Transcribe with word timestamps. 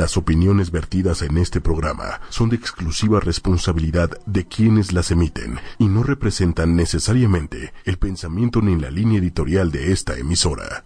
Las 0.00 0.16
opiniones 0.16 0.70
vertidas 0.70 1.20
en 1.20 1.36
este 1.36 1.60
programa 1.60 2.22
son 2.30 2.48
de 2.48 2.56
exclusiva 2.56 3.20
responsabilidad 3.20 4.08
de 4.24 4.46
quienes 4.46 4.94
las 4.94 5.10
emiten 5.10 5.58
y 5.78 5.88
no 5.88 6.02
representan 6.02 6.74
necesariamente 6.74 7.74
el 7.84 7.98
pensamiento 7.98 8.62
ni 8.62 8.80
la 8.80 8.90
línea 8.90 9.18
editorial 9.18 9.70
de 9.70 9.92
esta 9.92 10.16
emisora. 10.16 10.84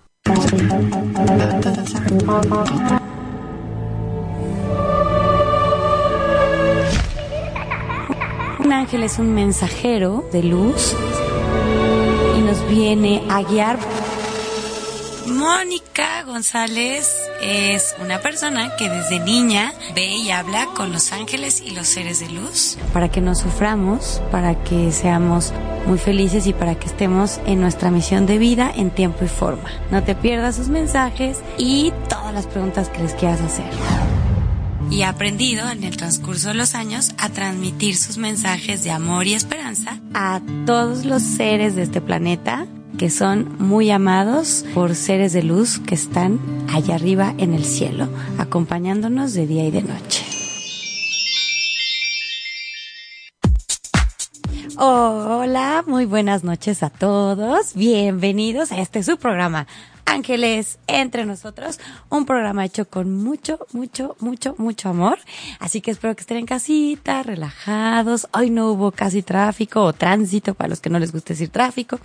Un 8.59 8.73
ángel 8.73 9.05
es 9.05 9.21
un 9.21 9.33
mensajero 9.33 10.29
de 10.33 10.43
luz 10.43 10.97
y 12.37 12.41
nos 12.41 12.69
viene 12.69 13.23
a 13.31 13.45
guiar. 13.45 13.79
Mónica 15.27 16.23
González 16.25 17.09
es 17.41 17.95
una 18.01 18.21
persona 18.21 18.77
que 18.77 18.91
desde 18.91 19.21
niña 19.21 19.73
ve 19.95 20.07
y 20.07 20.31
habla 20.31 20.67
con 20.77 20.93
los 20.93 21.13
ángeles 21.13 21.63
y 21.65 21.71
los 21.71 21.89
seres 21.89 22.21
de 22.21 22.29
luz. 22.29 22.77
Para 22.93 23.11
que 23.11 23.21
no 23.21 23.35
suframos, 23.35 24.21
para 24.31 24.63
que 24.65 24.93
seamos 24.93 25.53
muy 25.87 25.99
felices 25.99 26.47
y 26.47 26.53
para 26.53 26.75
que 26.75 26.87
estemos 26.87 27.41
en 27.47 27.61
nuestra 27.61 27.91
misión 27.91 28.27
de 28.27 28.39
vida 28.39 28.71
en 28.75 28.91
tiempo 28.91 29.25
y 29.25 29.29
forma. 29.29 29.71
No 29.91 30.03
te 30.03 30.15
pierdas 30.15 30.57
sus 30.57 30.69
mensajes 30.69 31.39
y 31.57 31.93
todas 32.09 32.35
las 32.35 32.47
preguntas 32.47 32.89
que 32.91 33.03
les 33.03 33.15
quieras 33.15 33.41
hacer 33.41 33.71
y 34.91 35.03
ha 35.03 35.09
aprendido 35.09 35.69
en 35.71 35.83
el 35.83 35.97
transcurso 35.97 36.49
de 36.49 36.55
los 36.55 36.75
años 36.75 37.13
a 37.19 37.31
transmitir 37.31 37.97
sus 37.97 38.19
mensajes 38.19 38.85
de 38.85 38.91
amor 38.91 39.27
y 39.27 39.35
esperanza 39.35 39.99
a 40.13 40.41
todos 40.67 41.05
los 41.05 41.23
seres 41.23 41.75
de 41.75 41.83
este 41.83 42.01
planeta 42.01 42.67
que 42.99 43.11
son 43.11 43.57
muy 43.59 43.91
amados 43.91 44.65
por 44.75 44.95
seres 44.95 45.33
de 45.33 45.43
luz 45.43 45.79
que 45.79 45.95
están 45.95 46.41
allá 46.73 46.95
arriba 46.95 47.35
en 47.39 47.55
el 47.55 47.65
cielo, 47.65 48.09
acompañándonos 48.39 49.35
de 49.35 49.47
día 49.47 49.67
y 49.67 49.71
de 49.71 49.83
noche. 49.83 50.25
Hola, 54.77 55.85
muy 55.87 56.05
buenas 56.05 56.43
noches 56.43 56.83
a 56.83 56.91
todos. 56.91 57.75
Bienvenidos 57.75 58.73
a 58.73 58.81
este 58.81 59.03
su 59.03 59.17
programa 59.17 59.67
Ángeles 60.07 60.79
entre 60.87 61.27
nosotros, 61.27 61.81
un 62.11 62.27
programa 62.27 62.65
hecho 62.65 62.85
con 62.85 63.15
mucho, 63.15 63.59
mucho, 63.73 64.17
mucho, 64.21 64.55
mucho 64.59 64.89
amor. 64.89 65.19
Así 65.59 65.81
que 65.81 65.91
espero 65.91 66.15
que 66.15 66.21
estén 66.21 66.37
en 66.39 66.47
casita, 66.47 67.23
relajados. 67.23 68.29
Hoy 68.33 68.51
no 68.51 68.71
hubo 68.71 68.93
casi 68.93 69.23
tráfico 69.23 69.83
o 69.83 69.93
tránsito 69.93 70.55
para 70.55 70.69
los 70.69 70.81
que 70.81 70.91
no 70.91 70.99
les 70.99 71.13
guste 71.13 71.33
decir 71.33 71.49
tráfico. 71.49 71.99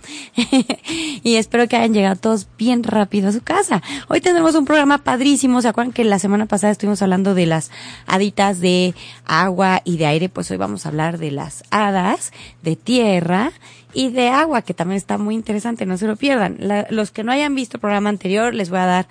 y 1.22 1.36
espero 1.36 1.68
que 1.68 1.76
hayan 1.76 1.94
llegado 1.94 2.16
todos 2.16 2.48
bien 2.58 2.82
rápido 2.82 3.28
a 3.28 3.32
su 3.32 3.42
casa. 3.42 3.82
Hoy 4.08 4.20
tendremos 4.20 4.54
un 4.54 4.64
programa 4.64 4.98
padrísimo. 4.98 5.62
¿Se 5.62 5.68
acuerdan 5.68 5.92
que 5.92 6.04
la 6.04 6.18
semana 6.18 6.46
pasada 6.46 6.72
estuvimos 6.72 7.02
hablando 7.02 7.34
de 7.34 7.46
las 7.46 7.70
haditas 8.06 8.60
de 8.60 8.94
agua 9.24 9.82
y 9.84 9.98
de 9.98 10.06
aire? 10.06 10.28
Pues 10.28 10.50
hoy 10.50 10.56
vamos 10.56 10.86
a 10.86 10.88
hablar 10.88 11.18
de 11.18 11.30
las 11.30 11.64
hadas 11.70 12.32
de 12.62 12.76
tierra 12.76 13.52
y 13.92 14.10
de 14.10 14.28
agua, 14.28 14.62
que 14.62 14.74
también 14.74 14.96
está 14.96 15.18
muy 15.18 15.34
interesante, 15.34 15.86
no 15.86 15.96
se 15.96 16.06
lo 16.06 16.16
pierdan. 16.16 16.58
los 16.90 17.10
que 17.10 17.24
no 17.24 17.32
hayan 17.32 17.54
visto 17.54 17.76
el 17.76 17.80
programa 17.80 18.10
anterior, 18.10 18.54
les 18.54 18.70
voy 18.70 18.78
a 18.78 18.86
dar 18.86 19.08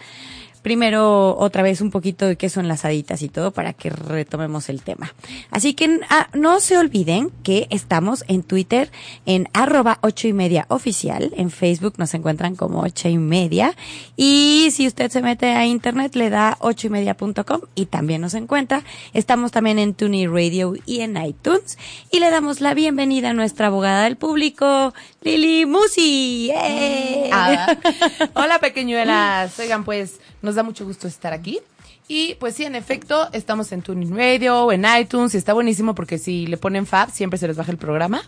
primero 0.70 1.36
otra 1.36 1.64
vez 1.64 1.82
un 1.82 1.90
poquito 1.90 2.28
de 2.28 2.36
qué 2.36 2.48
son 2.48 2.68
las 2.68 2.86
haditas 2.86 3.24
y 3.24 3.28
todo 3.28 3.50
para 3.50 3.74
que 3.74 3.90
retomemos 3.90 4.70
el 4.70 4.84
tema. 4.84 5.16
Así 5.50 5.74
que 5.74 6.00
ah, 6.12 6.30
no 6.34 6.60
se 6.60 6.78
olviden 6.78 7.32
que 7.42 7.66
estamos 7.72 8.24
en 8.28 8.44
Twitter 8.44 8.92
en 9.26 9.50
arroba 9.54 9.98
ocho 10.02 10.28
y 10.28 10.34
media 10.34 10.68
oficial, 10.70 11.34
en 11.36 11.50
Facebook 11.50 11.96
nos 11.98 12.14
encuentran 12.14 12.56
como 12.56 12.82
ocho 12.82 13.10
y 13.10 13.18
media 13.18 13.76
y 14.16 14.68
si 14.72 14.86
usted 14.86 15.10
se 15.10 15.24
mete 15.24 15.48
a 15.54 15.66
internet 15.66 16.16
le 16.16 16.30
da 16.30 16.56
ocho 16.60 16.86
y 16.86 16.92
media 16.92 17.18
punto 17.18 17.48
com 17.48 17.62
y 17.74 17.88
también 17.88 18.22
nos 18.22 18.36
encuentra. 18.36 18.84
Estamos 19.16 19.52
también 19.52 19.80
en 19.80 19.96
Tuni 19.96 20.28
Radio 20.28 20.76
y 20.86 21.00
en 21.00 21.18
iTunes 21.18 21.80
y 22.12 22.20
le 22.20 22.30
damos 22.30 22.62
la 22.62 22.76
bienvenida 22.76 23.32
a 23.32 23.34
nuestra 23.34 23.68
abogada 23.68 24.04
del 24.04 24.18
público, 24.18 24.94
Lili 25.22 25.66
Musi. 25.66 26.52
¡Eh! 26.54 27.32
Ah, 27.34 27.76
hola 28.36 28.60
pequeñuelas, 28.60 29.58
oigan 29.58 29.84
pues 29.84 30.20
nos 30.42 30.56
da 30.60 30.64
mucho 30.64 30.86
gusto 30.86 31.08
estar 31.08 31.34
aquí. 31.34 31.60
Y 32.08 32.36
pues 32.36 32.56
sí, 32.56 32.66
en 32.66 32.76
efecto, 32.76 33.30
estamos 33.34 33.72
en 33.72 33.82
Tuning 33.82 34.16
Radio, 34.16 34.72
en 34.72 34.84
iTunes, 35.00 35.36
y 35.36 35.38
está 35.38 35.54
buenísimo 35.54 35.94
porque 35.94 36.18
si 36.18 36.48
le 36.48 36.58
ponen 36.58 36.88
Fab, 36.88 37.12
siempre 37.12 37.38
se 37.38 37.48
les 37.48 37.56
baja 37.56 37.72
el 37.72 37.78
programa. 37.78 38.24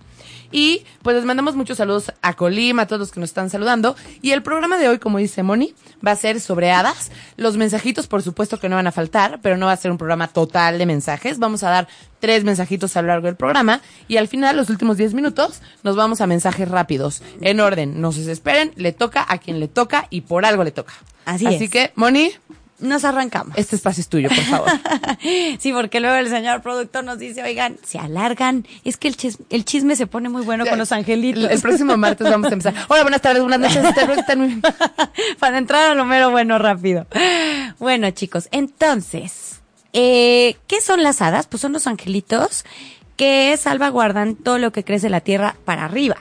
Y 0.51 0.85
pues 1.01 1.15
les 1.15 1.25
mandamos 1.25 1.55
muchos 1.55 1.77
saludos 1.77 2.13
a 2.21 2.33
Colima, 2.35 2.83
a 2.83 2.87
todos 2.87 2.99
los 2.99 3.11
que 3.11 3.19
nos 3.19 3.29
están 3.29 3.49
saludando. 3.49 3.95
Y 4.21 4.31
el 4.31 4.43
programa 4.43 4.77
de 4.77 4.87
hoy, 4.87 4.99
como 4.99 5.17
dice 5.17 5.41
Moni, 5.41 5.73
va 6.05 6.11
a 6.11 6.15
ser 6.15 6.39
sobre 6.39 6.71
hadas. 6.71 7.11
Los 7.37 7.57
mensajitos, 7.57 8.05
por 8.07 8.21
supuesto 8.21 8.59
que 8.59 8.69
no 8.69 8.75
van 8.75 8.85
a 8.85 8.91
faltar, 8.91 9.39
pero 9.41 9.57
no 9.57 9.65
va 9.65 9.71
a 9.71 9.77
ser 9.77 9.89
un 9.89 9.97
programa 9.97 10.27
total 10.27 10.77
de 10.77 10.85
mensajes. 10.85 11.39
Vamos 11.39 11.63
a 11.63 11.69
dar 11.69 11.87
tres 12.19 12.43
mensajitos 12.43 12.95
a 12.95 13.01
lo 13.01 13.07
largo 13.07 13.25
del 13.25 13.35
programa. 13.35 13.81
Y 14.07 14.17
al 14.17 14.27
final, 14.27 14.57
los 14.57 14.69
últimos 14.69 14.97
diez 14.97 15.15
minutos, 15.15 15.61
nos 15.81 15.95
vamos 15.95 16.21
a 16.21 16.27
mensajes 16.27 16.69
rápidos. 16.69 17.23
En 17.41 17.59
orden, 17.59 17.99
no 17.99 18.11
se 18.11 18.19
desesperen, 18.19 18.73
le 18.75 18.91
toca 18.91 19.25
a 19.27 19.39
quien 19.39 19.59
le 19.59 19.67
toca 19.67 20.05
y 20.11 20.21
por 20.21 20.45
algo 20.45 20.63
le 20.63 20.71
toca. 20.71 20.93
Así, 21.25 21.45
es. 21.45 21.55
Así 21.55 21.69
que, 21.69 21.91
Moni, 21.95 22.31
nos 22.81 23.05
arrancamos. 23.05 23.57
Este 23.57 23.75
espacio 23.75 24.01
es 24.01 24.09
tuyo, 24.09 24.29
por 24.29 24.43
favor. 24.43 24.69
sí, 25.59 25.71
porque 25.71 25.99
luego 25.99 26.15
el 26.15 26.29
señor 26.29 26.61
productor 26.61 27.03
nos 27.03 27.19
dice, 27.19 27.43
oigan, 27.43 27.77
se 27.83 27.99
alargan. 27.99 28.65
Es 28.83 28.97
que 28.97 29.07
el, 29.07 29.15
chisme, 29.15 29.45
el 29.49 29.65
chisme 29.65 29.95
se 29.95 30.07
pone 30.07 30.29
muy 30.29 30.43
bueno 30.43 30.65
con 30.65 30.77
los 30.77 30.91
angelitos. 30.91 31.49
El, 31.49 31.61
próximo 31.61 31.95
martes 31.95 32.29
vamos 32.29 32.49
a 32.49 32.53
empezar. 32.53 32.73
Hola, 32.89 33.03
buenas 33.03 33.21
tardes, 33.21 33.43
buenas 33.43 33.59
noches. 33.59 33.85
Para 35.39 35.57
entrar 35.57 35.91
a 35.91 35.95
lo 35.95 36.05
mero 36.05 36.31
bueno 36.31 36.57
rápido. 36.57 37.05
Bueno, 37.79 38.09
chicos, 38.11 38.49
entonces, 38.51 39.61
eh, 39.93 40.57
¿qué 40.67 40.81
son 40.81 41.03
las 41.03 41.21
hadas? 41.21 41.47
Pues 41.47 41.61
son 41.61 41.73
los 41.73 41.87
angelitos 41.87 42.65
que 43.15 43.55
salvaguardan 43.57 44.35
todo 44.35 44.57
lo 44.57 44.71
que 44.71 44.83
crece 44.83 45.09
la 45.09 45.21
tierra 45.21 45.55
para 45.65 45.85
arriba 45.85 46.17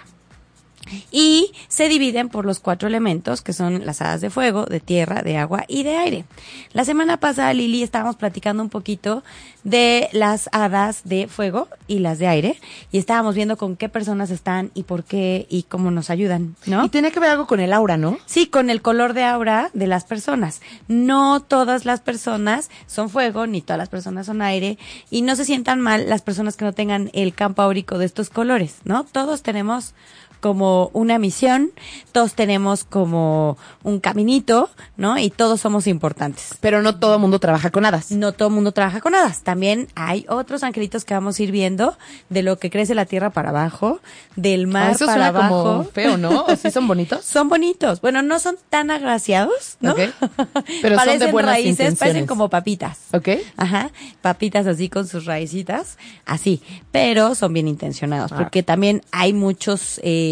y 1.11 1.53
se 1.69 1.89
dividen 1.89 2.29
por 2.29 2.47
los 2.47 2.61
cuatro 2.61 2.89
elementos 2.89 3.43
que 3.43 3.53
son 3.53 3.87
las 3.87 4.01
hadas 4.01 4.21
de 4.21 4.31
fuego, 4.31 4.67
de 4.67 4.81
tierra, 4.81 5.23
de 5.23 5.37
agua 5.37 5.65
y 5.69 5.83
de 5.83 5.97
aire. 5.97 6.25
La 6.73 6.85
semana 6.85 7.19
pasada, 7.19 7.53
Lili, 7.53 7.83
estábamos 7.83 8.17
platicando 8.17 8.63
un 8.63 8.71
poquito 8.71 9.23
de 9.65 10.09
las 10.13 10.49
hadas 10.53 11.03
de 11.05 11.29
fuego 11.29 11.69
y 11.87 11.99
las 11.99 12.19
de 12.19 12.27
aire 12.27 12.61
y 12.93 12.99
estábamos 12.99 13.35
viendo 13.35 13.57
con 13.57 13.77
qué 13.77 13.89
personas 13.89 14.31
están 14.31 14.71
y 14.75 14.85
por 14.85 15.05
qué 15.05 15.47
y 15.51 15.65
cómo 15.65 15.91
nos 15.91 16.11
ayudan, 16.11 16.57
¿no? 16.67 16.87
Y 16.87 16.89
tiene 16.89 17.13
que 17.13 17.21
ver 17.21 17.31
algo 17.31 17.47
con 17.47 17.61
el 17.61 17.73
aura, 17.73 17.97
¿no? 17.97 18.19
Sí, 18.27 18.47
con 18.47 18.71
el 18.71 18.83
color 18.83 19.13
de 19.13 19.25
aura 19.25 19.71
de 19.75 19.87
las 19.87 20.05
personas. 20.05 20.61
No 20.89 21.41
todas 21.41 21.85
las 21.85 22.01
personas 22.01 22.71
son 22.87 23.11
fuego, 23.11 23.47
ni 23.47 23.61
todas 23.61 23.79
las 23.79 23.89
personas 23.89 24.27
son 24.27 24.43
aire 24.43 24.79
y 25.11 25.23
no 25.23 25.37
se 25.37 25.45
sientan 25.45 25.81
mal 25.81 26.09
las 26.09 26.23
personas 26.23 26.57
que 26.57 26.65
no 26.65 26.73
tengan 26.73 27.11
el 27.13 27.35
campo 27.35 27.63
áurico 27.63 27.99
de 27.99 28.07
estos 28.07 28.31
colores, 28.31 28.77
¿no? 28.85 29.05
Todos 29.05 29.43
tenemos 29.43 29.95
como 30.41 30.91
una 30.93 31.19
misión, 31.19 31.71
todos 32.13 32.35
tenemos 32.35 32.85
como 32.85 33.57
un 33.83 34.01
caminito, 34.01 34.71
¿no? 34.97 35.19
Y 35.19 35.31
todos 35.31 35.61
somos 35.61 35.87
importantes. 35.87 36.55
Pero 36.61 36.83
no 36.83 36.99
todo 36.99 37.15
el 37.15 37.21
mundo 37.21 37.39
trabaja 37.39 37.71
con 37.71 37.85
hadas. 37.85 38.11
No 38.11 38.33
todo 38.33 38.49
el 38.49 38.55
mundo 38.55 38.73
trabaja 38.73 39.01
con 39.01 39.15
hadas. 39.15 39.43
También 39.43 39.89
hay 39.95 40.27
otros 40.29 40.63
angelitos 40.63 41.05
que 41.05 41.15
vamos 41.15 41.39
a 41.39 41.43
ir 41.43 41.53
viendo 41.53 41.97
de 42.29 42.43
lo 42.43 42.59
que 42.59 42.71
crece 42.71 42.95
la 42.95 43.05
tierra 43.05 43.31
para 43.31 43.51
abajo, 43.51 44.01
del 44.37 44.67
mar 44.67 44.97
ah, 45.01 45.07
para 45.07 45.27
abajo. 45.29 45.63
Como 45.63 45.85
feo, 45.85 46.17
¿no? 46.17 46.45
¿O 46.45 46.57
sí 46.57 46.71
son 46.71 46.89
bonitos? 46.89 47.25
son 47.25 47.49
bonitos. 47.49 48.01
Bueno, 48.01 48.23
no 48.23 48.39
son 48.39 48.57
tan 48.71 48.91
agraciados, 48.91 49.77
¿no? 49.81 49.95
Pero 50.83 50.99
son 50.99 51.19
de 51.19 51.31
buenas 51.31 51.53
raíces, 51.53 51.97
parecen 51.97 52.27
como 52.27 52.49
papitas. 52.49 52.99
Ok. 53.13 53.29
Ajá. 53.57 53.91
Papitas 54.23 54.67
así 54.67 54.89
con 54.89 55.07
sus 55.07 55.27
raicitas, 55.27 55.99
así. 56.27 56.63
Pero 56.91 57.35
son 57.35 57.53
bien 57.53 57.69
intencionados, 57.69 58.33
ah. 58.33 58.37
porque 58.39 58.63
también 58.63 59.03
hay 59.13 59.33
muchos 59.33 60.01
eh, 60.03 60.30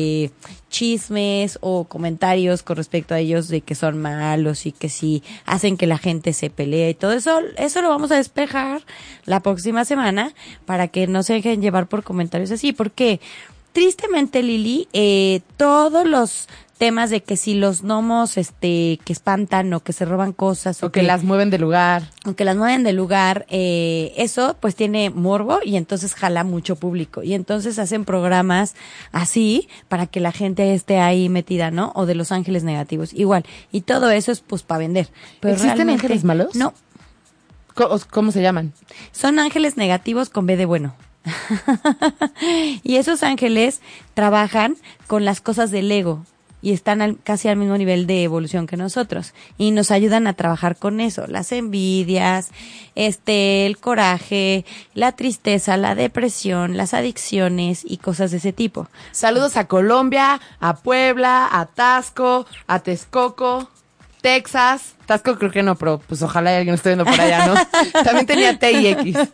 chismes 0.70 1.59
o 1.60 1.84
comentarios 1.84 2.62
con 2.62 2.76
respecto 2.76 3.14
a 3.14 3.19
ellos 3.19 3.48
de 3.48 3.60
que 3.60 3.75
son 3.75 3.98
malos 4.00 4.66
y 4.66 4.72
que 4.72 4.88
sí 4.88 5.22
hacen 5.47 5.76
que 5.76 5.86
la 5.86 5.98
gente 5.98 6.32
se 6.32 6.50
pelee 6.50 6.91
y 6.91 6.94
todo 6.94 7.12
eso, 7.12 7.41
eso 7.56 7.82
lo 7.82 7.88
vamos 7.88 8.10
a 8.10 8.16
despejar 8.16 8.83
la 9.24 9.41
próxima 9.41 9.84
semana 9.84 10.33
para 10.66 10.89
que 10.89 11.06
no 11.06 11.22
se 11.22 11.34
dejen 11.34 11.62
llevar 11.62 11.89
por 11.89 12.03
comentarios 12.03 12.50
así, 12.50 12.72
porque 12.72 13.21
tristemente 13.72 14.42
Lili, 14.42 14.88
eh, 14.92 15.41
todos 15.56 16.06
los 16.06 16.48
temas 16.78 17.10
de 17.10 17.22
que 17.22 17.36
si 17.36 17.54
los 17.54 17.82
gnomos 17.82 18.38
este 18.38 19.00
que 19.04 19.12
espantan 19.12 19.74
o 19.74 19.80
que 19.80 19.92
se 19.92 20.04
roban 20.04 20.32
cosas 20.32 20.82
o, 20.82 20.92
que, 20.92 21.03
las 21.03 21.24
mueven 21.24 21.50
de 21.50 21.59
lugar 21.59 22.04
o 22.24 22.34
que 22.34 22.44
las 22.44 22.56
mueven 22.56 22.84
de 22.84 22.92
lugar 22.92 23.47
eh, 23.50 24.15
eso 24.16 24.56
pues 24.60 24.76
tiene 24.76 25.10
morbo 25.10 25.59
y 25.62 25.76
entonces 25.76 26.15
jala 26.15 26.44
mucho 26.44 26.76
público. 26.76 27.22
Y 27.22 27.34
entonces 27.34 27.78
hacen 27.78 28.04
programas 28.04 28.74
así 29.12 29.68
para 29.88 30.06
que 30.06 30.20
la 30.20 30.32
gente 30.32 30.72
esté 30.72 31.00
ahí 31.00 31.28
metida 31.28 31.70
no 31.70 31.92
o 31.94 32.06
de 32.06 32.15
los 32.15 32.32
ángeles 32.32 32.62
negativos. 32.62 33.12
Igual. 33.12 33.44
Y 33.72 33.82
todo 33.82 34.10
eso 34.10 34.30
es 34.30 34.41
pues 34.41 34.62
para 34.62 34.78
vender. 34.78 35.09
Pero 35.41 35.54
existen 35.54 35.91
ángeles 35.91 36.24
malos 36.24 36.54
no. 36.54 36.72
¿Cómo 38.10 38.32
se 38.32 38.42
llaman 38.42 38.72
son 39.12 39.38
ángeles 39.38 39.76
negativos 39.76 40.30
con 40.30 40.47
B 40.47 40.56
de 40.56 40.65
bueno 40.65 40.97
y 42.83 42.97
esos 42.97 43.22
ángeles 43.22 43.80
trabajan 44.15 44.77
con 45.07 45.25
las 45.25 45.41
cosas 45.41 45.71
del 45.71 45.91
ego 45.91 46.25
y 46.60 46.72
están 46.72 47.03
al- 47.03 47.19
casi 47.22 47.47
al 47.47 47.57
mismo 47.57 47.78
nivel 47.78 48.07
de 48.09 48.25
evolución 48.25 48.66
que 48.66 48.77
nosotros 48.77 49.33
y 49.59 49.71
nos 49.71 49.92
ayudan 49.92 50.27
a 50.27 50.33
trabajar 50.33 50.77
con 50.77 51.01
eso, 51.01 51.27
las 51.28 51.53
envidias, 51.53 52.48
este, 52.97 53.65
el 53.66 53.78
coraje, 53.78 54.65
la 54.95 55.13
tristeza, 55.13 55.77
la 55.77 55.95
depresión, 55.95 56.77
las 56.77 56.95
adicciones 56.95 57.83
y 57.84 57.98
cosas 57.98 58.33
de 58.33 58.39
ese 58.39 58.53
tipo. 58.53 58.89
Saludos 59.13 59.57
a 59.57 59.69
Colombia, 59.69 60.41
a 60.59 60.77
Puebla, 60.78 61.48
a 61.51 61.66
Tasco, 61.66 62.45
a 62.66 62.80
Texcoco, 62.80 63.71
Texas. 64.20 64.94
Tasco 65.06 65.38
creo 65.38 65.50
que 65.50 65.62
no, 65.62 65.74
pero 65.74 66.00
pues 66.06 66.20
ojalá 66.20 66.54
alguien 66.56 66.74
esté 66.74 66.91
viendo 66.91 67.06
por 67.06 67.18
allá, 67.18 67.47
¿no? 67.47 67.54
También 68.04 68.26
tenía 68.26 68.59
T 68.59 68.72
y 68.72 68.86
X. 68.88 69.16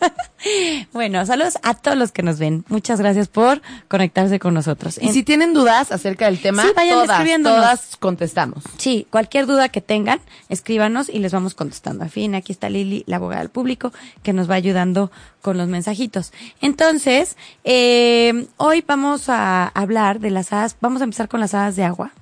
Bueno, 0.92 1.24
saludos 1.24 1.54
a 1.62 1.72
todos 1.72 1.96
los 1.96 2.12
que 2.12 2.22
nos 2.22 2.38
ven. 2.38 2.66
Muchas 2.68 3.00
gracias 3.00 3.28
por 3.28 3.62
conectarse 3.88 4.38
con 4.38 4.52
nosotros. 4.52 4.98
Y 5.00 5.06
En- 5.06 5.14
si 5.14 5.22
tienen 5.22 5.54
dudas 5.54 5.90
acerca 5.90 6.26
del 6.26 6.38
tema, 6.38 6.62
Sí, 6.62 6.68
vayan 6.76 7.06
todas, 7.06 7.42
todas 7.42 7.96
contestamos. 7.96 8.62
Sí, 8.76 9.06
cualquier 9.10 9.46
duda 9.46 9.70
que 9.70 9.80
tengan, 9.80 10.20
escríbanos 10.50 11.08
y 11.08 11.18
les 11.20 11.32
vamos 11.32 11.54
contestando. 11.54 12.04
Al 12.04 12.10
fin, 12.10 12.34
aquí 12.34 12.52
está 12.52 12.68
Lili, 12.68 13.04
la 13.06 13.16
abogada 13.16 13.40
del 13.40 13.48
público, 13.50 13.90
que 14.22 14.34
nos 14.34 14.48
va 14.50 14.54
ayudando 14.56 15.10
con 15.40 15.56
los 15.56 15.66
mensajitos. 15.68 16.32
Entonces, 16.60 17.38
eh, 17.64 18.46
hoy 18.58 18.84
vamos 18.86 19.30
a 19.30 19.68
hablar 19.68 20.20
de 20.20 20.28
las 20.30 20.52
hadas, 20.52 20.76
vamos 20.82 21.00
a 21.00 21.04
empezar 21.04 21.28
con 21.28 21.40
las 21.40 21.54
hadas 21.54 21.74
de 21.74 21.84
agua. 21.84 22.12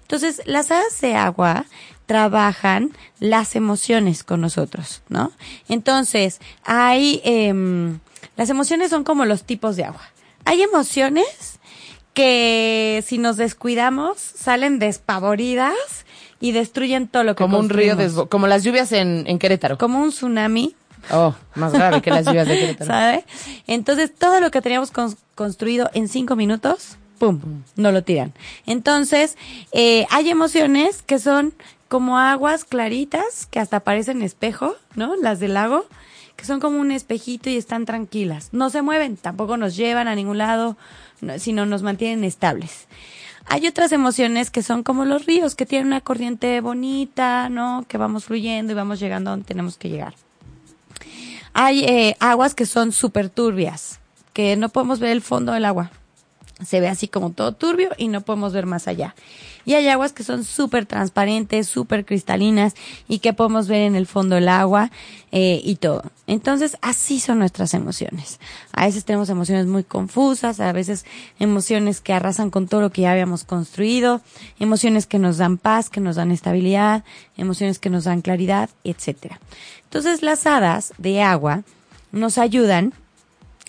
Entonces, 0.00 0.40
las 0.46 0.70
hadas 0.70 0.98
de 1.02 1.16
agua 1.16 1.66
trabajan 2.08 2.90
las 3.20 3.54
emociones 3.54 4.24
con 4.24 4.40
nosotros, 4.40 5.02
¿no? 5.10 5.30
Entonces, 5.68 6.40
hay, 6.64 7.20
em, 7.22 8.00
las 8.36 8.48
emociones 8.50 8.88
son 8.90 9.04
como 9.04 9.24
los 9.26 9.44
tipos 9.44 9.76
de 9.76 9.84
agua. 9.84 10.00
Hay 10.46 10.62
emociones 10.62 11.60
que 12.14 13.04
si 13.06 13.18
nos 13.18 13.36
descuidamos 13.36 14.18
salen 14.18 14.78
despavoridas 14.78 15.74
y 16.40 16.52
destruyen 16.52 17.08
todo 17.08 17.24
lo 17.24 17.34
que 17.36 17.44
Como 17.44 17.58
un 17.58 17.68
río, 17.68 17.94
desbo- 17.96 18.28
como 18.28 18.46
las 18.46 18.64
lluvias 18.64 18.90
en, 18.92 19.24
en 19.26 19.38
Querétaro. 19.38 19.78
como 19.78 20.00
un 20.00 20.10
tsunami, 20.10 20.74
Oh, 21.12 21.32
más 21.54 21.72
grave 21.72 22.02
que 22.02 22.10
las 22.10 22.26
lluvias 22.26 22.48
de 22.48 22.58
Querétaro. 22.58 22.86
¿sabe? 22.90 23.24
Entonces 23.68 24.12
todo 24.14 24.40
lo 24.40 24.50
que 24.50 24.60
teníamos 24.60 24.92
cons- 24.92 25.16
construido 25.36 25.90
en 25.94 26.08
cinco 26.08 26.34
minutos, 26.34 26.96
pum, 27.18 27.40
no 27.76 27.92
lo 27.92 28.02
tiran. 28.02 28.32
Entonces 28.66 29.36
eh, 29.72 30.06
hay 30.10 30.28
emociones 30.30 31.02
que 31.02 31.18
son 31.20 31.54
como 31.88 32.18
aguas 32.18 32.64
claritas 32.64 33.46
que 33.46 33.60
hasta 33.60 33.80
parecen 33.80 34.22
espejo, 34.22 34.74
¿no? 34.94 35.16
Las 35.16 35.40
del 35.40 35.54
lago, 35.54 35.86
que 36.36 36.44
son 36.44 36.60
como 36.60 36.78
un 36.80 36.92
espejito 36.92 37.50
y 37.50 37.56
están 37.56 37.84
tranquilas. 37.86 38.50
No 38.52 38.70
se 38.70 38.82
mueven, 38.82 39.16
tampoco 39.16 39.56
nos 39.56 39.76
llevan 39.76 40.06
a 40.08 40.14
ningún 40.14 40.38
lado, 40.38 40.76
no- 41.20 41.38
sino 41.38 41.66
nos 41.66 41.82
mantienen 41.82 42.24
estables. 42.24 42.86
Hay 43.46 43.66
otras 43.66 43.92
emociones 43.92 44.50
que 44.50 44.62
son 44.62 44.82
como 44.82 45.06
los 45.06 45.24
ríos, 45.24 45.54
que 45.54 45.64
tienen 45.66 45.86
una 45.86 46.02
corriente 46.02 46.60
bonita, 46.60 47.48
¿no? 47.48 47.84
Que 47.88 47.96
vamos 47.96 48.26
fluyendo 48.26 48.72
y 48.72 48.76
vamos 48.76 49.00
llegando 49.00 49.30
donde 49.30 49.46
tenemos 49.46 49.78
que 49.78 49.88
llegar. 49.88 50.14
Hay 51.54 51.82
eh, 51.84 52.16
aguas 52.20 52.54
que 52.54 52.66
son 52.66 52.92
súper 52.92 53.30
turbias, 53.30 53.98
que 54.34 54.54
no 54.56 54.68
podemos 54.68 55.00
ver 55.00 55.10
el 55.12 55.22
fondo 55.22 55.52
del 55.52 55.64
agua. 55.64 55.90
Se 56.64 56.80
ve 56.80 56.88
así 56.88 57.08
como 57.08 57.30
todo 57.30 57.52
turbio 57.52 57.90
y 57.96 58.08
no 58.08 58.20
podemos 58.22 58.52
ver 58.52 58.66
más 58.66 58.88
allá. 58.88 59.14
Y 59.64 59.74
hay 59.74 59.86
aguas 59.88 60.12
que 60.12 60.24
son 60.24 60.44
súper 60.44 60.86
transparentes, 60.86 61.68
súper 61.68 62.06
cristalinas 62.06 62.74
y 63.06 63.18
que 63.18 63.34
podemos 63.34 63.68
ver 63.68 63.82
en 63.82 63.96
el 63.96 64.06
fondo 64.06 64.36
del 64.36 64.48
agua 64.48 64.90
eh, 65.30 65.60
y 65.62 65.76
todo. 65.76 66.04
Entonces, 66.26 66.78
así 66.80 67.20
son 67.20 67.38
nuestras 67.38 67.74
emociones. 67.74 68.40
A 68.72 68.86
veces 68.86 69.04
tenemos 69.04 69.28
emociones 69.28 69.66
muy 69.66 69.84
confusas, 69.84 70.58
a 70.60 70.72
veces 70.72 71.04
emociones 71.38 72.00
que 72.00 72.14
arrasan 72.14 72.48
con 72.48 72.66
todo 72.66 72.80
lo 72.80 72.90
que 72.90 73.02
ya 73.02 73.12
habíamos 73.12 73.44
construido, 73.44 74.22
emociones 74.58 75.06
que 75.06 75.18
nos 75.18 75.36
dan 75.36 75.58
paz, 75.58 75.90
que 75.90 76.00
nos 76.00 76.16
dan 76.16 76.32
estabilidad, 76.32 77.04
emociones 77.36 77.78
que 77.78 77.90
nos 77.90 78.04
dan 78.04 78.22
claridad, 78.22 78.70
etcétera. 78.84 79.38
Entonces, 79.84 80.22
las 80.22 80.46
hadas 80.46 80.94
de 80.96 81.22
agua 81.22 81.62
nos 82.10 82.38
ayudan 82.38 82.94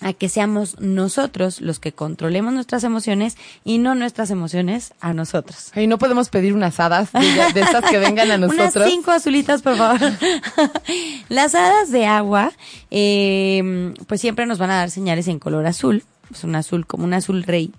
a 0.00 0.12
que 0.12 0.28
seamos 0.28 0.78
nosotros 0.80 1.60
los 1.60 1.78
que 1.78 1.92
controlemos 1.92 2.52
nuestras 2.52 2.84
emociones 2.84 3.36
y 3.64 3.78
no 3.78 3.94
nuestras 3.94 4.30
emociones 4.30 4.94
a 5.00 5.12
nosotros. 5.12 5.70
Ay, 5.74 5.86
no 5.86 5.98
podemos 5.98 6.28
pedir 6.28 6.54
unas 6.54 6.78
hadas 6.80 7.12
de, 7.12 7.20
de 7.20 7.60
estas 7.60 7.84
que 7.90 7.98
vengan 7.98 8.30
a 8.30 8.38
nosotros. 8.38 8.76
Unas 8.76 8.90
cinco 8.90 9.10
azulitas, 9.10 9.62
por 9.62 9.76
favor. 9.76 10.00
Las 11.28 11.54
hadas 11.54 11.90
de 11.90 12.06
agua, 12.06 12.52
eh, 12.90 13.94
pues 14.06 14.20
siempre 14.20 14.46
nos 14.46 14.58
van 14.58 14.70
a 14.70 14.76
dar 14.76 14.90
señales 14.90 15.28
en 15.28 15.38
color 15.38 15.66
azul. 15.66 16.04
Es 16.32 16.44
un 16.44 16.54
azul 16.54 16.86
como 16.86 17.04
un 17.04 17.14
azul 17.14 17.42
rey. 17.42 17.72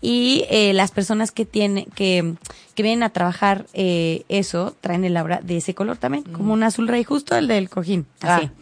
Y 0.00 0.44
eh, 0.50 0.72
las 0.74 0.90
personas 0.90 1.32
que 1.32 1.44
tienen, 1.44 1.86
que, 1.94 2.34
que 2.74 2.82
vienen 2.82 3.02
a 3.02 3.10
trabajar 3.10 3.66
eh, 3.72 4.22
eso, 4.28 4.76
traen 4.80 5.04
el 5.04 5.16
aura 5.16 5.40
de 5.42 5.56
ese 5.56 5.74
color 5.74 5.96
también, 5.96 6.24
como 6.24 6.52
un 6.52 6.62
azul 6.62 6.88
rey, 6.88 7.04
justo 7.04 7.36
el 7.36 7.48
del 7.48 7.68
cojín. 7.68 8.06
Así. 8.20 8.46
Ah. 8.46 8.52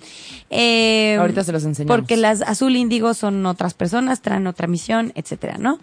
Eh, 0.51 1.17
Ahorita 1.19 1.45
se 1.45 1.53
los 1.53 1.65
enseñamos. 1.65 1.97
Porque 1.97 2.17
las 2.17 2.43
azul 2.43 2.77
índigo 2.77 3.15
son 3.15 3.45
otras 3.47 3.75
personas, 3.75 4.23
traen 4.23 4.47
otra 4.47 4.67
misión, 4.67 5.13
etcétera, 5.15 5.57
¿no? 5.59 5.79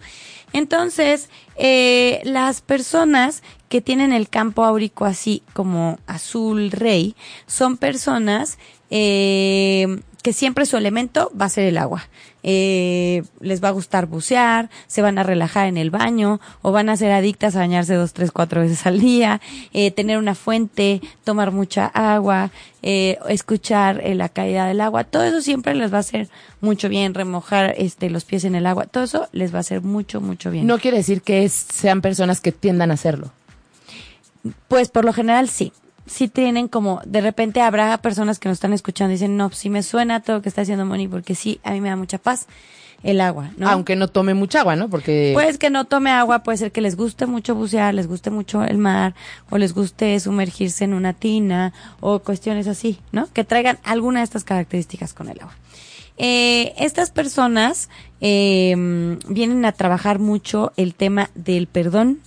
Entonces, 0.52 1.30
eh, 1.56 2.20
las 2.24 2.60
personas 2.60 3.42
que 3.68 3.80
tienen 3.80 4.12
el 4.12 4.28
campo 4.28 4.64
áurico 4.64 5.04
así 5.04 5.42
como 5.52 5.98
azul 6.06 6.70
rey 6.70 7.16
son 7.46 7.76
personas 7.76 8.58
eh, 8.88 10.00
que 10.24 10.32
siempre 10.32 10.64
su 10.64 10.78
elemento 10.78 11.30
va 11.38 11.44
a 11.44 11.48
ser 11.50 11.64
el 11.64 11.76
agua. 11.76 12.08
Eh, 12.42 13.22
les 13.40 13.62
va 13.62 13.68
a 13.68 13.72
gustar 13.72 14.06
bucear, 14.06 14.70
se 14.86 15.02
van 15.02 15.18
a 15.18 15.22
relajar 15.22 15.66
en 15.66 15.76
el 15.76 15.90
baño 15.90 16.40
o 16.62 16.72
van 16.72 16.88
a 16.88 16.96
ser 16.96 17.12
adictas 17.12 17.54
a 17.56 17.58
bañarse 17.58 17.92
dos, 17.94 18.14
tres, 18.14 18.32
cuatro 18.32 18.62
veces 18.62 18.86
al 18.86 19.00
día, 19.00 19.42
eh, 19.74 19.90
tener 19.90 20.16
una 20.16 20.34
fuente, 20.34 21.02
tomar 21.24 21.50
mucha 21.52 21.86
agua, 21.88 22.50
eh, 22.80 23.18
escuchar 23.28 24.00
eh, 24.02 24.14
la 24.14 24.30
caída 24.30 24.66
del 24.66 24.80
agua, 24.80 25.04
todo 25.04 25.24
eso 25.24 25.42
siempre 25.42 25.74
les 25.74 25.92
va 25.92 25.98
a 25.98 26.00
hacer 26.00 26.28
mucho 26.62 26.88
bien, 26.88 27.12
remojar 27.12 27.74
este 27.76 28.08
los 28.08 28.24
pies 28.24 28.44
en 28.44 28.54
el 28.54 28.66
agua, 28.66 28.86
todo 28.86 29.04
eso 29.04 29.28
les 29.32 29.52
va 29.52 29.58
a 29.58 29.60
hacer 29.60 29.82
mucho, 29.82 30.22
mucho 30.22 30.50
bien. 30.50 30.66
No 30.66 30.78
quiere 30.78 30.96
decir 30.96 31.20
que 31.20 31.44
es- 31.44 31.66
sean 31.70 32.00
personas 32.00 32.40
que 32.40 32.50
tiendan 32.50 32.90
a 32.90 32.94
hacerlo. 32.94 33.30
Pues 34.68 34.88
por 34.88 35.04
lo 35.04 35.12
general 35.12 35.50
sí. 35.50 35.72
Sí 36.06 36.28
tienen 36.28 36.68
como, 36.68 37.00
de 37.04 37.20
repente 37.20 37.60
habrá 37.60 37.96
personas 37.98 38.38
que 38.38 38.48
nos 38.48 38.56
están 38.56 38.72
escuchando 38.72 39.12
y 39.12 39.14
dicen, 39.14 39.36
no, 39.36 39.50
sí 39.50 39.70
me 39.70 39.82
suena 39.82 40.20
todo 40.20 40.36
lo 40.36 40.42
que 40.42 40.48
está 40.48 40.62
haciendo 40.62 40.84
Moni, 40.84 41.08
porque 41.08 41.34
sí, 41.34 41.60
a 41.64 41.72
mí 41.72 41.80
me 41.80 41.88
da 41.88 41.96
mucha 41.96 42.18
paz 42.18 42.46
el 43.04 43.20
agua, 43.20 43.50
¿no? 43.56 43.68
Aunque 43.68 43.96
no 43.96 44.08
tome 44.08 44.34
mucha 44.34 44.60
agua, 44.60 44.76
¿no? 44.76 44.88
Porque 44.88 45.30
Pues 45.34 45.58
que 45.58 45.70
no 45.70 45.84
tome 45.84 46.10
agua, 46.10 46.42
puede 46.42 46.58
ser 46.58 46.72
que 46.72 46.80
les 46.80 46.96
guste 46.96 47.26
mucho 47.26 47.54
bucear, 47.54 47.94
les 47.94 48.06
guste 48.06 48.30
mucho 48.30 48.64
el 48.64 48.78
mar, 48.78 49.14
o 49.50 49.58
les 49.58 49.74
guste 49.74 50.18
sumergirse 50.18 50.84
en 50.84 50.94
una 50.94 51.12
tina, 51.12 51.74
o 52.00 52.20
cuestiones 52.20 52.66
así, 52.66 52.98
¿no? 53.12 53.28
Que 53.32 53.44
traigan 53.44 53.78
alguna 53.84 54.20
de 54.20 54.24
estas 54.24 54.44
características 54.44 55.12
con 55.12 55.28
el 55.28 55.38
agua. 55.40 55.54
Eh, 56.16 56.74
estas 56.78 57.10
personas 57.10 57.90
eh, 58.20 59.18
vienen 59.28 59.64
a 59.64 59.72
trabajar 59.72 60.18
mucho 60.18 60.72
el 60.76 60.94
tema 60.94 61.30
del 61.34 61.66
perdón, 61.66 62.20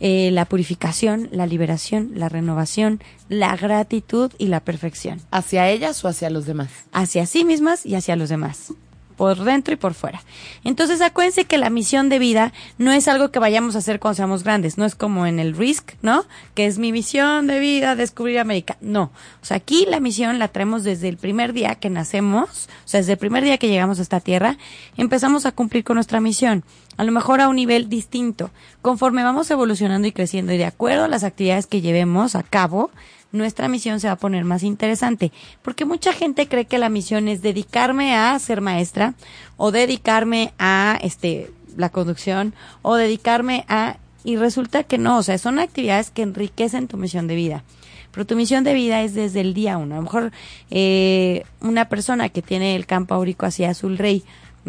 eh, 0.00 0.30
la 0.32 0.44
purificación, 0.44 1.28
la 1.32 1.46
liberación, 1.46 2.12
la 2.14 2.28
renovación, 2.28 3.00
la 3.28 3.56
gratitud 3.56 4.32
y 4.38 4.46
la 4.46 4.60
perfección 4.60 5.20
hacia 5.30 5.68
ellas 5.68 6.04
o 6.04 6.08
hacia 6.08 6.30
los 6.30 6.46
demás. 6.46 6.70
hacia 6.92 7.26
sí 7.26 7.44
mismas 7.44 7.84
y 7.84 7.94
hacia 7.94 8.16
los 8.16 8.28
demás, 8.28 8.72
por 9.18 9.44
dentro 9.44 9.74
y 9.74 9.76
por 9.76 9.92
fuera. 9.92 10.22
Entonces 10.64 11.02
acuérdense 11.02 11.44
que 11.44 11.58
la 11.58 11.68
misión 11.68 12.08
de 12.08 12.20
vida 12.20 12.52
no 12.78 12.92
es 12.92 13.08
algo 13.08 13.30
que 13.30 13.40
vayamos 13.40 13.74
a 13.74 13.78
hacer 13.78 13.98
cuando 13.98 14.14
seamos 14.14 14.44
grandes, 14.44 14.78
no 14.78 14.86
es 14.86 14.94
como 14.94 15.26
en 15.26 15.40
el 15.40 15.56
Risk, 15.56 15.94
¿no? 16.00 16.24
Que 16.54 16.66
es 16.66 16.78
mi 16.78 16.92
misión 16.92 17.48
de 17.48 17.58
vida, 17.58 17.96
descubrir 17.96 18.38
América. 18.38 18.78
No, 18.80 19.10
o 19.42 19.44
sea, 19.44 19.58
aquí 19.58 19.86
la 19.86 19.98
misión 19.98 20.38
la 20.38 20.48
traemos 20.48 20.84
desde 20.84 21.08
el 21.08 21.16
primer 21.16 21.52
día 21.52 21.74
que 21.74 21.90
nacemos, 21.90 22.68
o 22.84 22.88
sea, 22.88 23.00
desde 23.00 23.12
el 23.12 23.18
primer 23.18 23.42
día 23.42 23.58
que 23.58 23.68
llegamos 23.68 23.98
a 23.98 24.02
esta 24.02 24.20
tierra, 24.20 24.56
empezamos 24.96 25.44
a 25.46 25.52
cumplir 25.52 25.82
con 25.82 25.96
nuestra 25.96 26.20
misión, 26.20 26.62
a 26.96 27.02
lo 27.02 27.10
mejor 27.10 27.40
a 27.40 27.48
un 27.48 27.56
nivel 27.56 27.88
distinto. 27.88 28.50
Conforme 28.82 29.24
vamos 29.24 29.50
evolucionando 29.50 30.06
y 30.06 30.12
creciendo 30.12 30.52
y 30.52 30.58
de 30.58 30.64
acuerdo 30.64 31.04
a 31.04 31.08
las 31.08 31.24
actividades 31.24 31.66
que 31.66 31.80
llevemos 31.80 32.36
a 32.36 32.44
cabo, 32.44 32.92
nuestra 33.32 33.68
misión 33.68 34.00
se 34.00 34.06
va 34.06 34.14
a 34.14 34.18
poner 34.18 34.44
más 34.44 34.62
interesante, 34.62 35.32
porque 35.62 35.84
mucha 35.84 36.12
gente 36.12 36.48
cree 36.48 36.64
que 36.64 36.78
la 36.78 36.88
misión 36.88 37.28
es 37.28 37.42
dedicarme 37.42 38.14
a 38.14 38.38
ser 38.38 38.60
maestra 38.60 39.14
o 39.56 39.70
dedicarme 39.70 40.52
a 40.58 40.98
este 41.02 41.50
la 41.76 41.90
conducción 41.90 42.54
o 42.82 42.96
dedicarme 42.96 43.64
a 43.68 43.98
y 44.24 44.36
resulta 44.36 44.82
que 44.82 44.98
no, 44.98 45.18
o 45.18 45.22
sea, 45.22 45.38
son 45.38 45.58
actividades 45.58 46.10
que 46.10 46.22
enriquecen 46.22 46.88
tu 46.88 46.96
misión 46.96 47.28
de 47.28 47.34
vida. 47.34 47.64
Pero 48.10 48.26
tu 48.26 48.36
misión 48.36 48.64
de 48.64 48.74
vida 48.74 49.02
es 49.02 49.14
desde 49.14 49.40
el 49.40 49.54
día 49.54 49.78
uno. 49.78 49.94
A 49.94 49.98
lo 49.98 50.04
mejor 50.04 50.32
eh, 50.70 51.44
una 51.60 51.88
persona 51.88 52.28
que 52.28 52.42
tiene 52.42 52.74
el 52.74 52.84
campo 52.84 53.14
áurico 53.14 53.46
hacia 53.46 53.70
azul 53.70 53.96
rey, 53.96 54.24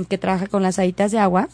que 0.08 0.18
trabaja 0.18 0.48
con 0.48 0.64
las 0.64 0.80
haditas 0.80 1.12
de 1.12 1.20
agua, 1.20 1.50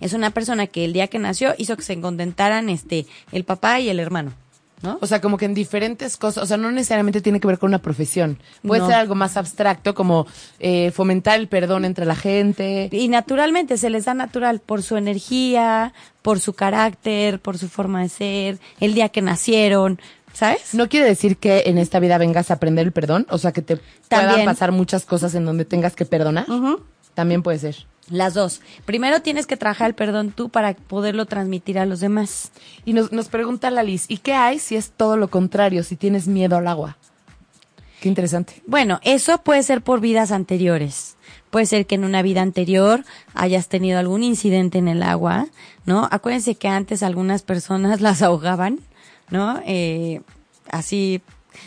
es 0.00 0.12
una 0.14 0.30
persona 0.30 0.66
que 0.66 0.84
el 0.84 0.92
día 0.92 1.08
que 1.08 1.18
nació 1.18 1.54
hizo 1.58 1.76
que 1.76 1.82
se 1.82 2.00
contentaran 2.00 2.68
este 2.68 3.06
el 3.30 3.44
papá 3.44 3.80
y 3.80 3.88
el 3.88 4.00
hermano. 4.00 4.32
¿No? 4.82 4.98
O 5.00 5.06
sea, 5.06 5.20
como 5.20 5.38
que 5.38 5.44
en 5.46 5.54
diferentes 5.54 6.16
cosas, 6.16 6.44
o 6.44 6.46
sea, 6.46 6.56
no 6.56 6.70
necesariamente 6.72 7.20
tiene 7.20 7.40
que 7.40 7.46
ver 7.46 7.58
con 7.58 7.68
una 7.68 7.78
profesión. 7.80 8.38
Puede 8.66 8.80
No. 8.82 8.86
ser 8.88 8.96
algo 8.96 9.14
más 9.14 9.36
abstracto, 9.36 9.94
como 9.94 10.26
eh, 10.60 10.90
fomentar 10.92 11.38
el 11.38 11.48
perdón 11.48 11.84
entre 11.84 12.04
la 12.04 12.16
gente. 12.16 12.88
Y 12.92 13.08
naturalmente, 13.08 13.78
se 13.78 13.90
les 13.90 14.04
da 14.04 14.14
natural 14.14 14.60
por 14.60 14.82
su 14.82 14.96
energía, 14.96 15.92
por 16.22 16.40
su 16.40 16.52
carácter, 16.52 17.40
por 17.40 17.58
su 17.58 17.68
forma 17.68 18.02
de 18.02 18.08
ser, 18.08 18.58
el 18.80 18.94
día 18.94 19.08
que 19.08 19.22
nacieron, 19.22 20.00
¿sabes? 20.32 20.74
No 20.74 20.88
quiere 20.88 21.06
decir 21.06 21.36
que 21.36 21.64
en 21.66 21.78
esta 21.78 21.98
vida 22.00 22.18
vengas 22.18 22.50
a 22.50 22.54
aprender 22.54 22.86
el 22.86 22.92
perdón, 22.92 23.26
o 23.30 23.38
sea, 23.38 23.52
que 23.52 23.62
te 23.62 23.76
puedan 23.76 24.26
También. 24.26 24.44
pasar 24.46 24.72
muchas 24.72 25.04
cosas 25.04 25.34
en 25.34 25.44
donde 25.44 25.64
tengas 25.64 25.94
que 25.94 26.04
perdonar. 26.06 26.46
También 27.14 27.42
puede 27.42 27.58
ser. 27.58 27.86
Las 28.08 28.34
dos. 28.34 28.60
Primero 28.84 29.22
tienes 29.22 29.46
que 29.46 29.56
trabajar 29.56 29.88
el 29.88 29.94
perdón 29.94 30.32
tú 30.32 30.48
para 30.48 30.74
poderlo 30.74 31.26
transmitir 31.26 31.78
a 31.78 31.86
los 31.86 32.00
demás. 32.00 32.50
Y 32.84 32.92
nos, 32.92 33.12
nos 33.12 33.28
pregunta 33.28 33.70
la 33.70 33.82
Liz, 33.82 34.06
¿y 34.08 34.18
qué 34.18 34.34
hay 34.34 34.58
si 34.58 34.76
es 34.76 34.90
todo 34.90 35.16
lo 35.16 35.28
contrario, 35.28 35.84
si 35.84 35.96
tienes 35.96 36.26
miedo 36.26 36.56
al 36.56 36.66
agua? 36.66 36.96
Qué 38.02 38.08
interesante. 38.08 38.60
Bueno, 38.66 38.98
eso 39.04 39.38
puede 39.38 39.62
ser 39.62 39.80
por 39.80 40.00
vidas 40.00 40.32
anteriores. 40.32 41.16
Puede 41.50 41.66
ser 41.66 41.86
que 41.86 41.94
en 41.94 42.04
una 42.04 42.20
vida 42.22 42.42
anterior 42.42 43.04
hayas 43.32 43.68
tenido 43.68 44.00
algún 44.00 44.24
incidente 44.24 44.78
en 44.78 44.88
el 44.88 45.04
agua, 45.04 45.46
¿no? 45.86 46.08
Acuérdense 46.10 46.56
que 46.56 46.66
antes 46.66 47.04
algunas 47.04 47.42
personas 47.42 48.00
las 48.02 48.20
ahogaban, 48.20 48.80
¿no? 49.30 49.62
Eh, 49.66 50.20
así 50.68 51.22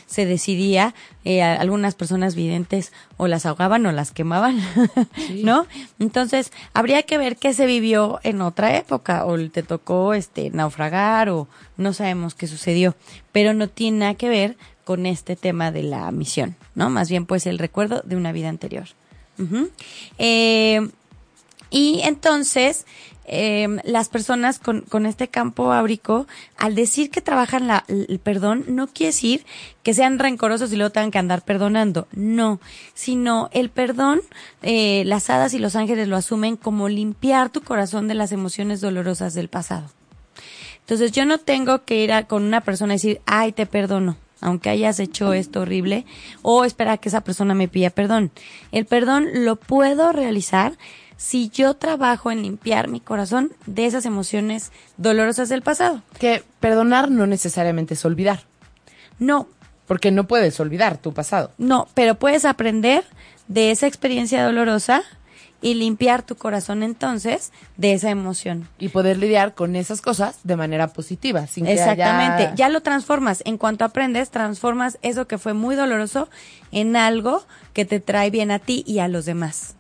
se 0.06 0.26
decidía, 0.26 0.94
eh, 1.24 1.42
algunas 1.42 1.96
personas 1.96 2.36
videntes 2.36 2.92
o 3.18 3.28
las 3.28 3.46
ahogaban 3.46 3.86
o 3.86 3.92
las 3.92 4.12
quemaban, 4.12 4.60
¿no? 5.44 5.66
Entonces, 6.00 6.52
habría 6.74 7.04
que 7.04 7.18
ver 7.18 7.38
qué 7.38 7.54
se 7.54 7.66
vivió 7.66 8.20
en 8.24 8.42
otra 8.42 8.78
época, 8.78 9.26
o 9.26 9.38
te 9.50 9.64
tocó 9.64 10.14
este 10.14 10.50
naufragar, 10.50 11.30
o 11.30 11.48
no 11.78 11.94
sabemos 11.94 12.36
qué 12.36 12.48
sucedió, 12.48 12.96
pero 13.32 13.54
no 13.54 13.68
tiene 13.68 14.00
nada 14.00 14.14
que 14.16 14.30
ver 14.30 14.58
con 14.84 15.06
este 15.06 15.36
tema 15.36 15.72
de 15.72 15.84
la 15.84 16.12
misión, 16.12 16.56
¿no? 16.76 16.90
Más 16.90 17.10
bien, 17.10 17.26
pues, 17.26 17.48
el 17.48 17.60
recuerdo 17.60 18.02
de 18.06 18.16
una 18.16 18.32
vida 18.32 18.50
anterior. 18.50 18.88
Eh, 20.18 20.88
y 21.70 22.02
entonces, 22.04 22.86
eh, 23.28 23.68
las 23.84 24.10
personas 24.10 24.60
con, 24.60 24.82
con 24.82 25.06
este 25.06 25.28
campo 25.28 25.72
áurico, 25.74 26.28
al 26.58 26.76
decir 26.76 27.10
que 27.10 27.22
trabajan 27.22 27.68
la- 27.68 27.84
el 27.88 28.20
perdón, 28.20 28.66
no 28.68 28.88
quiere 28.88 29.08
decir 29.12 29.46
que 29.84 29.94
sean 29.94 30.20
rencorosos 30.20 30.72
y 30.72 30.76
luego 30.76 30.92
tengan 30.92 31.12
que 31.12 31.18
andar 31.18 31.44
perdonando. 31.44 32.08
No, 32.12 32.60
sino 32.94 33.50
el 33.52 33.70
perdón, 33.70 34.22
eh, 34.62 35.04
las 35.06 35.30
hadas 35.30 35.54
y 35.54 35.60
los 35.60 35.76
ángeles 35.76 36.08
lo 36.08 36.18
asumen 36.18 36.56
como 36.58 36.90
limpiar 36.90 37.50
tu 37.50 37.62
corazón 37.62 38.08
de 38.08 38.16
las 38.16 38.32
emociones 38.32 38.82
dolorosas 38.82 39.34
del 39.34 39.50
pasado. 39.50 39.90
Entonces 40.82 41.12
yo 41.12 41.26
no 41.26 41.40
tengo 41.40 41.84
que 41.84 42.04
ir 42.04 42.14
a- 42.14 42.28
con 42.28 42.44
una 42.44 42.62
persona 42.62 42.94
y 42.94 42.98
decir, 42.98 43.22
ay, 43.26 43.52
te 43.54 43.66
perdono, 43.66 44.18
aunque 44.42 44.70
hayas 44.70 45.00
hecho 45.00 45.34
esto 45.34 45.62
horrible, 45.62 46.06
o 46.44 46.64
esperar 46.66 46.94
a 46.96 46.98
que 46.98 47.10
esa 47.10 47.22
persona 47.22 47.56
me 47.56 47.68
pida 47.68 47.90
perdón. 47.90 48.32
El 48.72 48.86
perdón 48.86 49.28
lo 49.46 49.56
puedo 49.56 50.12
realizar 50.12 50.78
si 51.18 51.50
yo 51.50 51.74
trabajo 51.76 52.32
en 52.32 52.42
limpiar 52.42 52.88
mi 52.88 53.00
corazón 53.00 53.52
de 53.66 53.86
esas 53.86 54.06
emociones 54.06 54.72
dolorosas 54.98 55.50
del 55.50 55.62
pasado. 55.62 56.02
Que 56.20 56.44
perdonar 56.60 57.10
no 57.12 57.26
necesariamente 57.28 57.94
es 57.94 58.04
olvidar, 58.06 58.42
No, 59.20 59.48
porque 59.88 60.12
no 60.12 60.26
puedes 60.28 60.60
olvidar 60.60 60.98
tu 60.98 61.14
pasado. 61.14 61.52
no, 61.58 61.88
pero 61.94 62.16
puedes 62.16 62.44
aprender 62.46 63.04
de 63.48 63.72
esa 63.72 63.88
experiencia 63.88 64.44
dolorosa 64.44 65.04
y 65.62 65.76
limpiar 65.76 66.22
tu 66.22 66.36
corazón 66.36 66.84
entonces 66.84 67.52
de 67.78 67.94
esa 67.94 68.10
emoción. 68.12 68.68
Y 68.78 68.90
poder 68.90 69.18
lidiar 69.18 69.54
con 69.56 69.76
esas 69.76 70.02
cosas 70.02 70.40
de 70.44 70.56
manera 70.58 70.88
positiva, 70.90 71.48
sin 71.48 71.66
que 71.66 71.74
Exactamente, 71.74 72.44
haya- 72.48 72.56
ya 72.56 72.70
lo 72.70 72.82
transformas. 72.82 73.42
En 73.46 73.58
cuanto 73.58 73.86
aprendes, 73.86 74.30
transformas 74.32 75.00
eso 75.02 75.28
que 75.28 75.38
fue 75.38 75.54
muy 75.54 75.76
doloroso 75.76 76.30
en 76.72 76.96
algo 76.96 77.44
que 77.74 77.86
te 77.86 78.00
trae 78.00 78.30
bien 78.32 78.52
a 78.52 78.60
ti 78.60 78.84
y 78.86 79.00
a 79.00 79.08
los 79.08 79.26
demás. 79.26 79.76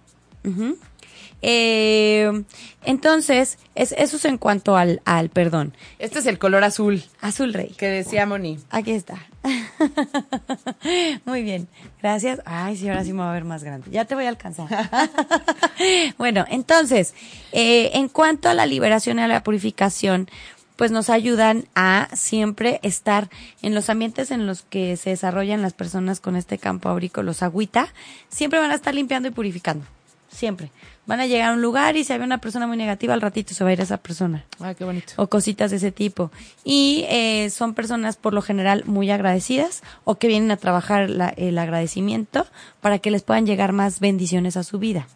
Eh, 1.41 2.43
entonces, 2.83 3.57
es, 3.75 3.93
eso 3.97 4.17
es 4.17 4.25
en 4.25 4.37
cuanto 4.37 4.77
al, 4.77 5.01
al 5.05 5.29
perdón. 5.29 5.73
Este 5.99 6.19
es 6.19 6.25
el 6.25 6.39
color 6.39 6.63
azul 6.63 7.03
Azul 7.21 7.53
Rey. 7.53 7.73
que 7.77 7.87
decía 7.87 8.25
Moni. 8.25 8.59
Aquí 8.69 8.91
está. 8.91 9.17
Muy 11.25 11.43
bien, 11.43 11.67
gracias. 12.01 12.41
Ay, 12.45 12.77
sí, 12.77 12.87
ahora 12.89 13.03
sí 13.03 13.13
me 13.13 13.19
va 13.19 13.29
a 13.31 13.33
ver 13.33 13.43
más 13.43 13.63
grande. 13.63 13.89
Ya 13.91 14.05
te 14.05 14.15
voy 14.15 14.25
a 14.25 14.29
alcanzar. 14.29 14.67
bueno, 16.17 16.45
entonces, 16.49 17.13
eh, 17.51 17.91
en 17.93 18.07
cuanto 18.07 18.49
a 18.49 18.53
la 18.53 18.65
liberación 18.65 19.19
y 19.19 19.21
a 19.21 19.27
la 19.27 19.43
purificación, 19.43 20.29
pues 20.75 20.91
nos 20.91 21.09
ayudan 21.09 21.67
a 21.75 22.09
siempre 22.13 22.79
estar 22.83 23.29
en 23.61 23.73
los 23.73 23.89
ambientes 23.89 24.31
en 24.31 24.45
los 24.45 24.63
que 24.63 24.97
se 24.97 25.11
desarrollan 25.11 25.61
las 25.61 25.73
personas 25.73 26.19
con 26.19 26.35
este 26.35 26.57
campo 26.57 26.89
áurico, 26.89 27.23
los 27.23 27.43
agüita, 27.43 27.93
siempre 28.29 28.59
van 28.59 28.71
a 28.71 28.75
estar 28.75 28.93
limpiando 28.93 29.29
y 29.29 29.31
purificando. 29.31 29.85
Siempre. 30.29 30.71
Van 31.07 31.19
a 31.19 31.27
llegar 31.27 31.51
a 31.51 31.53
un 31.53 31.62
lugar 31.62 31.95
y 31.97 32.03
si 32.03 32.13
había 32.13 32.25
una 32.25 32.39
persona 32.39 32.65
muy 32.65 32.77
negativa, 32.77 33.13
al 33.13 33.21
ratito 33.21 33.53
se 33.53 33.63
va 33.63 33.69
a 33.69 33.74
ir 33.74 33.81
esa 33.81 33.97
persona 33.97 34.43
Ay, 34.59 34.74
qué 34.75 34.85
bonito. 34.85 35.13
o 35.17 35.27
cositas 35.27 35.69
de 35.71 35.77
ese 35.77 35.91
tipo. 35.91 36.31
Y 36.63 37.05
eh, 37.09 37.50
son 37.51 37.74
personas 37.75 38.15
por 38.17 38.33
lo 38.33 38.41
general 38.41 38.83
muy 38.88 39.12
agradecidas 39.12 39.83
o 40.03 40.15
que 40.15 40.27
vienen 40.27 40.50
a 40.51 40.57
trabajar 40.57 41.09
la- 41.09 41.29
el 41.29 41.57
agradecimiento 41.59 42.47
para 42.81 42.97
que 43.00 43.12
les 43.12 43.21
puedan 43.21 43.45
llegar 43.45 43.71
más 43.71 44.00
bendiciones 44.00 44.57
a 44.57 44.63
su 44.63 44.79
vida. 44.79 45.07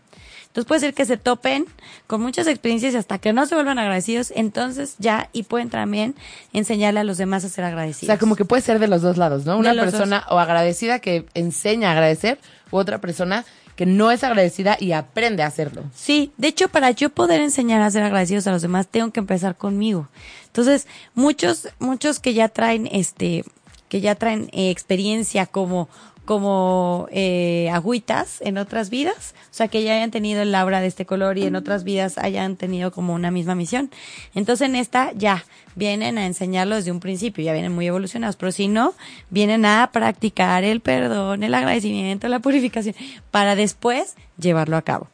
Entonces 0.48 0.68
puede 0.68 0.82
ser 0.82 0.94
que 0.96 1.06
se 1.06 1.18
topen 1.18 1.66
con 2.08 2.22
muchas 2.22 2.48
experiencias 2.48 2.94
y 2.96 2.98
hasta 2.98 3.20
que 3.20 3.34
no 3.34 3.46
se 3.46 3.54
vuelvan 3.54 3.78
agradecidos, 3.78 4.34
entonces 4.36 4.96
ya 4.98 5.30
y 5.32 5.44
pueden 5.44 5.70
también 5.70 6.16
enseñarle 6.54 7.00
a 7.00 7.04
los 7.04 7.18
demás 7.20 7.46
a 7.46 7.50
ser 7.50 7.64
O 7.66 7.68
agradecidos. 7.68 8.08
sea, 8.08 8.18
como 8.18 8.36
que 8.36 8.46
puede 8.46 8.62
ser 8.64 8.80
de 8.80 8.88
los 8.88 9.02
dos 9.04 9.18
lados, 9.18 9.46
¿no? 9.46 9.58
Una 9.60 9.74
persona 9.76 10.26
o 10.30 10.40
agradecida 10.40 11.00
que 11.00 11.26
enseña 11.36 11.90
a 11.90 11.92
agradecer, 11.92 12.40
u 12.72 12.78
otra 12.78 13.00
persona 13.00 13.46
que 13.80 13.86
no 13.86 14.12
es 14.12 14.26
agradecida 14.26 14.76
y 14.78 14.92
aprende 14.92 15.42
a 15.42 15.48
hacerlo. 15.48 15.86
Sí, 15.96 16.34
de 16.36 16.50
hecho, 16.50 16.68
para 16.68 16.92
yo 16.92 17.12
poder 17.12 17.40
enseñar 17.40 17.82
a 17.82 17.90
ser 17.90 18.04
agradecidos 18.04 18.46
a 18.46 18.52
los 18.52 18.62
demás, 18.62 18.90
tengo 18.90 19.12
que 19.12 19.22
empezar 19.22 19.56
conmigo. 19.56 20.10
Entonces, 20.48 20.86
muchos, 21.16 21.70
muchos 21.80 22.20
que 22.20 22.34
ya 22.34 22.50
traen, 22.50 22.90
este, 22.92 23.46
que 23.88 24.02
ya 24.02 24.16
traen 24.16 24.50
eh, 24.52 24.70
experiencia 24.70 25.46
como, 25.46 25.88
como 26.30 27.08
eh, 27.12 27.72
agüitas 27.74 28.40
en 28.42 28.60
otras 28.60 28.92
vidas, 28.92 29.34
o 29.50 29.54
sea, 29.56 29.68
que 29.68 29.82
ya 29.82 29.96
hayan 29.96 30.12
tenido 30.12 30.44
el 30.44 30.54
aura 30.54 30.80
de 30.80 30.86
este 30.86 31.08
color 31.08 31.40
y 31.40 31.46
en 31.48 31.56
otras 31.56 31.84
vidas 31.84 32.20
hayan 32.20 32.56
tenido 32.56 32.92
como 32.92 33.16
una 33.16 33.32
misma 33.32 33.56
misión. 33.56 33.90
Entonces, 34.36 34.70
en 34.70 34.76
esta 34.76 35.12
ya 35.14 35.44
vienen 35.74 36.20
a 36.20 36.28
enseñarlo 36.28 36.76
desde 36.76 36.92
un 36.92 37.00
principio, 37.00 37.44
ya 37.44 37.54
vienen 37.54 37.74
muy 37.74 37.88
evolucionados, 37.88 38.36
pero 38.36 38.52
si 38.52 38.68
no, 38.68 38.94
vienen 39.32 39.66
a 39.66 39.90
practicar 39.92 40.64
el 40.64 40.82
perdón, 40.82 41.42
el 41.42 41.56
agradecimiento, 41.56 42.28
la 42.28 42.38
purificación, 42.38 42.94
para 43.32 43.56
después 43.56 44.14
llevarlo 44.38 44.78
a 44.78 44.84
cabo. 44.84 45.08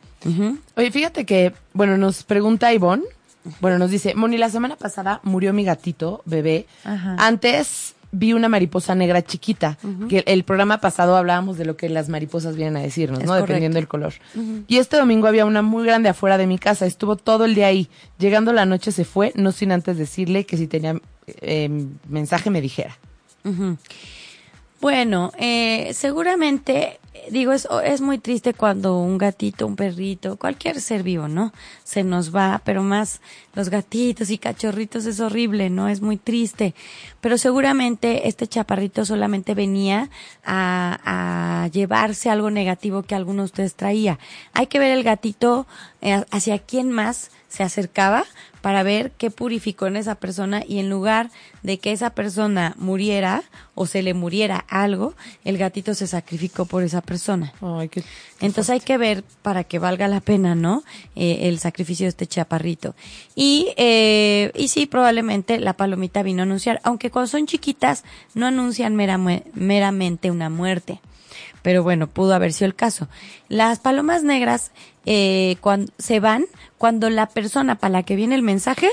Oye, 0.75 0.91
fíjate 0.91 1.25
que, 1.25 1.53
bueno, 1.72 1.98
nos 1.98 2.24
pregunta 2.24 2.74
Ivonne, 2.74 3.05
bueno, 3.62 3.79
nos 3.79 3.89
dice, 3.89 4.15
Moni, 4.15 4.38
la 4.38 4.50
semana 4.50 4.75
pasada 4.75 5.22
murió 5.24 5.53
mi 5.53 5.63
gatito, 5.63 6.24
bebé. 6.25 6.65
Ajá. 6.84 7.15
Antes 7.19 7.95
vi 8.17 8.34
una 8.34 8.48
mariposa 8.50 8.95
negra 8.95 9.22
chiquita, 9.22 9.77
que 10.10 10.24
el 10.25 10.43
programa 10.43 10.79
pasado 10.79 11.15
hablábamos 11.17 11.57
de 11.57 11.65
lo 11.65 11.75
que 11.75 11.89
las 11.89 12.07
mariposas 12.10 12.55
vienen 12.55 12.77
a 12.77 12.81
decirnos, 12.81 13.19
Es 13.19 13.25
¿no? 13.25 13.31
correcto. 13.31 13.48
Dependiendo 13.48 13.75
del 13.75 13.88
color. 13.88 14.13
Y 14.67 14.77
este 14.77 14.98
domingo 14.98 15.27
había 15.27 15.45
una 15.45 15.62
muy 15.62 15.86
grande 15.86 16.10
afuera 16.10 16.38
de 16.38 16.48
mi 16.48 16.57
casa, 16.57 16.86
estuvo 16.86 17.15
todo 17.17 17.45
el 17.45 17.55
día 17.55 17.67
ahí. 17.67 17.89
Llegando 18.17 18.53
la 18.53 18.65
noche 18.65 18.91
se 18.91 19.03
fue, 19.05 19.31
no 19.36 19.51
sin 19.51 19.72
antes 19.72 19.98
decirle 19.98 20.45
que 20.45 20.55
si 20.57 20.67
tenía 20.67 20.95
eh, 21.41 21.69
mensaje 22.07 22.50
me 22.50 22.62
dijera. 22.62 22.98
Bueno, 24.82 25.32
eh, 25.38 25.91
seguramente, 25.94 27.00
digo, 27.32 27.53
es, 27.53 27.67
es 27.86 28.01
muy 28.01 28.17
triste 28.17 28.53
cuando 28.53 29.00
un 29.00 29.17
gatito, 29.17 29.65
un 29.65 29.75
perrito, 29.75 30.38
cualquier 30.38 30.82
ser 30.82 31.01
vivo, 31.01 31.27
¿no? 31.27 31.53
Se 31.84 32.03
nos 32.03 32.36
va, 32.36 32.62
pero 32.63 32.84
más 32.84 33.22
los 33.55 33.70
gatitos 33.70 34.29
y 34.29 34.38
cachorritos 34.38 35.05
es 35.05 35.22
horrible, 35.22 35.70
¿no? 35.70 35.88
Es 35.88 36.01
muy 36.01 36.17
triste. 36.17 36.75
Pero 37.22 37.38
seguramente 37.38 38.27
este 38.27 38.48
chaparrito 38.48 39.05
solamente 39.05 39.55
venía 39.55 40.10
a, 40.44 41.63
a 41.63 41.67
llevarse 41.70 42.29
algo 42.29 42.51
negativo 42.51 43.03
que 43.03 43.15
alguno 43.15 43.44
de 43.44 43.46
ustedes 43.46 43.75
traía. 43.75 44.20
Hay 44.53 44.67
que 44.67 44.79
ver 44.79 44.91
el 44.91 45.03
gatito 45.03 45.67
eh, 46.01 46.24
hacia 46.32 46.60
quién 46.60 46.91
más 46.91 47.32
se 47.48 47.63
acercaba 47.63 48.25
para 48.65 48.81
ver 48.81 49.12
qué 49.12 49.29
purificó 49.29 49.86
en 49.86 49.95
esa 49.95 50.15
persona 50.15 50.63
y 50.67 50.79
en 50.79 50.89
lugar 50.89 51.29
de 51.62 51.77
que 51.77 51.91
esa 51.91 52.15
persona 52.15 52.74
muriera 52.79 53.43
o 53.75 53.86
se 53.86 54.01
le 54.01 54.15
muriera 54.15 54.65
algo, 54.67 55.13
el 55.43 55.60
gatito 55.60 55.93
se 55.93 56.07
sacrificó 56.07 56.65
por 56.65 56.81
esa 56.81 57.01
persona. 57.01 57.53
Ay, 57.62 57.89
qué... 57.89 58.03
Entonces 58.41 58.72
hay 58.72 58.79
que 58.79 58.98
ver 58.98 59.24
para 59.43 59.65
que 59.65 59.77
valga 59.77 60.07
la 60.07 60.19
pena, 60.19 60.55
¿no? 60.55 60.84
Eh, 61.15 61.41
el 61.43 61.60
sacrificio 61.60 62.05
de 62.05 62.10
este 62.10 62.25
chaparrito. 62.25 62.95
Y, 63.36 63.67
eh, 63.77 64.51
y 64.55 64.69
sí, 64.69 64.88
probablemente 64.88 65.60
la 65.60 65.74
palomita 65.74 66.24
vino 66.24 66.41
a 66.41 66.45
anunciar, 66.45 66.81
aunque 66.84 67.12
cuando 67.12 67.27
son 67.27 67.45
chiquitas 67.45 68.03
no 68.34 68.48
anuncian 68.48 68.95
meramente 68.95 70.31
una 70.31 70.50
muerte. 70.50 71.00
Pero 71.65 71.81
bueno, 71.81 72.05
pudo 72.05 72.36
haber 72.36 72.53
sido 72.53 72.67
el 72.67 72.75
caso. 72.75 73.07
Las 73.50 73.79
palomas 73.79 74.22
negras 74.22 74.69
eh, 75.07 75.55
cuando, 75.62 75.91
se 75.98 76.19
van 76.19 76.45
cuando 76.77 77.10
la 77.10 77.25
persona 77.25 77.74
para 77.79 77.91
la 77.91 78.03
que 78.03 78.15
viene 78.15 78.36
el 78.36 78.43
mensaje 78.43 78.88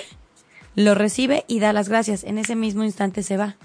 lo 0.75 0.95
recibe 0.95 1.45
y 1.49 1.61
da 1.61 1.75
las 1.75 1.91
gracias. 1.91 2.25
En 2.25 2.39
ese 2.39 2.57
mismo 2.57 2.83
instante 2.83 3.23
se 3.23 3.37
va. 3.37 3.57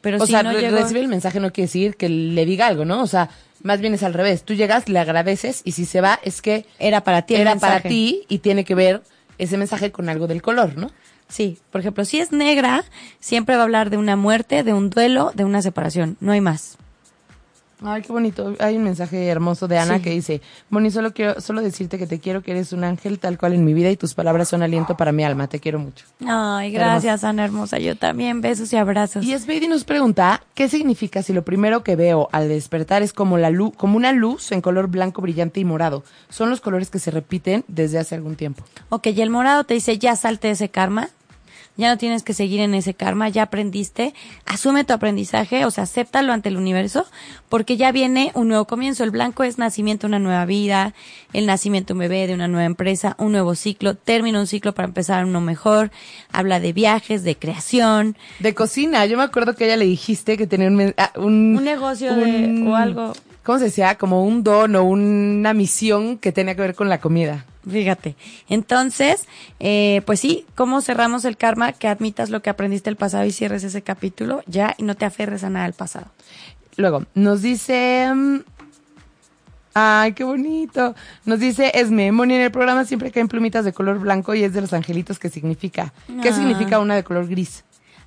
Pero 0.00 0.16
o 0.22 0.24
si 0.24 0.32
sea, 0.32 0.42
no 0.42 0.52
re- 0.52 0.60
llegó, 0.62 0.78
recibir 0.78 1.02
el 1.02 1.08
mensaje 1.08 1.38
no 1.38 1.52
quiere 1.52 1.66
decir 1.66 1.96
que 1.96 2.08
le 2.08 2.46
diga 2.46 2.66
algo, 2.66 2.86
¿no? 2.86 3.02
O 3.02 3.06
sea, 3.06 3.28
más 3.62 3.80
bien 3.82 3.92
es 3.92 4.02
al 4.02 4.14
revés. 4.14 4.42
Tú 4.42 4.54
llegas, 4.54 4.88
le 4.88 4.98
agradeces 4.98 5.60
y 5.66 5.72
si 5.72 5.84
se 5.84 6.00
va 6.00 6.18
es 6.22 6.40
que 6.40 6.64
era 6.78 7.04
para 7.04 7.26
ti 7.26 7.34
el 7.34 7.42
era 7.42 7.56
para 7.56 7.74
mensaje. 7.74 7.88
ti 7.90 8.22
y 8.30 8.38
tiene 8.38 8.64
que 8.64 8.74
ver 8.74 9.02
ese 9.36 9.58
mensaje 9.58 9.92
con 9.92 10.08
algo 10.08 10.26
del 10.28 10.40
color, 10.40 10.78
¿no? 10.78 10.90
Sí, 11.28 11.58
por 11.70 11.82
ejemplo, 11.82 12.06
si 12.06 12.20
es 12.20 12.32
negra, 12.32 12.84
siempre 13.20 13.54
va 13.56 13.60
a 13.60 13.64
hablar 13.64 13.90
de 13.90 13.98
una 13.98 14.16
muerte, 14.16 14.62
de 14.64 14.72
un 14.72 14.88
duelo, 14.88 15.30
de 15.34 15.44
una 15.44 15.60
separación, 15.60 16.16
no 16.20 16.32
hay 16.32 16.40
más. 16.40 16.78
Ay, 17.82 18.02
qué 18.02 18.12
bonito. 18.12 18.54
Hay 18.58 18.76
un 18.76 18.84
mensaje 18.84 19.26
hermoso 19.28 19.66
de 19.66 19.78
Ana 19.78 19.96
Sí. 19.96 20.02
que 20.02 20.10
dice, 20.10 20.42
Moni, 20.68 20.90
solo 20.90 21.12
quiero, 21.14 21.40
solo 21.40 21.62
decirte 21.62 21.96
que 21.98 22.06
te 22.06 22.18
quiero, 22.20 22.42
que 22.42 22.50
eres 22.50 22.72
un 22.72 22.84
ángel 22.84 23.18
tal 23.18 23.38
cual 23.38 23.54
en 23.54 23.64
mi 23.64 23.72
vida 23.74 23.90
y 23.90 23.96
tus 23.96 24.14
palabras 24.14 24.48
son 24.48 24.62
aliento 24.62 24.96
para 24.96 25.12
mi 25.12 25.24
alma. 25.24 25.48
Te 25.48 25.60
quiero 25.60 25.78
mucho. 25.78 26.04
Ay, 26.26 26.72
gracias, 26.72 27.24
Ana 27.24 27.44
hermosa. 27.44 27.78
Yo 27.78 27.96
también, 27.96 28.40
besos 28.40 28.72
y 28.72 28.76
abrazos. 28.76 29.24
Y 29.24 29.36
Sveidy 29.38 29.66
nos 29.68 29.84
pregunta, 29.84 30.42
¿qué 30.54 30.68
significa 30.68 31.22
si 31.22 31.32
lo 31.32 31.42
primero 31.44 31.82
que 31.82 31.96
veo 31.96 32.28
al 32.32 32.48
despertar 32.48 33.02
es 33.02 33.12
como 33.12 33.38
la 33.38 33.50
luz, 33.50 33.72
como 33.76 33.96
una 33.96 34.12
luz 34.12 34.52
en 34.52 34.60
color 34.60 34.88
blanco 34.88 35.22
brillante 35.22 35.60
y 35.60 35.64
morado? 35.64 36.04
Son 36.28 36.50
los 36.50 36.60
colores 36.60 36.90
que 36.90 36.98
se 36.98 37.10
repiten 37.10 37.64
desde 37.68 37.98
hace 37.98 38.14
algún 38.14 38.36
tiempo. 38.36 38.62
Ok, 38.90 39.06
y 39.08 39.20
el 39.22 39.30
morado 39.30 39.64
te 39.64 39.74
dice, 39.74 39.98
ya 39.98 40.16
salte 40.16 40.48
de 40.48 40.52
ese 40.54 40.68
karma, 40.68 41.08
ya 41.80 41.88
no 41.88 41.98
tienes 41.98 42.22
que 42.22 42.34
seguir 42.34 42.60
en 42.60 42.74
ese 42.74 42.94
karma, 42.94 43.28
ya 43.28 43.42
aprendiste, 43.42 44.14
asume 44.46 44.84
tu 44.84 44.92
aprendizaje, 44.92 45.64
o 45.64 45.70
sea, 45.70 45.84
acéptalo 45.84 46.32
ante 46.32 46.48
el 46.48 46.56
universo, 46.56 47.06
porque 47.48 47.76
ya 47.76 47.90
viene 47.90 48.30
un 48.34 48.48
nuevo 48.48 48.66
comienzo. 48.66 49.02
El 49.02 49.10
blanco 49.10 49.42
es 49.42 49.58
nacimiento 49.58 50.06
una 50.06 50.18
nueva 50.18 50.44
vida, 50.44 50.94
el 51.32 51.46
nacimiento 51.46 51.88
de 51.88 51.92
un 51.94 51.98
bebé, 52.00 52.26
de 52.28 52.34
una 52.34 52.46
nueva 52.46 52.66
empresa, 52.66 53.16
un 53.18 53.32
nuevo 53.32 53.54
ciclo, 53.54 53.96
termina 53.96 54.38
un 54.38 54.46
ciclo 54.46 54.74
para 54.74 54.86
empezar 54.86 55.24
uno 55.24 55.40
mejor, 55.40 55.90
habla 56.32 56.60
de 56.60 56.72
viajes, 56.72 57.24
de 57.24 57.36
creación, 57.36 58.16
De 58.38 58.54
cocina, 58.54 59.06
yo 59.06 59.16
me 59.16 59.22
acuerdo 59.24 59.56
que 59.56 59.64
a 59.64 59.66
ella 59.68 59.76
le 59.76 59.86
dijiste 59.86 60.36
que 60.36 60.46
tenía 60.46 60.68
un... 60.68 60.94
ah, 60.96 61.12
un, 61.16 61.56
un 61.56 61.64
negocio 61.64 62.14
de, 62.14 62.62
o 62.66 62.76
algo. 62.76 63.14
¿Cómo 63.50 63.58
se 63.58 63.64
decía? 63.64 63.98
Como 63.98 64.24
un 64.24 64.44
don 64.44 64.76
o 64.76 64.84
una 64.84 65.52
misión 65.54 66.18
que 66.18 66.30
tenía 66.30 66.54
que 66.54 66.60
ver 66.60 66.76
con 66.76 66.88
la 66.88 67.00
comida. 67.00 67.44
Fíjate. 67.68 68.14
Entonces, 68.48 69.26
eh, 69.58 70.02
pues 70.06 70.20
sí, 70.20 70.46
¿cómo 70.54 70.80
cerramos 70.80 71.24
el 71.24 71.36
karma? 71.36 71.72
Que 71.72 71.88
admitas 71.88 72.30
lo 72.30 72.42
que 72.42 72.50
aprendiste 72.50 72.90
el 72.90 72.94
pasado 72.94 73.24
y 73.24 73.32
cierres 73.32 73.64
ese 73.64 73.82
capítulo 73.82 74.44
ya 74.46 74.76
y 74.78 74.84
no 74.84 74.94
te 74.94 75.04
aferres 75.04 75.42
a 75.42 75.50
nada 75.50 75.64
del 75.64 75.74
pasado. 75.74 76.06
Luego, 76.76 77.06
nos 77.14 77.42
dice... 77.42 78.08
mm, 78.14 78.36
Ay, 79.74 80.12
qué 80.12 80.22
bonito. 80.22 80.94
Nos 81.24 81.40
dice 81.40 81.72
Esme, 81.74 82.12
Moni, 82.12 82.36
en 82.36 82.42
el 82.42 82.52
programa 82.52 82.84
siempre 82.84 83.10
caen 83.10 83.26
plumitas 83.26 83.64
de 83.64 83.72
color 83.72 83.98
blanco 83.98 84.32
y 84.32 84.44
es 84.44 84.52
de 84.52 84.60
los 84.60 84.72
angelitos 84.72 85.18
que 85.18 85.28
significa. 85.28 85.92
¿Qué 86.22 86.28
Ah. 86.28 86.32
significa 86.34 86.78
una 86.78 86.94
de 86.94 87.02
color 87.02 87.26
gris? 87.28 87.64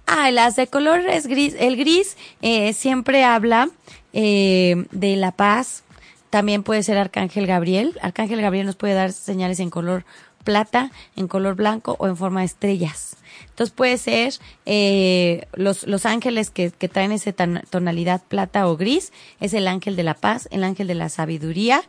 Ah, 0.07 0.31
las 0.31 0.55
de 0.55 0.67
color 0.67 1.01
es 1.01 1.27
gris. 1.27 1.53
El 1.59 1.75
gris 1.75 2.15
eh, 2.41 2.71
siempre 2.71 3.25
habla 3.25 3.69
eh, 4.13 4.85
de 4.91 5.15
la 5.15 5.31
paz. 5.31 5.83
También 6.29 6.63
puede 6.63 6.83
ser 6.83 6.97
Arcángel 6.97 7.45
Gabriel. 7.45 7.97
Arcángel 8.01 8.41
Gabriel 8.41 8.65
nos 8.65 8.75
puede 8.75 8.93
dar 8.93 9.11
señales 9.11 9.59
en 9.59 9.69
color 9.69 10.05
plata, 10.43 10.91
en 11.15 11.27
color 11.27 11.55
blanco 11.55 11.95
o 11.99 12.07
en 12.07 12.17
forma 12.17 12.41
de 12.41 12.47
estrellas. 12.47 13.17
Entonces 13.53 13.73
puede 13.73 13.99
ser 13.99 14.33
eh, 14.65 15.45
los, 15.53 15.85
los 15.85 16.07
ángeles 16.07 16.49
que, 16.49 16.71
que 16.71 16.89
traen 16.89 17.11
esa 17.11 17.31
tonalidad 17.69 18.23
plata 18.27 18.67
o 18.67 18.75
gris. 18.77 19.13
Es 19.39 19.53
el 19.53 19.67
ángel 19.67 19.95
de 19.95 20.01
la 20.03 20.15
paz, 20.15 20.47
el 20.51 20.63
ángel 20.63 20.87
de 20.87 20.95
la 20.95 21.09
sabiduría 21.09 21.83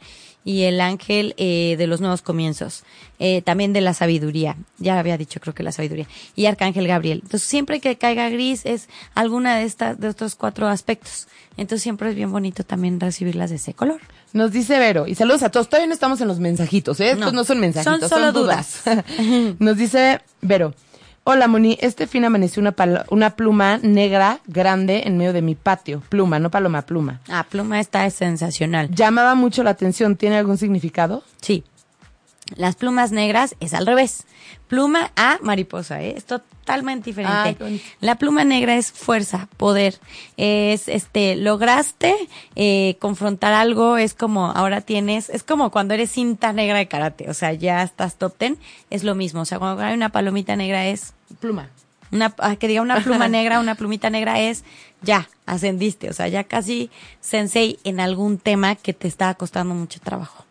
y 0.44 0.64
el 0.64 0.80
ángel 0.80 1.35
eh, 1.38 1.75
de 1.78 1.87
los 1.87 2.00
nuevos 2.00 2.21
comienzos, 2.21 2.85
eh, 3.18 3.40
también 3.42 3.73
de 3.73 3.80
la 3.80 3.94
sabiduría, 3.94 4.56
ya 4.78 4.99
había 4.99 5.16
dicho 5.16 5.40
creo 5.40 5.54
que 5.54 5.62
la 5.62 5.73
sabiduría, 5.73 6.06
y 6.37 6.47
Arcángel 6.47 6.87
Gabriel. 6.87 7.21
Entonces 7.23 7.49
siempre 7.49 7.80
que 7.80 7.97
caiga 7.97 8.28
gris 8.28 8.66
es 8.66 8.88
alguna 9.14 9.56
de 9.56 9.64
estas, 9.64 9.99
de 9.99 10.09
estos 10.09 10.35
cuatro 10.35 10.68
aspectos. 10.68 11.28
Entonces 11.56 11.83
siempre 11.83 12.11
es 12.11 12.14
bien 12.14 12.30
bonito 12.30 12.62
también 12.62 13.00
recibirlas 13.00 13.50
de 13.50 13.56
ese 13.56 13.73
color. 13.73 14.00
Nos 14.33 14.52
dice 14.52 14.78
Vero, 14.78 15.06
y 15.06 15.14
saludos 15.14 15.42
a 15.44 15.50
todos. 15.50 15.68
Todavía 15.68 15.87
no 15.87 15.94
estamos 15.94 16.21
en 16.21 16.28
los 16.28 16.40
mensajitos, 16.40 17.00
¿eh? 17.00 17.12
Estos 17.12 17.33
No. 17.33 17.33
no, 17.33 17.44
son 17.44 17.61
mensajitos, 17.61 18.00
Son 18.00 18.09
son, 18.09 18.18
solo 18.18 18.33
dudas. 18.33 18.83
Nos 19.61 19.76
dice 19.76 20.21
Vero, 20.42 20.75
hola 21.25 21.49
Moni, 21.49 21.76
este 21.81 22.07
fin 22.07 22.25
amaneció 22.25 22.61
una, 22.61 22.75
una 23.11 23.31
pluma 23.31 23.78
negra 23.78 24.40
grande 24.47 25.02
en 25.07 25.19
medio 25.19 25.33
de 25.33 25.43
mi 25.43 25.54
patio. 25.54 26.02
Pluma, 26.09 26.38
no 26.38 26.50
paloma, 26.50 26.83
pluma. 26.83 27.21
Ah, 27.28 27.47
pluma 27.49 27.81
esta 27.81 28.07
es 28.07 28.14
sensacional. 28.14 28.90
Llamaba 28.90 29.35
mucho 29.35 29.62
la 29.62 29.71
atención, 29.71 30.16
¿tiene 30.16 30.37
algún 30.37 30.59
significado? 30.59 31.23
Sí. 31.40 31.64
Las 32.56 32.76
plumas 32.76 33.10
negras 33.10 33.56
es 33.60 33.73
al 33.73 33.86
revés. 33.86 34.25
Pluma 34.69 35.12
a 35.16 35.38
mariposa, 35.40 36.02
¿eh? 36.02 36.14
es 36.16 36.26
totalmente 36.26 37.10
diferente. 37.10 37.36
Ay, 37.36 37.56
bonito. 37.58 37.84
la 38.00 38.16
pluma 38.16 38.45
negra 38.45 38.76
es 38.76 38.92
fuerza, 38.92 39.49
poder. 39.56 39.99
Es, 40.36 40.88
este, 40.88 41.36
lograste 41.36 42.14
eh, 42.54 42.97
confrontar 43.00 43.54
algo, 43.54 43.97
es 43.97 44.12
como 44.14 44.50
ahora 44.50 44.82
tienes, 44.82 45.30
es 45.30 45.42
como 45.42 45.71
cuando 45.71 45.95
eres 45.95 46.10
cinta 46.10 46.52
negra 46.52 46.78
de 46.78 46.86
karate, 46.86 47.30
o 47.30 47.34
sea, 47.34 47.52
ya 47.54 47.82
estás 47.82 48.16
top 48.16 48.36
ten, 48.36 48.58
es 48.90 49.04
lo 49.04 49.14
mismo. 49.14 49.40
O 49.40 49.45
sea, 49.47 49.58
cuando 49.58 49.82
hay 49.82 49.95
una 49.95 50.10
palomita 50.10 50.54
negra 50.54 50.86
es 50.86 51.14
Pluma. 51.40 51.71
una, 52.12 52.34
ah, 52.38 52.56
que 52.56 52.69
diga 52.69 52.82
una 52.82 53.00
pluma 53.00 53.28
negra, 53.28 53.58
una 53.58 53.75
plumita 53.75 54.10
negra 54.10 54.38
es 54.40 54.64
ya, 55.00 55.28
ascendiste, 55.47 56.10
o 56.10 56.12
sea, 56.12 56.28
ya 56.28 56.45
casi 56.45 56.90
sensei 57.21 57.78
en 57.84 58.00
algún 58.00 58.38
tema 58.38 58.75
que 58.75 58.92
te 58.92 59.08
está 59.08 59.32
costando 59.34 59.75
mucho 59.75 60.00
trabajo. 60.00 60.44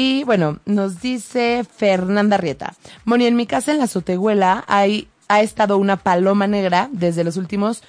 Y 0.00 0.22
bueno, 0.22 0.60
nos 0.64 1.00
dice 1.00 1.64
Fernanda 1.64 2.36
Rieta. 2.36 2.72
Moni, 3.04 3.26
en 3.26 3.34
mi 3.34 3.48
casa 3.48 3.72
en 3.72 3.78
la 3.78 3.88
Sotehuela 3.88 4.64
hay, 4.68 5.08
ha 5.26 5.40
estado 5.40 5.76
una 5.76 5.96
paloma 5.96 6.46
negra 6.46 6.88
desde 6.92 7.24
los 7.24 7.36
últimos... 7.36 7.82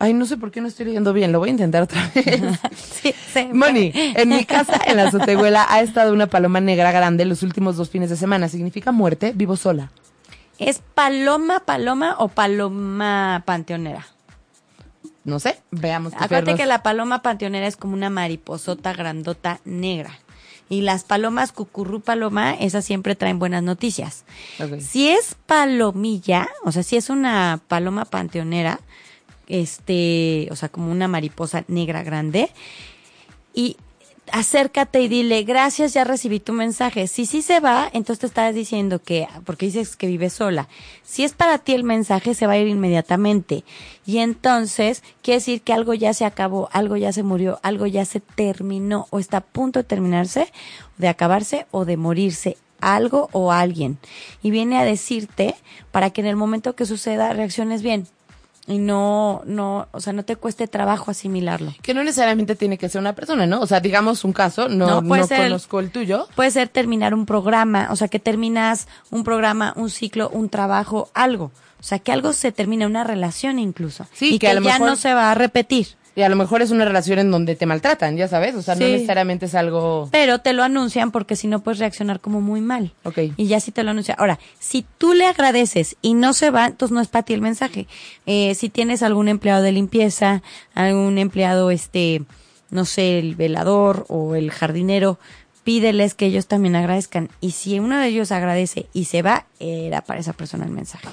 Ay, 0.00 0.12
no 0.12 0.26
sé 0.26 0.36
por 0.36 0.50
qué 0.50 0.60
no 0.60 0.66
estoy 0.66 0.86
leyendo 0.86 1.12
bien, 1.12 1.30
lo 1.30 1.38
voy 1.38 1.50
a 1.50 1.52
intentar 1.52 1.84
otra 1.84 2.10
vez. 2.12 2.24
Sí, 2.74 3.14
sí. 3.32 3.48
Moni, 3.52 3.92
en 3.94 4.28
mi 4.28 4.44
casa 4.44 4.80
en 4.84 4.96
la 4.96 5.12
Sotehuela 5.12 5.64
ha 5.68 5.82
estado 5.82 6.12
una 6.12 6.26
paloma 6.26 6.60
negra 6.60 6.90
grande 6.90 7.24
los 7.24 7.44
últimos 7.44 7.76
dos 7.76 7.90
fines 7.90 8.10
de 8.10 8.16
semana. 8.16 8.48
¿Significa 8.48 8.90
muerte? 8.90 9.32
Vivo 9.32 9.56
sola. 9.56 9.92
¿Es 10.58 10.82
paloma, 10.96 11.60
paloma 11.60 12.16
o 12.18 12.26
paloma 12.26 13.44
panteonera? 13.46 14.04
No 15.22 15.38
sé, 15.38 15.60
veamos. 15.70 16.12
Acuérdate 16.18 16.56
que 16.56 16.66
la 16.66 16.82
paloma 16.82 17.22
panteonera 17.22 17.68
es 17.68 17.76
como 17.76 17.94
una 17.94 18.10
mariposota 18.10 18.92
grandota 18.94 19.60
negra. 19.64 20.10
Y 20.70 20.82
las 20.82 21.04
palomas 21.04 21.50
cucurrú 21.50 22.00
paloma, 22.00 22.54
esas 22.54 22.84
siempre 22.84 23.16
traen 23.16 23.38
buenas 23.38 23.62
noticias. 23.62 24.24
Si 24.78 25.08
es 25.08 25.36
palomilla, 25.46 26.48
o 26.64 26.70
sea, 26.70 26.84
si 26.84 26.96
es 26.96 27.10
una 27.10 27.60
paloma 27.66 28.04
panteonera, 28.04 28.80
este, 29.48 30.46
o 30.52 30.56
sea, 30.56 30.68
como 30.68 30.92
una 30.92 31.08
mariposa 31.08 31.64
negra 31.66 32.04
grande, 32.04 32.50
y 33.52 33.76
acércate 34.32 35.00
y 35.00 35.08
dile, 35.08 35.42
gracias, 35.42 35.94
ya 35.94 36.04
recibí 36.04 36.40
tu 36.40 36.52
mensaje. 36.52 37.06
Si 37.06 37.26
sí 37.26 37.42
se 37.42 37.60
va, 37.60 37.88
entonces 37.92 38.20
te 38.20 38.26
estás 38.26 38.54
diciendo 38.54 39.00
que, 39.02 39.28
porque 39.44 39.66
dices 39.66 39.96
que 39.96 40.06
vives 40.06 40.32
sola. 40.34 40.68
Si 41.02 41.24
es 41.24 41.32
para 41.32 41.58
ti 41.58 41.72
el 41.72 41.84
mensaje, 41.84 42.34
se 42.34 42.46
va 42.46 42.54
a 42.54 42.58
ir 42.58 42.68
inmediatamente. 42.68 43.64
Y 44.06 44.18
entonces, 44.18 45.02
quiere 45.22 45.38
decir 45.38 45.62
que 45.62 45.72
algo 45.72 45.94
ya 45.94 46.14
se 46.14 46.24
acabó, 46.24 46.68
algo 46.72 46.96
ya 46.96 47.12
se 47.12 47.22
murió, 47.22 47.60
algo 47.62 47.86
ya 47.86 48.04
se 48.04 48.20
terminó, 48.20 49.06
o 49.10 49.18
está 49.18 49.38
a 49.38 49.40
punto 49.40 49.78
de 49.78 49.84
terminarse, 49.84 50.52
de 50.98 51.08
acabarse, 51.08 51.66
o 51.70 51.84
de 51.84 51.96
morirse 51.96 52.56
algo 52.80 53.28
o 53.32 53.52
alguien. 53.52 53.98
Y 54.42 54.50
viene 54.50 54.78
a 54.78 54.84
decirte 54.84 55.54
para 55.90 56.10
que 56.10 56.20
en 56.20 56.26
el 56.26 56.36
momento 56.36 56.74
que 56.74 56.86
suceda 56.86 57.32
reacciones 57.32 57.82
bien. 57.82 58.06
Y 58.66 58.78
no, 58.78 59.42
no, 59.46 59.88
o 59.90 60.00
sea, 60.00 60.12
no 60.12 60.24
te 60.24 60.36
cueste 60.36 60.68
trabajo 60.68 61.10
asimilarlo. 61.10 61.74
Que 61.82 61.92
no 61.94 62.04
necesariamente 62.04 62.54
tiene 62.54 62.78
que 62.78 62.88
ser 62.88 63.00
una 63.00 63.14
persona, 63.14 63.46
¿no? 63.46 63.60
O 63.60 63.66
sea, 63.66 63.80
digamos 63.80 64.22
un 64.24 64.32
caso, 64.32 64.68
no, 64.68 64.86
No, 64.86 65.00
no, 65.02 65.08
puede 65.08 65.24
ser- 65.26 65.38
conozco 65.48 65.80
el 65.80 65.90
tuyo. 65.90 66.28
Puede 66.36 66.50
ser 66.52 66.68
terminar 66.68 67.14
un 67.14 67.26
programa, 67.26 67.88
o 67.90 67.96
sea, 67.96 68.08
que 68.08 68.20
terminas 68.20 68.86
un 69.10 69.24
programa, 69.24 69.72
un 69.76 69.90
ciclo, 69.90 70.28
un 70.28 70.48
trabajo, 70.50 71.10
algo. 71.14 71.50
O 71.80 71.82
sea, 71.82 71.98
que 71.98 72.12
algo 72.12 72.34
se 72.34 72.52
termina, 72.52 72.86
una 72.86 73.04
relación 73.04 73.58
incluso. 73.58 74.06
Sí, 74.12 74.26
y 74.26 74.32
que 74.32 74.40
que, 74.40 74.48
a 74.48 74.54
lo 74.54 74.60
ya 74.60 74.74
mejor- 74.74 74.90
no 74.90 74.96
se 74.96 75.14
va 75.14 75.30
a 75.30 75.34
repetir. 75.34 75.88
Y 76.16 76.22
a 76.22 76.28
lo 76.28 76.36
mejor 76.36 76.60
es 76.60 76.70
una 76.70 76.84
relación 76.84 77.18
en 77.18 77.30
donde 77.30 77.54
te 77.54 77.66
maltratan, 77.66 78.16
ya 78.16 78.26
sabes. 78.26 78.54
O 78.54 78.62
sea, 78.62 78.74
no 78.74 78.80
necesariamente 78.80 79.46
es 79.46 79.54
algo... 79.54 80.08
Pero 80.10 80.40
te 80.40 80.52
lo 80.52 80.62
anuncian 80.62 81.12
porque 81.12 81.36
si 81.36 81.46
no 81.46 81.60
puedes 81.60 81.78
reaccionar 81.78 82.20
como 82.20 82.40
muy 82.40 82.60
mal. 82.60 82.92
Ok. 83.04 83.18
Y 83.36 83.46
ya 83.46 83.60
sí 83.60 83.70
te 83.70 83.84
lo 83.84 83.92
anuncian. 83.92 84.16
Ahora, 84.18 84.38
si 84.58 84.84
tú 84.98 85.14
le 85.14 85.26
agradeces 85.26 85.96
y 86.02 86.14
no 86.14 86.32
se 86.32 86.50
va, 86.50 86.66
entonces 86.66 86.92
no 86.94 87.00
es 87.00 87.08
para 87.08 87.24
ti 87.24 87.32
el 87.32 87.40
mensaje. 87.40 87.86
Eh, 88.26 88.54
si 88.54 88.68
tienes 88.68 89.02
algún 89.02 89.28
empleado 89.28 89.62
de 89.62 89.72
limpieza, 89.72 90.42
algún 90.74 91.16
empleado, 91.18 91.70
este, 91.70 92.22
no 92.70 92.84
sé, 92.84 93.18
el 93.18 93.36
velador 93.36 94.04
o 94.08 94.34
el 94.34 94.50
jardinero, 94.50 95.18
pídeles 95.62 96.14
que 96.14 96.26
ellos 96.26 96.48
también 96.48 96.74
agradezcan. 96.74 97.30
Y 97.40 97.52
si 97.52 97.78
uno 97.78 97.98
de 97.98 98.08
ellos 98.08 98.32
agradece 98.32 98.86
y 98.92 99.04
se 99.04 99.22
va, 99.22 99.46
era 99.60 100.02
para 100.02 100.20
esa 100.20 100.32
persona 100.32 100.64
el 100.64 100.72
mensaje. 100.72 101.08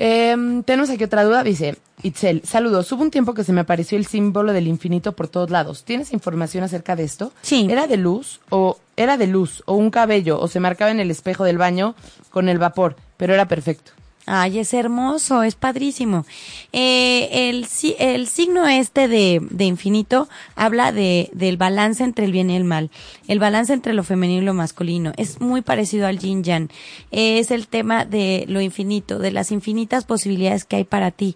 Em, 0.00 0.62
tenemos 0.62 0.90
aquí 0.90 1.02
otra 1.02 1.24
duda, 1.24 1.42
dice 1.42 1.76
Itzel, 2.04 2.42
saludos, 2.44 2.92
hubo 2.92 3.02
un 3.02 3.10
tiempo 3.10 3.34
que 3.34 3.42
se 3.42 3.52
me 3.52 3.62
apareció 3.62 3.98
el 3.98 4.06
símbolo 4.06 4.52
del 4.52 4.68
infinito 4.68 5.10
por 5.16 5.26
todos 5.26 5.50
lados. 5.50 5.82
¿Tienes 5.82 6.12
información 6.12 6.62
acerca 6.62 6.94
de 6.94 7.02
esto? 7.02 7.32
Sí. 7.42 7.66
¿Era 7.68 7.88
de 7.88 7.96
luz 7.96 8.40
o 8.48 8.78
era 8.96 9.16
de 9.16 9.26
luz 9.26 9.64
o 9.66 9.74
un 9.74 9.90
cabello 9.90 10.38
o 10.38 10.46
se 10.46 10.60
marcaba 10.60 10.92
en 10.92 11.00
el 11.00 11.10
espejo 11.10 11.42
del 11.42 11.58
baño 11.58 11.96
con 12.30 12.48
el 12.48 12.58
vapor, 12.58 12.94
pero 13.16 13.34
era 13.34 13.48
perfecto? 13.48 13.90
Ay, 14.30 14.58
es 14.58 14.74
hermoso, 14.74 15.42
es 15.42 15.54
padrísimo. 15.54 16.26
Eh, 16.74 17.48
el, 17.48 17.66
el 17.98 18.28
signo 18.28 18.68
este 18.68 19.08
de, 19.08 19.40
de 19.50 19.64
infinito 19.64 20.28
habla 20.54 20.92
de, 20.92 21.30
del 21.32 21.56
balance 21.56 22.04
entre 22.04 22.26
el 22.26 22.32
bien 22.32 22.50
y 22.50 22.56
el 22.56 22.64
mal, 22.64 22.90
el 23.26 23.38
balance 23.38 23.72
entre 23.72 23.94
lo 23.94 24.04
femenino 24.04 24.42
y 24.42 24.44
lo 24.44 24.52
masculino. 24.52 25.14
Es 25.16 25.40
muy 25.40 25.62
parecido 25.62 26.06
al 26.06 26.18
yin 26.18 26.44
yang. 26.44 26.68
Es 27.10 27.50
el 27.50 27.68
tema 27.68 28.04
de 28.04 28.44
lo 28.48 28.60
infinito, 28.60 29.18
de 29.18 29.32
las 29.32 29.50
infinitas 29.50 30.04
posibilidades 30.04 30.66
que 30.66 30.76
hay 30.76 30.84
para 30.84 31.10
ti, 31.10 31.34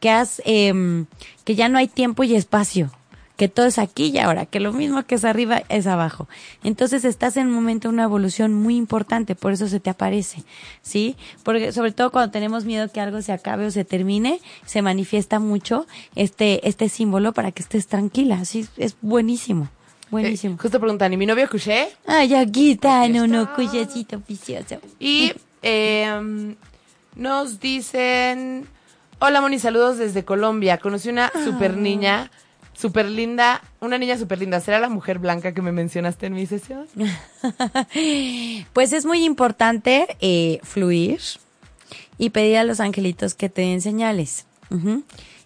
que 0.00 0.10
has, 0.10 0.42
em, 0.44 1.06
que 1.44 1.54
ya 1.54 1.68
no 1.68 1.78
hay 1.78 1.86
tiempo 1.86 2.24
y 2.24 2.34
espacio 2.34 2.90
que 3.36 3.48
todo 3.48 3.66
es 3.66 3.78
aquí 3.78 4.06
y 4.06 4.18
ahora, 4.18 4.46
que 4.46 4.60
lo 4.60 4.72
mismo 4.72 5.02
que 5.04 5.14
es 5.14 5.24
arriba 5.24 5.62
es 5.68 5.86
abajo. 5.86 6.28
Entonces 6.62 7.04
estás 7.04 7.36
en 7.36 7.48
un 7.48 7.54
momento 7.54 7.88
de 7.88 7.94
una 7.94 8.04
evolución 8.04 8.54
muy 8.54 8.76
importante, 8.76 9.34
por 9.34 9.52
eso 9.52 9.68
se 9.68 9.80
te 9.80 9.90
aparece, 9.90 10.44
¿sí? 10.82 11.16
Porque 11.42 11.72
sobre 11.72 11.92
todo 11.92 12.10
cuando 12.12 12.30
tenemos 12.30 12.64
miedo 12.64 12.90
que 12.90 13.00
algo 13.00 13.22
se 13.22 13.32
acabe 13.32 13.66
o 13.66 13.70
se 13.70 13.84
termine, 13.84 14.40
se 14.66 14.82
manifiesta 14.82 15.38
mucho 15.38 15.86
este 16.14 16.68
este 16.68 16.88
símbolo 16.88 17.32
para 17.32 17.52
que 17.52 17.62
estés 17.62 17.86
tranquila, 17.86 18.36
así 18.40 18.66
es 18.76 18.96
buenísimo. 19.00 19.68
Buenísimo. 20.10 20.56
Eh, 20.56 20.58
justo 20.60 20.78
preguntan, 20.78 21.10
¿y 21.14 21.16
mi 21.16 21.24
novio 21.24 21.48
Cuché? 21.48 21.88
Ay, 22.06 22.34
aquí 22.34 22.72
está, 22.72 23.08
no, 23.08 23.26
no, 23.26 23.54
cuyecito 23.54 24.22
vicioso. 24.28 24.76
Y 25.00 25.32
eh, 25.62 26.54
nos 27.16 27.60
dicen, 27.60 28.66
hola 29.20 29.40
Moni, 29.40 29.58
saludos 29.58 29.96
desde 29.96 30.22
Colombia. 30.22 30.76
Conocí 30.78 31.08
una 31.08 31.32
super 31.44 31.78
niña, 31.78 32.30
super 32.82 33.08
linda, 33.08 33.62
una 33.80 33.96
niña 33.96 34.18
super 34.18 34.40
linda. 34.40 34.60
¿Será 34.60 34.80
la 34.80 34.88
mujer 34.88 35.20
blanca 35.20 35.54
que 35.54 35.62
me 35.62 35.70
mencionaste 35.70 36.26
en 36.26 36.34
mi 36.34 36.46
sesión? 36.46 36.86
Pues 38.72 38.92
es 38.92 39.04
muy 39.04 39.24
importante 39.24 40.16
eh, 40.20 40.58
fluir 40.62 41.20
y 42.18 42.30
pedir 42.30 42.56
a 42.56 42.64
los 42.64 42.80
angelitos 42.80 43.34
que 43.34 43.48
te 43.48 43.62
den 43.62 43.80
señales. 43.80 44.46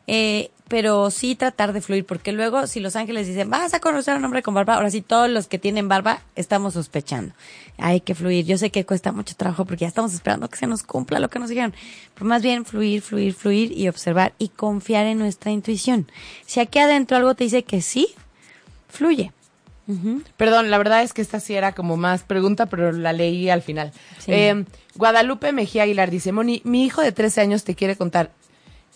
Eh, 0.07 0.51
pero 0.69 1.11
sí 1.11 1.37
tratar 1.37 1.73
de 1.73 1.81
fluir, 1.81 2.05
porque 2.05 2.33
luego 2.33 2.67
si 2.67 2.81
los 2.81 2.97
ángeles 2.97 3.27
dicen, 3.27 3.49
vas 3.51 3.73
a 3.73 3.81
conocer 3.81 4.15
a 4.15 4.17
un 4.19 4.25
hombre 4.25 4.43
con 4.43 4.55
barba, 4.55 4.75
ahora 4.75 4.91
sí 4.91 5.01
todos 5.01 5.31
los 5.31 5.47
que 5.47 5.59
tienen 5.59 5.89
barba 5.89 6.23
estamos 6.35 6.75
sospechando. 6.75 7.35
Hay 7.79 8.01
que 8.01 8.15
fluir. 8.15 8.45
Yo 8.47 8.59
sé 8.59 8.71
que 8.71 8.85
cuesta 8.85 9.13
mucho 9.13 9.37
trabajo 9.37 9.65
porque 9.65 9.83
ya 9.83 9.89
estamos 9.89 10.13
esperando 10.13 10.49
que 10.49 10.57
se 10.57 10.67
nos 10.67 10.83
cumpla 10.83 11.21
lo 11.21 11.29
que 11.29 11.39
nos 11.39 11.51
dijeron. 11.51 11.75
Pero 12.15 12.27
más 12.27 12.43
bien 12.43 12.65
fluir, 12.65 13.03
fluir, 13.03 13.35
fluir 13.35 13.73
y 13.73 13.89
observar 13.89 14.33
y 14.39 14.49
confiar 14.49 15.07
en 15.07 15.19
nuestra 15.19 15.53
intuición. 15.53 16.11
Si 16.47 16.59
aquí 16.59 16.79
adentro 16.79 17.17
algo 17.17 17.35
te 17.35 17.45
dice 17.45 17.63
que 17.63 17.81
sí, 17.81 18.09
fluye. 18.89 19.33
Perdón, 20.37 20.69
la 20.71 20.79
verdad 20.79 21.05
es 21.05 21.13
que 21.13 21.23
esta 21.23 21.39
sí 21.39 21.55
era 21.55 21.71
como 21.71 21.97
más 21.97 22.25
pregunta, 22.25 22.67
pero 22.67 22.91
la 22.91 23.13
leí 23.13 23.49
al 23.51 23.63
final. 23.63 23.93
Sí. 24.19 24.33
Eh, 24.33 24.65
Guadalupe 24.97 25.53
Mejía 25.53 25.85
Aguilar 25.85 26.11
dice, 26.11 26.33
Moni, 26.33 26.61
mi 26.65 26.85
hijo 26.85 27.03
de 27.03 27.13
13 27.13 27.43
años 27.43 27.63
te 27.63 27.77
quiere 27.77 27.95
contar. 27.95 28.33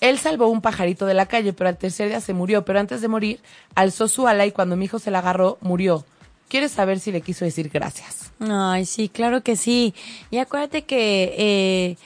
Él 0.01 0.19
salvó 0.19 0.49
un 0.49 0.63
pajarito 0.63 1.07
de 1.07 1.15
la 1.15 1.27
calle, 1.27 1.53
pero 1.53 1.69
al 1.69 1.77
tercer 1.77 2.09
día 2.09 2.21
se 2.21 2.33
murió. 2.33 2.65
Pero 2.65 2.81
antes 2.81 3.01
de 3.01 3.09
morir, 3.09 3.41
alzó 3.75 4.09
su 4.09 4.27
ala 4.27 4.47
y 4.47 4.53
cuando 4.53 4.77
mi 4.77 4.87
hijo 4.87 4.99
se 4.99 5.11
la 5.11 5.19
agarró, 5.19 5.59
murió. 5.61 6.05
¿Quieres 6.49 6.73
saber 6.73 6.99
si 6.99 7.13
le 7.13 7.21
quiso 7.21 7.45
decir 7.45 7.69
gracias? 7.69 8.33
Ay, 8.41 8.87
sí, 8.87 9.09
claro 9.09 9.43
que 9.43 9.57
sí. 9.57 9.95
Y 10.31 10.39
acuérdate 10.39 10.83
que 10.83 11.35
eh, 11.39 11.97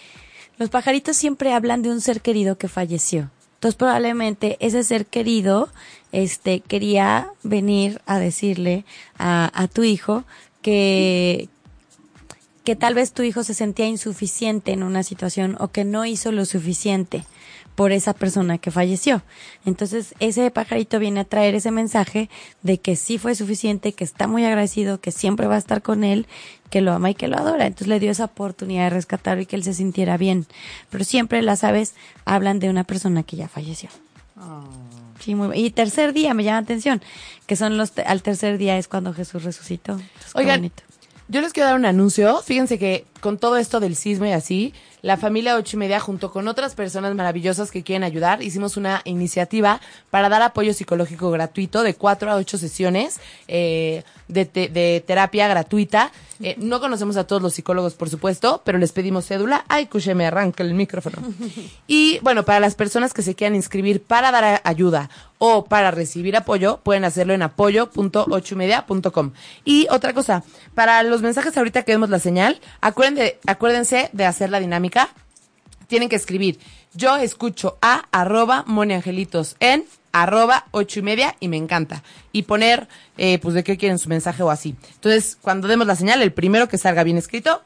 los 0.59 0.69
pajaritos 0.71 1.17
siempre 1.17 1.53
hablan 1.53 1.83
de 1.83 1.91
un 1.91 2.01
ser 2.01 2.21
querido 2.21 2.59
que 2.59 2.69
falleció. 2.69 3.31
Entonces 3.55 3.77
probablemente 3.77 4.59
ese 4.61 4.85
ser 4.85 5.07
querido, 5.07 5.71
este, 6.13 6.61
quería 6.61 7.29
venir 7.43 8.03
a 8.05 8.19
decirle 8.19 8.85
a, 9.17 9.51
a 9.55 9.69
tu 9.69 9.85
hijo 9.85 10.25
que, 10.61 11.49
que 12.65 12.77
tal 12.77 12.95
vez 12.95 13.13
tu 13.13 13.23
hijo 13.23 13.43
se 13.45 13.55
sentía 13.55 13.87
insuficiente 13.87 14.73
en 14.73 14.83
una 14.83 15.03
situación 15.03 15.57
o 15.61 15.69
que 15.69 15.85
no 15.85 16.05
hizo 16.05 16.31
lo 16.31 16.45
suficiente 16.45 17.25
por 17.75 17.91
esa 17.93 18.13
persona 18.13 18.59
que 18.59 18.71
falleció. 18.71 19.23
Entonces, 19.67 20.15
ese 20.21 20.51
pajarito 20.51 20.99
viene 20.99 21.21
a 21.21 21.25
traer 21.25 21.55
ese 21.57 21.71
mensaje 21.71 22.31
de 22.63 22.79
que 22.79 22.95
sí 22.97 23.19
fue 23.19 23.35
suficiente, 23.35 23.93
que 23.93 24.05
está 24.05 24.27
muy 24.29 24.45
agradecido, 24.45 25.01
que 25.01 25.11
siempre 25.11 25.47
va 25.49 25.57
a 25.57 25.59
estar 25.59 25.83
con 25.83 26.05
él, 26.05 26.27
que 26.71 26.81
lo 26.81 26.93
ama 26.93 27.11
y 27.11 27.15
que 27.15 27.27
lo 27.29 27.37
adora. 27.37 27.67
Entonces 27.67 27.89
le 27.89 27.99
dio 28.01 28.11
esa 28.13 28.27
oportunidad 28.27 28.85
de 28.85 28.91
rescatarlo 28.91 29.43
y 29.43 29.47
que 29.47 29.57
él 29.57 29.65
se 29.65 29.75
sintiera 29.75 30.17
bien. 30.17 30.47
Pero 30.91 31.05
siempre 31.05 31.43
las 31.43 31.65
aves 31.65 31.95
hablan 32.25 32.61
de 32.61 32.71
una 32.71 32.85
persona 32.85 33.23
que 33.25 33.37
ya 33.37 33.49
falleció. 33.49 33.91
Sí, 35.21 35.35
muy 35.35 35.57
Y 35.59 35.71
tercer 35.71 36.13
día 36.13 36.35
me 36.35 36.45
llama 36.45 36.59
la 36.61 36.65
atención, 36.65 37.03
que 37.47 37.57
son 37.57 37.77
los, 37.77 37.93
te- 37.93 38.03
al 38.03 38.23
tercer 38.23 38.59
día 38.59 38.77
es 38.77 38.89
cuando 38.89 39.15
Jesús 39.15 39.43
resucitó. 39.45 39.93
Entonces, 39.93 40.35
Oigan, 40.35 40.71
yo 41.29 41.41
les 41.41 41.53
quiero 41.53 41.69
dar 41.71 41.79
un 41.79 41.87
anuncio. 41.87 42.43
Fíjense 42.43 42.79
que 42.79 43.07
con 43.21 43.39
todo 43.39 43.57
esto 43.57 43.81
del 43.81 43.97
sismo 43.97 44.27
y 44.27 44.33
así, 44.33 44.75
la 45.05 45.17
familia 45.19 45.55
ocho 45.57 45.77
y 45.77 45.81
media, 45.81 46.01
junto 46.01 46.33
con 46.33 46.49
otras 46.49 46.75
personas 46.75 47.15
maravillosas 47.15 47.71
que 47.71 47.83
quieren 47.83 48.05
ayudar, 48.05 48.43
hicimos 48.43 48.79
una 48.79 49.03
iniciativa 49.05 49.79
para 50.11 50.31
dar 50.31 50.41
apoyo 50.41 50.73
psicológico 50.73 51.31
gratuito 51.31 51.83
de 51.83 51.95
cuatro 51.95 52.31
a 52.31 52.37
ocho 52.37 52.57
sesiones 52.57 53.21
eh, 53.47 54.03
de, 54.29 54.47
te- 54.47 54.69
de 54.69 55.05
terapia 55.07 55.47
gratuita. 55.47 56.11
Eh, 56.43 56.57
no 56.59 56.81
conocemos 56.81 57.17
a 57.19 57.27
todos 57.27 57.43
los 57.43 57.53
psicólogos, 57.55 57.95
por 57.95 58.09
supuesto, 58.09 58.63
pero 58.65 58.79
les 58.79 58.93
pedimos 58.93 59.27
cédula. 59.27 59.65
Ay, 59.69 59.87
cuche, 59.87 60.15
me 60.15 60.27
arranca 60.27 60.63
el 60.65 60.73
micrófono. 60.75 61.19
Y 61.87 62.19
bueno, 62.23 62.45
para 62.45 62.61
las 62.61 62.75
personas 62.75 63.13
que 63.13 63.21
se 63.23 63.35
quieran 63.35 63.55
inscribir 63.55 64.03
para 64.03 64.31
dar 64.33 64.63
ayuda 64.65 65.11
o 65.39 65.67
para 65.67 65.91
recibir 65.91 66.35
apoyo, 66.37 66.81
pueden 66.83 67.05
hacerlo 67.05 67.35
en 67.35 67.43
apoyo.ochoymedia.com. 67.43 69.33
Y 69.65 69.87
otra 69.91 70.13
cosa, 70.15 70.43
para 70.75 71.03
los 71.03 71.21
mensajes 71.23 71.57
ahorita 71.57 71.83
que 71.83 71.93
vemos 71.93 72.09
la 72.11 72.19
señal, 72.19 72.61
acuérdense 72.81 73.23
de, 73.23 73.39
acuérdense 73.47 74.09
de 74.13 74.25
hacer 74.25 74.51
la 74.51 74.61
dinámica. 74.61 74.94
Tienen 75.87 76.09
que 76.09 76.17
escribir, 76.17 76.59
yo 76.95 77.17
escucho 77.17 77.77
a 77.83 78.05
arroba 78.11 78.65
moniangelitos 78.67 79.57
en 79.61 79.85
arroba 80.13 80.67
ocho 80.71 81.01
y 81.01 81.03
media 81.03 81.35
y 81.41 81.49
me 81.49 81.57
encanta. 81.57 82.03
Y 82.33 82.43
poner, 82.43 82.89
eh, 83.19 83.39
pues, 83.39 83.55
de 83.55 83.65
qué 83.65 83.77
quieren 83.77 83.99
su 83.99 84.09
mensaje 84.09 84.43
o 84.43 84.51
así. 84.51 84.77
Entonces, 84.95 85.37
cuando 85.41 85.69
demos 85.69 85.87
la 85.87 85.97
señal, 85.97 86.23
el 86.23 86.33
primero 86.33 86.69
que 86.69 86.79
salga 86.79 87.03
bien 87.05 87.19
escrito, 87.19 87.63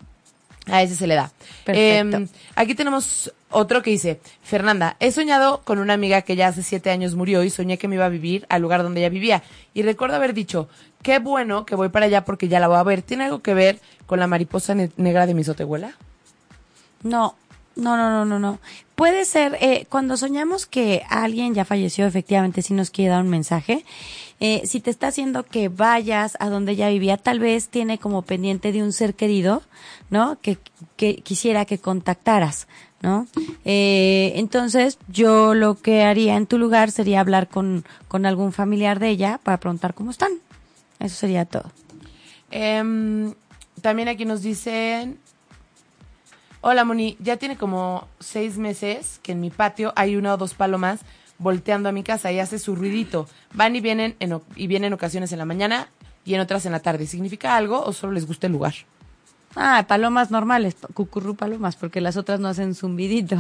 a 0.67 0.83
ese 0.83 0.97
se 0.97 1.07
le 1.07 1.15
da. 1.15 1.31
Perfecto. 1.65 2.17
Em, 2.17 2.29
aquí 2.55 2.75
tenemos 2.75 3.33
otro 3.51 3.83
que 3.83 3.91
dice, 3.91 4.21
Fernanda, 4.43 4.97
he 5.01 5.13
soñado 5.13 5.63
con 5.65 5.79
una 5.79 5.95
amiga 5.95 6.23
que 6.23 6.37
ya 6.37 6.49
hace 6.49 6.63
siete 6.63 6.91
años 6.91 7.15
murió 7.15 7.43
y 7.45 7.51
soñé 7.51 7.79
que 7.79 7.89
me 7.89 7.95
iba 7.95 8.05
a 8.07 8.11
vivir 8.11 8.45
al 8.51 8.61
lugar 8.63 8.83
donde 8.83 9.01
ella 9.01 9.09
vivía. 9.09 9.43
Y 9.75 9.83
recuerdo 9.83 10.17
haber 10.17 10.35
dicho, 10.35 10.69
qué 11.03 11.19
bueno 11.21 11.65
que 11.65 11.75
voy 11.75 11.89
para 11.91 12.07
allá 12.07 12.25
porque 12.25 12.49
ya 12.49 12.61
la 12.61 12.69
voy 12.69 12.77
a 12.79 12.83
ver. 12.83 13.03
¿Tiene 13.03 13.25
algo 13.25 13.41
que 13.43 13.55
ver 13.55 13.79
con 14.07 14.19
la 14.19 14.27
mariposa 14.27 14.75
ne- 14.75 14.91
negra 14.97 15.27
de 15.27 15.35
mi 15.35 15.45
sotehuela? 15.45 15.93
No, 17.03 17.35
no, 17.77 17.97
no, 17.97 18.11
no, 18.11 18.25
no, 18.25 18.39
no. 18.39 18.59
Puede 18.97 19.25
ser, 19.25 19.57
eh, 19.61 19.87
cuando 19.89 20.17
soñamos 20.17 20.67
que 20.67 21.03
alguien 21.09 21.55
ya 21.55 21.65
falleció, 21.65 22.07
efectivamente, 22.07 22.63
si 22.63 22.75
nos 22.75 22.91
quiere 22.91 23.13
dar 23.13 23.23
un 23.23 23.31
mensaje. 23.31 23.85
Eh, 24.41 24.63
si 24.65 24.81
te 24.81 24.91
está 24.91 25.09
haciendo 25.09 25.45
que 25.45 25.69
vayas 25.69 26.37
a 26.41 26.49
donde 26.49 26.73
ella 26.73 26.89
vivía, 26.89 27.17
tal 27.17 27.41
vez 27.41 27.69
tiene 27.69 27.99
como 27.99 28.23
pendiente 28.23 28.73
de 28.73 28.83
un 28.83 28.93
ser 28.93 29.15
querido, 29.15 29.63
¿no? 30.11 30.39
Que, 30.41 30.59
que 30.97 31.17
quisiera 31.17 31.65
que 31.65 31.79
contactaras, 31.79 32.69
¿no? 33.03 33.27
Eh, 33.65 34.33
entonces, 34.37 34.99
yo 35.09 35.55
lo 35.55 35.81
que 35.81 36.03
haría 36.03 36.37
en 36.37 36.47
tu 36.47 36.59
lugar 36.59 36.91
sería 36.91 37.21
hablar 37.21 37.49
con, 37.49 37.85
con 38.07 38.27
algún 38.27 38.53
familiar 38.53 38.99
de 39.01 39.11
ella 39.11 39.41
para 39.43 39.59
preguntar 39.59 39.95
cómo 39.95 40.11
están. 40.11 40.33
Eso 41.01 41.17
sería 41.17 41.45
todo. 41.45 41.71
Em, 42.51 43.35
también 43.83 44.09
aquí 44.09 44.25
nos 44.25 44.43
dicen, 44.43 45.19
hola 46.69 46.85
Moni, 46.85 47.17
ya 47.19 47.39
tiene 47.39 47.57
como 47.57 48.07
seis 48.21 48.59
meses 48.59 49.21
que 49.23 49.33
en 49.33 49.41
mi 49.41 49.49
patio 49.49 49.95
hay 49.97 50.17
una 50.17 50.35
o 50.35 50.37
dos 50.37 50.53
palomas 50.53 51.01
volteando 51.39 51.89
a 51.89 51.93
mi 51.93 52.03
casa 52.03 52.31
y 52.31 52.41
hace 52.41 52.59
su 52.59 52.77
ruidito. 52.77 53.27
Van 53.55 53.75
y 53.75 53.81
vienen 53.81 54.17
en, 54.21 54.39
y 54.55 54.67
vienen 54.67 54.93
ocasiones 54.93 55.33
en 55.33 55.39
la 55.39 55.47
mañana 55.47 55.89
y 56.27 56.35
en 56.35 56.41
otras 56.41 56.67
en 56.67 56.73
la 56.73 56.81
tarde. 56.81 57.07
¿Significa 57.07 57.57
algo 57.57 57.83
o 57.83 57.95
solo 57.95 58.13
les 58.13 58.27
gusta 58.27 58.49
el 58.49 58.53
lugar? 58.53 58.75
Ah, 59.57 59.87
palomas 59.89 60.31
normales, 60.31 60.77
cucurru 60.93 61.35
palomas, 61.35 61.77
porque 61.77 62.03
las 62.03 62.19
otras 62.19 62.39
no 62.39 62.49
hacen 62.49 62.75
zumbidito. 62.75 63.37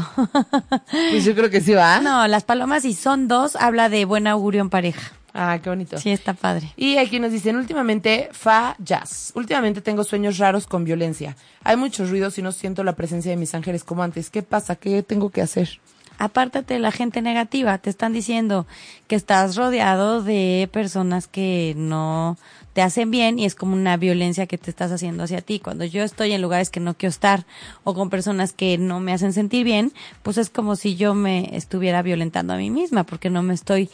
Pues 1.11 1.25
yo 1.25 1.35
creo 1.35 1.51
que 1.51 1.61
sí 1.61 1.75
va. 1.75 2.01
No, 2.03 2.27
las 2.29 2.45
palomas, 2.45 2.83
si 2.83 2.95
son 2.95 3.29
dos, 3.29 3.57
habla 3.57 3.91
de 3.91 4.07
buen 4.07 4.27
augurio 4.27 4.63
en 4.63 4.71
pareja. 4.71 5.13
Ah, 5.41 5.61
qué 5.63 5.71
bonito. 5.71 5.99
Sí, 5.99 6.11
está 6.11 6.35
padre. 6.35 6.73
Y 6.77 6.97
aquí 6.97 7.21
nos 7.21 7.31
dicen, 7.31 7.55
últimamente, 7.55 8.29
fa 8.33 8.75
jazz. 8.81 9.31
Últimamente 9.37 9.81
tengo 9.81 10.03
sueños 10.03 10.39
raros 10.39 10.67
con 10.67 10.83
violencia. 10.83 11.37
Hay 11.63 11.77
muchos 11.77 12.11
ruidos 12.11 12.37
y 12.39 12.43
no 12.43 12.51
siento 12.51 12.83
la 12.83 12.97
presencia 12.97 13.31
de 13.31 13.37
mis 13.37 13.55
ángeles 13.55 13.85
como 13.85 14.03
antes. 14.03 14.31
¿Qué 14.31 14.43
pasa? 14.43 14.75
¿Qué 14.75 15.05
tengo 15.05 15.31
que 15.31 15.41
hacer? 15.41 15.79
Apártate 16.19 16.75
de 16.75 16.81
la 16.81 16.91
gente 16.91 17.23
negativa. 17.23 17.79
Te 17.79 17.89
están 17.89 18.13
diciendo 18.13 18.67
que 19.07 19.15
estás 19.15 19.55
rodeado 19.55 20.25
de 20.25 20.69
personas 20.73 21.29
que 21.29 21.75
no 21.77 22.37
te 22.73 22.83
hacen 22.83 23.13
bien 23.13 23.39
y 23.39 23.45
es 23.45 23.55
como 23.55 23.75
una 23.75 23.97
violencia 23.97 24.49
que 24.49 24.59
te 24.59 24.71
estás 24.71 24.91
haciendo 24.91 25.23
hacia 25.23 25.41
ti. 25.41 25.61
Cuando 25.61 25.85
yo 25.85 26.03
estoy 26.03 26.33
en 26.33 26.43
lugares 26.43 26.71
que 26.71 26.81
no 26.81 26.95
quiero 26.95 27.11
estar 27.11 27.47
o 27.85 27.95
con 27.95 28.11
personas 28.11 28.53
que 28.53 28.77
no 28.77 28.99
me 28.99 29.13
hacen 29.13 29.33
sentir 29.33 29.65
bien, 29.65 29.93
pues 30.25 30.37
es 30.37 30.51
como 30.51 30.75
si 30.75 30.97
yo 30.97 31.15
me 31.15 31.57
estuviera 31.57 32.03
violentando 32.03 32.55
a 32.55 32.57
mí 32.57 32.71
misma 32.71 33.05
porque 33.05 33.31
no 33.31 33.45
me 33.45 33.55
estoy 33.55 33.89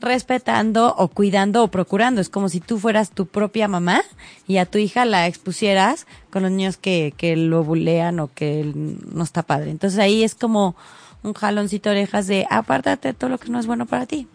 respetando 0.00 0.94
o 0.96 1.08
cuidando 1.08 1.64
o 1.64 1.68
procurando. 1.68 2.20
Es 2.20 2.28
como 2.28 2.48
si 2.48 2.60
tú 2.60 2.78
fueras 2.78 3.10
tu 3.10 3.26
propia 3.26 3.68
mamá 3.68 4.02
y 4.46 4.58
a 4.58 4.66
tu 4.66 4.78
hija 4.78 5.04
la 5.04 5.26
expusieras 5.26 6.06
con 6.30 6.42
los 6.42 6.52
niños 6.52 6.76
que, 6.76 7.14
que 7.16 7.36
lo 7.36 7.64
bulean 7.64 8.20
o 8.20 8.30
que 8.32 8.70
no 8.74 9.24
está 9.24 9.42
padre. 9.42 9.70
Entonces 9.70 9.98
ahí 9.98 10.22
es 10.22 10.34
como 10.34 10.76
un 11.22 11.34
jaloncito 11.34 11.90
de 11.90 11.96
orejas 11.96 12.26
de 12.26 12.46
apártate 12.50 13.08
de 13.08 13.14
todo 13.14 13.30
lo 13.30 13.38
que 13.38 13.50
no 13.50 13.58
es 13.58 13.66
bueno 13.66 13.86
para 13.86 14.06
ti. 14.06 14.28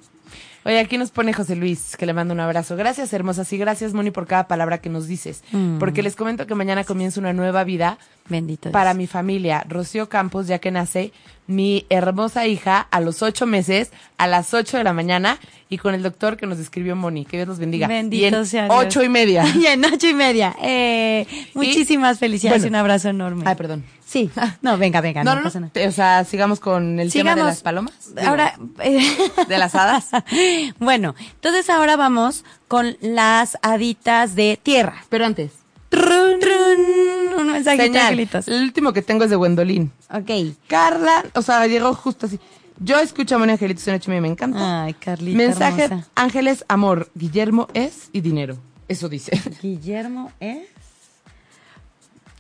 Oye, 0.65 0.80
aquí 0.80 0.97
nos 0.97 1.12
pone 1.12 1.34
José 1.34 1.58
Luis, 1.58 1.97
que 1.97 2.06
le 2.06 2.13
mando 2.13 2.34
un 2.34 2.39
abrazo. 2.39 2.78
Gracias, 2.78 3.12
hermosas, 3.12 3.52
y 3.52 3.58
gracias, 3.58 3.93
Moni, 3.93 4.12
por 4.12 4.28
cada 4.28 4.47
palabra 4.47 4.78
que 4.78 4.89
nos 4.89 5.08
dices. 5.08 5.43
Mm. 5.52 5.78
Porque 5.78 6.02
les 6.02 6.15
comento 6.15 6.47
que 6.47 6.56
mañana 6.56 6.86
comienza 6.86 7.19
una 7.19 7.34
nueva 7.34 7.65
vida 7.65 7.97
Bendito 8.29 8.71
para 8.71 8.91
Dios. 8.91 8.97
mi 8.97 9.07
familia. 9.07 9.65
Rocío 9.67 10.09
Campos, 10.09 10.47
ya 10.47 10.59
que 10.59 10.71
nace 10.71 11.12
mi 11.45 11.86
hermosa 11.89 12.47
hija 12.47 12.88
a 12.89 13.01
los 13.01 13.21
ocho 13.21 13.45
meses, 13.45 13.91
a 14.17 14.27
las 14.27 14.53
ocho 14.53 14.77
de 14.77 14.83
la 14.83 14.93
mañana, 14.93 15.39
y 15.69 15.77
con 15.77 15.93
el 15.93 16.03
doctor 16.03 16.38
que 16.38 16.47
nos 16.47 16.59
escribió 16.59 16.95
Moni. 16.95 17.25
Que 17.25 17.38
Dios 17.38 17.47
los 17.49 17.59
bendiga. 17.59 17.88
Bendito 17.88 18.23
y 18.23 18.25
en 18.25 18.45
sea 18.45 18.65
Dios. 18.65 18.75
ocho 18.77 19.03
y 19.03 19.09
media. 19.09 19.43
Y 19.55 19.65
en 19.65 19.83
ocho 19.86 20.07
y 20.07 20.13
media. 20.13 20.55
Eh, 20.62 21.27
muchísimas 21.53 22.19
felicidades 22.19 22.62
bueno. 22.62 22.67
y 22.67 22.69
un 22.69 22.75
abrazo 22.75 23.09
enorme. 23.09 23.43
Ay, 23.45 23.55
perdón. 23.55 23.83
Sí. 24.05 24.29
No, 24.62 24.77
venga, 24.77 25.01
venga, 25.01 25.23
no, 25.23 25.31
No, 25.31 25.38
no, 25.38 25.43
pasa 25.43 25.59
nada. 25.59 25.88
O 25.88 25.91
sea, 25.91 26.23
sigamos 26.23 26.59
con 26.59 26.99
el 26.99 27.12
tema 27.12 27.36
de 27.36 27.43
las 27.43 27.62
palomas. 27.62 27.93
Digo, 28.15 28.27
Ahora, 28.27 28.57
eh, 28.83 29.01
de 29.47 29.57
las 29.57 29.73
hadas. 29.75 30.09
bueno, 30.79 31.15
entonces 31.36 31.69
ahora 31.69 31.97
vamos 31.97 32.45
con 32.67 32.95
las 33.01 33.57
haditas 33.63 34.36
de 34.36 34.59
tierra. 34.62 35.03
Pero 35.09 35.25
antes. 35.25 35.62
Trun, 35.93 36.39
trun, 36.39 37.39
un 37.39 37.51
mensajito, 37.51 37.84
Señal. 37.84 38.06
angelitos. 38.08 38.47
El 38.47 38.63
último 38.63 38.93
que 38.93 39.01
tengo 39.03 39.23
es 39.25 39.29
de 39.29 39.36
Gwendolyn. 39.36 39.91
Ok. 40.10 40.56
Carla, 40.67 41.23
o 41.36 41.41
sea, 41.43 41.67
llegó 41.67 41.93
justo 41.93 42.25
así. 42.25 42.39
Yo 42.79 42.99
escucho 42.99 43.36
a 43.36 43.38
Moni 43.38 43.51
Angelitos 43.51 43.88
en 43.88 44.01
media, 44.08 44.21
me 44.21 44.27
encanta. 44.29 44.84
Ay, 44.86 44.93
Carlita 44.95 45.38
Mensaje, 45.38 45.84
hermosa. 45.84 46.10
ángeles, 46.15 46.65
amor, 46.67 47.10
Guillermo 47.13 47.67
es 47.75 48.10
y 48.12 48.21
dinero. 48.21 48.58
Eso 48.88 49.08
dice. 49.08 49.39
Guillermo 49.62 50.32
es. 50.39 50.67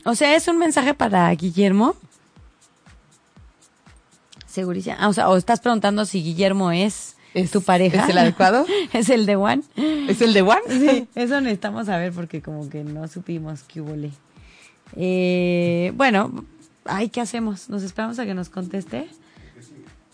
O 0.03 0.15
sea, 0.15 0.35
es 0.35 0.47
un 0.47 0.57
mensaje 0.57 0.93
para 0.95 1.29
Guillermo. 1.31 1.95
Segurísima. 4.47 4.97
Ah, 4.99 5.07
o 5.09 5.13
sea, 5.13 5.29
o 5.29 5.37
estás 5.37 5.59
preguntando 5.59 6.05
si 6.05 6.23
Guillermo 6.23 6.71
es, 6.71 7.15
Es- 7.33 7.51
tu 7.51 7.61
pareja. 7.61 8.03
¿es 8.03 8.09
el 8.09 8.17
adecuado? 8.17 8.65
es 8.93 9.09
el 9.09 9.25
de 9.25 9.35
Juan. 9.35 9.63
¿Es 9.75 10.21
el 10.21 10.33
de 10.33 10.41
Juan? 10.41 10.59
Sí, 10.69 11.07
eso 11.15 11.41
necesitamos 11.41 11.87
saber 11.87 12.11
porque 12.13 12.41
como 12.41 12.69
que 12.69 12.83
no 12.83 13.07
supimos 13.07 13.63
qué 13.63 13.81
hubo. 13.81 13.93
Eh, 14.95 15.91
bueno, 15.95 16.45
ay, 16.85 17.09
¿qué 17.09 17.21
hacemos? 17.21 17.69
¿Nos 17.69 17.83
esperamos 17.83 18.19
a 18.19 18.25
que 18.25 18.33
nos 18.33 18.49
conteste? 18.49 19.07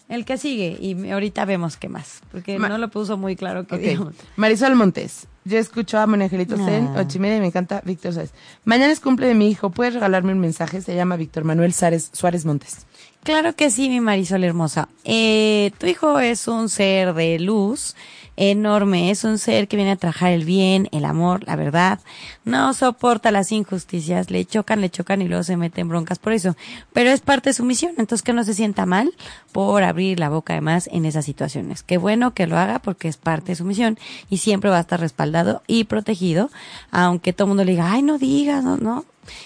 El 0.08 0.26
que 0.26 0.38
sigue 0.40 0.76
y 0.82 1.10
ahorita 1.12 1.46
vemos 1.46 1.78
qué 1.78 1.88
más, 1.88 2.22
porque 2.32 2.58
Ma- 2.58 2.68
no 2.68 2.80
lo 2.80 2.90
puso 2.90 3.16
muy 3.16 3.36
claro 3.36 3.68
que 3.68 3.76
Ok. 3.76 3.82
digamos. 3.82 4.16
Marisol 4.38 4.76
Montes. 4.76 5.28
Yo 5.46 5.58
escucho 5.60 6.00
a 6.00 6.04
en 6.04 6.22
Ah. 6.22 6.96
ocho 6.98 7.18
y 7.18 7.20
media 7.22 7.38
y 7.38 7.40
me 7.42 7.48
encanta 7.48 7.82
Víctor 7.86 8.14
Suárez. 8.14 8.34
Mañana 8.66 8.92
es 8.92 9.00
cumple 9.00 9.28
de 9.28 9.36
mi 9.36 9.50
hijo. 9.50 9.70
¿Puedes 9.70 9.94
regalarme 9.94 10.32
un 10.34 10.40
mensaje? 10.40 10.82
Se 10.82 10.96
llama 10.96 11.16
Víctor 11.16 11.44
Manuel 11.44 11.74
Suárez, 11.74 12.10
Suárez 12.14 12.44
Montes. 12.46 12.86
Claro 13.24 13.54
que 13.54 13.70
sí, 13.70 13.90
mi 13.90 14.00
Marisol 14.00 14.44
hermosa. 14.44 14.88
Eh, 15.04 15.72
tu 15.78 15.88
hijo 15.88 16.20
es 16.20 16.48
un 16.48 16.70
ser 16.70 17.14
de 17.14 17.38
luz 17.38 17.96
enorme, 18.38 19.12
es 19.12 19.26
un 19.26 19.38
ser 19.38 19.68
que 19.68 19.76
viene 19.76 19.92
a 19.92 19.96
trabajar 19.98 20.32
el 20.32 20.46
bien, 20.46 20.88
el 20.94 21.04
amor, 21.04 21.44
la 21.46 21.58
verdad. 21.58 22.00
No 22.46 22.74
soporta 22.74 23.32
las 23.32 23.52
injusticias, 23.52 24.32
le 24.32 24.46
chocan, 24.46 24.80
le 24.80 24.90
chocan 24.90 25.22
y 25.22 25.28
luego 25.28 25.44
se 25.44 25.58
mete 25.58 25.82
en 25.82 25.90
broncas 25.90 26.20
por 26.20 26.32
eso. 26.32 26.56
Pero 26.94 27.10
es 27.10 27.20
parte 27.20 27.50
de 27.50 27.54
su 27.54 27.66
misión, 27.66 27.92
entonces 27.98 28.24
que 28.24 28.32
no 28.32 28.46
se 28.46 28.54
sienta 28.54 28.86
mal 28.86 29.12
por 29.52 29.84
abrir 29.84 30.22
la 30.22 30.30
boca 30.30 30.54
además 30.54 30.90
en 30.94 31.04
esas 31.04 31.26
situaciones. 31.26 31.84
Qué 31.84 31.98
bueno 31.98 32.34
que 32.34 32.48
lo 32.48 32.58
haga 32.58 32.80
porque 32.80 33.10
es 33.10 33.18
parte 33.18 33.52
de 33.52 33.56
su 33.58 33.66
misión 33.66 34.00
y 34.30 34.38
siempre 34.38 34.70
va 34.70 34.78
a 34.78 34.82
estar 34.82 35.02
respaldado 35.02 35.62
y 35.68 35.84
protegido, 35.84 36.50
aunque 36.92 37.34
todo 37.34 37.46
el 37.46 37.50
mundo 37.50 37.66
le 37.66 37.72
diga, 37.72 37.92
ay, 37.92 38.02
no 38.02 38.18
digas, 38.18 38.64
no, 38.64 38.78
no. 38.78 39.04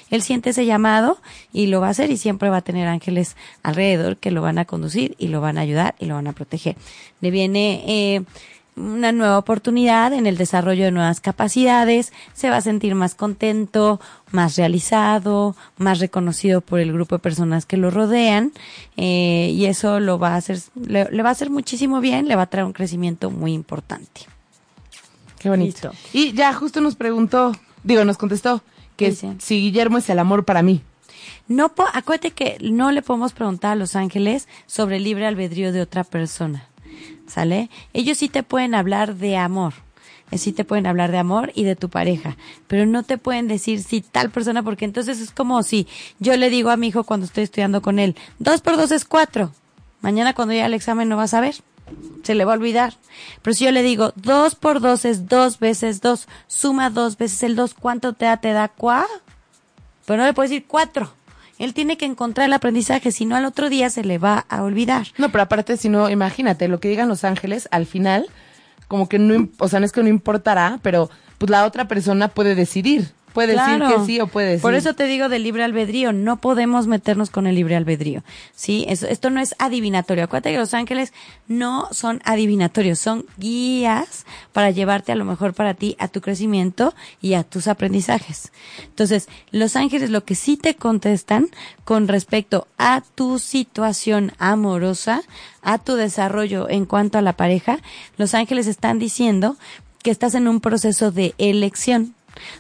Él 0.10 0.22
siente 0.22 0.52
ese 0.52 0.66
llamado 0.66 1.18
y 1.52 1.68
lo 1.68 1.82
va 1.82 1.88
a 1.88 1.92
hacer 1.92 2.12
y 2.12 2.18
siempre 2.18 2.50
va 2.50 2.58
a 2.58 2.62
tener 2.62 2.88
ángeles 2.88 3.36
alrededor 3.62 4.18
que 4.18 4.32
lo 4.32 4.42
van 4.42 4.58
a 4.58 4.66
conducir 4.66 5.16
y 5.18 5.28
lo 5.28 5.42
van 5.42 5.58
a 5.58 5.62
ayudar 5.62 5.96
y 6.00 6.06
lo 6.06 6.16
van 6.16 6.28
a 6.28 6.34
proteger. 6.34 6.76
Le 7.22 7.32
viene 7.32 7.84
eh, 7.88 8.24
una 8.76 9.12
nueva 9.12 9.38
oportunidad 9.38 10.14
en 10.14 10.26
el 10.26 10.38
desarrollo 10.38 10.86
de 10.86 10.92
nuevas 10.92 11.20
capacidades, 11.20 12.12
se 12.34 12.50
va 12.50 12.58
a 12.58 12.62
sentir 12.62 12.96
más 12.96 13.16
contento, 13.16 14.00
más 14.32 14.56
realizado, 14.56 15.56
más 15.78 16.00
reconocido 16.00 16.62
por 16.62 16.80
el 16.80 16.92
grupo 16.92 17.16
de 17.16 17.20
personas 17.20 17.66
que 17.66 17.78
lo 17.78 17.92
rodean 17.92 18.52
eh, 18.98 19.52
y 19.54 19.66
eso 19.66 20.00
lo 20.00 20.18
va 20.18 20.30
a 20.30 20.38
hacer, 20.38 20.60
le, 20.76 21.10
le 21.12 21.24
va 21.24 21.30
a 21.30 21.34
hacer 21.34 21.50
muchísimo 21.50 22.02
bien, 22.02 22.28
le 22.28 22.36
va 22.36 22.44
a 22.44 22.50
traer 22.50 22.66
un 22.66 22.74
crecimiento 22.74 23.30
muy 23.30 23.54
importante. 23.54 24.22
Qué 25.40 25.50
bonito. 25.50 25.90
Listo. 25.90 26.18
Y 26.18 26.34
ya 26.34 26.54
justo 26.54 26.82
nos 26.82 26.96
preguntó, 26.96 27.52
digo, 27.84 28.06
nos 28.06 28.18
contestó 28.18 28.64
que 28.96 29.08
si 29.40 29.62
Guillermo 29.62 29.98
es 29.98 30.10
el 30.10 30.20
amor 30.20 30.46
para 30.46 30.62
mí. 30.62 30.82
No, 31.48 31.70
po- 31.74 31.86
acuérdate 31.94 32.32
que 32.32 32.58
no 32.62 32.92
le 32.92 33.02
podemos 33.02 33.34
preguntar 33.34 33.72
a 33.74 33.76
los 33.76 33.96
ángeles 33.96 34.48
sobre 34.66 34.98
el 34.98 35.04
libre 35.04 35.26
albedrío 35.26 35.72
de 35.72 35.82
otra 35.82 36.04
persona. 36.04 36.68
¿Sale? 37.28 37.70
Ellos 37.94 38.18
sí 38.18 38.30
te 38.30 38.44
pueden 38.44 38.76
hablar 38.76 39.16
de 39.16 39.38
amor. 39.38 39.74
Eh, 40.32 40.38
Sí 40.38 40.52
te 40.54 40.64
pueden 40.66 40.88
hablar 40.88 41.12
de 41.12 41.18
amor 41.18 41.52
y 41.56 41.64
de 41.64 41.76
tu 41.76 41.90
pareja, 41.90 42.38
pero 42.68 42.86
no 42.86 43.04
te 43.04 43.18
pueden 43.18 43.48
decir 43.48 43.82
si 43.84 44.02
tal 44.02 44.30
persona, 44.32 44.64
porque 44.64 44.86
entonces 44.86 45.20
es 45.20 45.32
como 45.32 45.62
si 45.64 45.88
yo 46.20 46.36
le 46.38 46.50
digo 46.50 46.70
a 46.70 46.78
mi 46.78 46.88
hijo 46.88 47.04
cuando 47.04 47.26
estoy 47.26 47.44
estudiando 47.44 47.82
con 47.82 48.00
él, 48.00 48.16
dos 48.40 48.62
por 48.62 48.78
dos 48.78 48.92
es 48.92 49.06
cuatro. 49.06 49.52
Mañana 50.02 50.34
cuando 50.34 50.54
llegue 50.54 50.64
al 50.66 50.74
examen 50.74 51.08
no 51.10 51.18
vas 51.18 51.34
a 51.34 51.42
ver. 51.42 51.56
Se 52.24 52.36
le 52.36 52.46
va 52.46 52.54
a 52.54 52.56
olvidar. 52.56 52.94
Pero 53.42 53.54
si 53.54 53.66
yo 53.66 53.72
le 53.72 53.84
digo, 53.84 54.14
dos 54.16 54.56
por 54.56 54.80
dos 54.80 55.06
es 55.06 55.28
dos 55.28 55.60
veces 55.60 56.02
dos, 56.02 56.28
suma 56.48 56.90
dos 56.90 57.18
veces 57.18 57.44
el 57.44 57.56
dos, 57.56 57.74
¿cuánto 57.74 58.14
te 58.14 58.26
da? 58.26 58.38
Te 58.38 58.52
da 58.54 58.70
cuá. 58.70 59.06
Pero 60.06 60.22
no 60.22 60.26
le 60.26 60.34
puedes 60.34 60.52
decir 60.52 60.66
cuatro. 60.68 61.12
Él 61.60 61.74
tiene 61.74 61.98
que 61.98 62.06
encontrar 62.06 62.48
el 62.48 62.54
aprendizaje, 62.54 63.12
si 63.12 63.26
no 63.26 63.36
al 63.36 63.46
otro 63.46 63.70
día 63.70 63.90
se 63.90 64.04
le 64.04 64.18
va 64.18 64.46
a 64.50 64.64
olvidar. 64.64 65.08
No, 65.18 65.30
pero 65.30 65.44
aparte, 65.44 65.78
si 65.78 65.88
no, 65.88 66.10
imagínate, 66.10 66.68
lo 66.68 66.80
que 66.80 66.90
digan 66.90 67.08
los 67.08 67.24
ángeles, 67.24 67.70
al 67.72 67.86
final, 67.86 68.28
como 68.88 69.08
que 69.08 69.20
no, 69.20 69.48
o 69.60 69.68
sea, 69.68 69.80
no 69.80 69.86
es 69.86 69.92
que 69.92 70.02
no 70.04 70.10
importará, 70.10 70.80
pero 70.82 71.10
pues 71.38 71.50
la 71.50 71.66
otra 71.66 71.88
persona 71.88 72.28
puede 72.28 72.56
decidir. 72.56 73.12
Puede 73.34 73.54
decir 73.54 73.80
que 73.88 74.06
sí 74.06 74.20
o 74.20 74.28
puede 74.28 74.48
decir. 74.48 74.62
Por 74.62 74.76
eso 74.76 74.94
te 74.94 75.06
digo 75.06 75.28
del 75.30 75.44
libre 75.44 75.64
albedrío, 75.64 76.14
no 76.14 76.38
podemos 76.38 76.88
meternos 76.88 77.30
con 77.30 77.48
el 77.48 77.56
libre 77.56 77.76
albedrío. 77.76 78.24
Sí, 78.56 78.86
Eso- 78.88 79.08
esto 79.08 79.30
no 79.30 79.40
es 79.42 79.56
adivinatorio. 79.60 80.24
Acuérdate 80.26 80.52
que 80.52 80.58
los 80.60 80.74
ángeles 80.74 81.14
no 81.48 81.88
son 81.92 82.22
adivinatorios, 82.26 83.00
son 83.00 83.26
guías 83.38 84.26
para 84.52 84.72
llevarte 84.72 85.12
a 85.12 85.16
lo 85.16 85.26
mejor 85.26 85.54
para 85.54 85.74
ti 85.74 85.96
a 86.00 86.08
tu 86.08 86.22
crecimiento 86.22 86.94
y 87.22 87.34
a 87.34 87.44
tus 87.44 87.68
aprendizajes. 87.68 88.52
Entonces, 88.84 89.28
los 89.52 89.76
ángeles 89.76 90.10
lo 90.10 90.24
que 90.24 90.36
sí 90.36 90.58
te 90.58 90.76
contestan 90.76 91.48
con 91.86 92.08
respecto 92.08 92.68
a 92.78 93.02
tu 93.16 93.40
situación 93.40 94.32
amorosa, 94.38 95.22
a 95.62 95.78
tu 95.80 95.96
desarrollo 95.96 96.70
en 96.70 96.86
cuanto 96.86 97.18
a 97.18 97.22
la 97.22 97.34
pareja, 97.34 97.80
los 98.18 98.34
ángeles 98.34 98.68
están 98.68 99.00
diciendo 99.00 99.58
que 100.04 100.12
estás 100.12 100.36
en 100.36 100.48
un 100.48 100.60
proceso 100.60 101.12
de 101.12 101.34
elección 101.38 102.14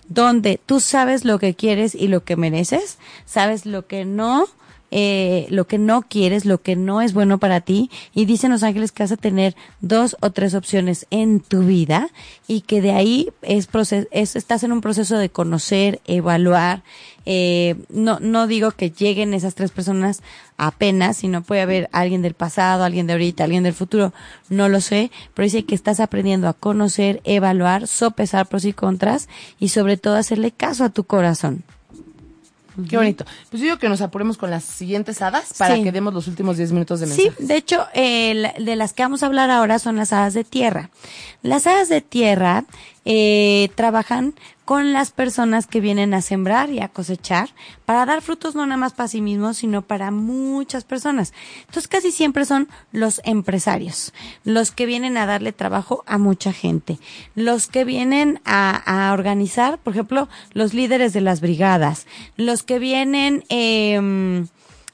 donde 0.07 0.59
tú 0.63 0.79
sabes 0.79 1.25
lo 1.25 1.39
que 1.39 1.55
quieres 1.55 1.95
y 1.95 2.07
lo 2.07 2.23
que 2.23 2.35
mereces, 2.35 2.97
sabes 3.25 3.65
lo 3.65 3.87
que 3.87 4.05
no, 4.05 4.47
eh, 4.95 5.47
lo 5.49 5.65
que 5.65 5.79
no 5.79 6.03
quieres, 6.03 6.45
lo 6.45 6.61
que 6.61 6.75
no 6.75 7.01
es 7.01 7.13
bueno 7.13 7.39
para 7.39 7.61
ti, 7.61 7.89
y 8.13 8.25
dicen 8.25 8.51
los 8.51 8.61
ángeles 8.61 8.91
que 8.91 9.01
vas 9.01 9.11
a 9.11 9.17
tener 9.17 9.55
dos 9.81 10.15
o 10.21 10.29
tres 10.29 10.53
opciones 10.53 11.07
en 11.09 11.39
tu 11.39 11.61
vida 11.63 12.09
y 12.47 12.61
que 12.61 12.79
de 12.79 12.91
ahí 12.91 13.29
es, 13.41 13.67
proces- 13.67 14.07
es 14.11 14.35
estás 14.35 14.63
en 14.63 14.71
un 14.71 14.81
proceso 14.81 15.17
de 15.17 15.29
conocer, 15.29 15.99
evaluar. 16.05 16.83
Eh, 17.25 17.75
no, 17.89 18.19
no 18.19 18.45
digo 18.47 18.71
que 18.71 18.91
lleguen 18.91 19.33
esas 19.33 19.55
tres 19.55 19.71
personas 19.71 20.21
apenas, 20.57 21.17
sino 21.17 21.41
puede 21.41 21.61
haber 21.61 21.89
alguien 21.91 22.21
del 22.21 22.35
pasado, 22.35 22.83
alguien 22.83 23.07
de 23.07 23.13
ahorita, 23.13 23.45
alguien 23.45 23.63
del 23.63 23.73
futuro, 23.73 24.13
no 24.49 24.69
lo 24.69 24.79
sé, 24.79 25.09
pero 25.33 25.45
dice 25.45 25.65
que 25.65 25.73
estás 25.73 25.99
aprendiendo 26.01 26.47
a 26.47 26.53
conocer, 26.53 27.21
evaluar, 27.23 27.87
sopesar 27.87 28.47
pros 28.47 28.65
y 28.65 28.73
contras 28.73 29.27
y 29.59 29.69
sobre 29.69 29.97
todo 29.97 30.17
hacerle 30.17 30.51
caso 30.51 30.83
a 30.83 30.89
tu 30.89 31.05
corazón. 31.05 31.63
Qué 32.89 32.97
bonito. 32.97 33.25
Pues 33.49 33.59
yo 33.61 33.65
digo 33.65 33.77
que 33.77 33.87
nos 33.89 34.01
apuremos 34.01 34.37
con 34.37 34.49
las 34.49 34.63
siguientes 34.63 35.21
hadas 35.21 35.53
para 35.57 35.75
Sí. 35.75 35.83
que 35.83 35.91
demos 35.91 36.13
los 36.13 36.27
últimos 36.27 36.57
10 36.57 36.71
minutos 36.71 36.99
de 36.99 37.07
Sí, 37.07 37.23
mensajes. 37.23 37.47
de 37.47 37.55
hecho, 37.55 37.85
eh, 37.93 38.51
de 38.59 38.75
las 38.75 38.93
que 38.93 39.03
vamos 39.03 39.21
a 39.23 39.27
hablar 39.27 39.49
ahora 39.51 39.79
son 39.79 39.95
las 39.95 40.11
hadas 40.13 40.33
de 40.33 40.43
tierra. 40.43 40.89
Las 41.43 41.67
hadas 41.67 41.89
de 41.89 42.01
tierra 42.01 42.65
eh, 43.05 43.69
trabajan 43.75 44.33
con 44.65 44.93
las 44.93 45.11
personas 45.11 45.67
que 45.67 45.81
vienen 45.81 46.13
a 46.13 46.21
sembrar 46.21 46.69
y 46.69 46.79
a 46.79 46.87
cosechar 46.87 47.49
para 47.85 48.05
dar 48.05 48.21
frutos 48.21 48.55
no 48.55 48.65
nada 48.65 48.77
más 48.77 48.93
para 48.93 49.09
sí 49.09 49.19
mismos, 49.19 49.57
sino 49.57 49.81
para 49.81 50.09
muchas 50.09 50.85
personas. 50.85 51.33
Entonces 51.61 51.89
casi 51.89 52.11
siempre 52.11 52.45
son 52.45 52.69
los 52.93 53.19
empresarios, 53.25 54.13
los 54.45 54.71
que 54.71 54.85
vienen 54.85 55.17
a 55.17 55.25
darle 55.25 55.51
trabajo 55.51 56.03
a 56.07 56.17
mucha 56.17 56.53
gente, 56.53 56.97
los 57.35 57.67
que 57.67 57.83
vienen 57.83 58.39
a, 58.45 59.09
a 59.09 59.13
organizar, 59.13 59.79
por 59.79 59.93
ejemplo, 59.93 60.29
los 60.53 60.73
líderes 60.73 61.11
de 61.11 61.21
las 61.21 61.41
brigadas, 61.41 62.07
los 62.37 62.63
que 62.63 62.79
vienen... 62.79 63.43
em, 63.49 64.47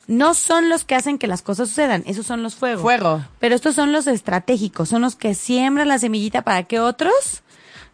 no 0.07 0.33
son 0.33 0.69
los 0.69 0.85
que 0.85 0.95
hacen 0.95 1.19
que 1.19 1.27
las 1.27 1.43
cosas 1.43 1.69
sucedan, 1.69 2.01
esos 2.07 2.25
son 2.25 2.41
los 2.41 2.55
fuegos. 2.55 2.81
Fuego. 2.81 3.23
Pero 3.37 3.53
estos 3.53 3.75
son 3.75 3.91
los 3.91 4.07
estratégicos, 4.07 4.89
son 4.89 5.03
los 5.03 5.15
que 5.15 5.35
siembran 5.35 5.87
la 5.87 5.99
semillita 5.99 6.41
para 6.41 6.63
que 6.63 6.79
otros 6.79 7.43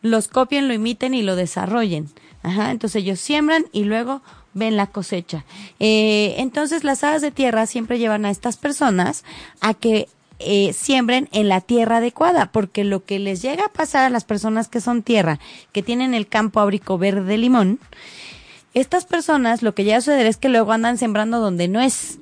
los 0.06 0.28
copien, 0.28 0.68
lo 0.68 0.74
imiten 0.74 1.14
y 1.14 1.22
lo 1.22 1.36
desarrollen. 1.36 2.10
Ajá, 2.44 2.72
entonces 2.72 3.02
ellos 3.02 3.20
siembran 3.20 3.66
y 3.72 3.86
luego 3.86 4.22
ven 4.54 4.78
la 4.78 4.88
cosecha. 4.88 5.46
Eh, 5.80 6.36
entonces 6.38 6.84
las 6.84 7.04
hadas 7.04 7.22
de 7.22 7.32
tierra 7.32 7.66
siempre 7.66 7.98
llevan 7.98 8.26
a 8.26 8.30
estas 8.30 8.58
personas 8.58 9.24
a 9.62 9.74
que 9.74 10.08
eh, 10.40 10.74
siembren 10.74 11.28
en 11.32 11.50
la 11.50 11.62
tierra 11.62 11.98
adecuada, 11.98 12.52
porque 12.52 12.84
lo 12.84 13.04
que 13.04 13.20
les 13.20 13.42
llega 13.42 13.66
a 13.66 13.74
pasar 13.74 14.04
a 14.04 14.10
las 14.10 14.26
personas 14.26 14.68
que 14.68 14.82
son 14.82 15.02
tierra, 15.02 15.40
que 15.72 15.82
tienen 15.82 16.14
el 16.14 16.28
campo 16.28 16.60
áurico 16.60 16.98
verde 16.98 17.24
de 17.24 17.38
limón, 17.38 17.80
estas 18.74 19.06
personas 19.06 19.64
lo 19.64 19.74
que 19.74 19.86
llega 19.86 19.98
a 19.98 20.02
suceder 20.02 20.28
es 20.28 20.38
que 20.38 20.50
luego 20.50 20.74
andan 20.74 20.98
sembrando 20.98 21.40
donde 21.40 21.68
no 21.68 21.80
es. 21.80 22.20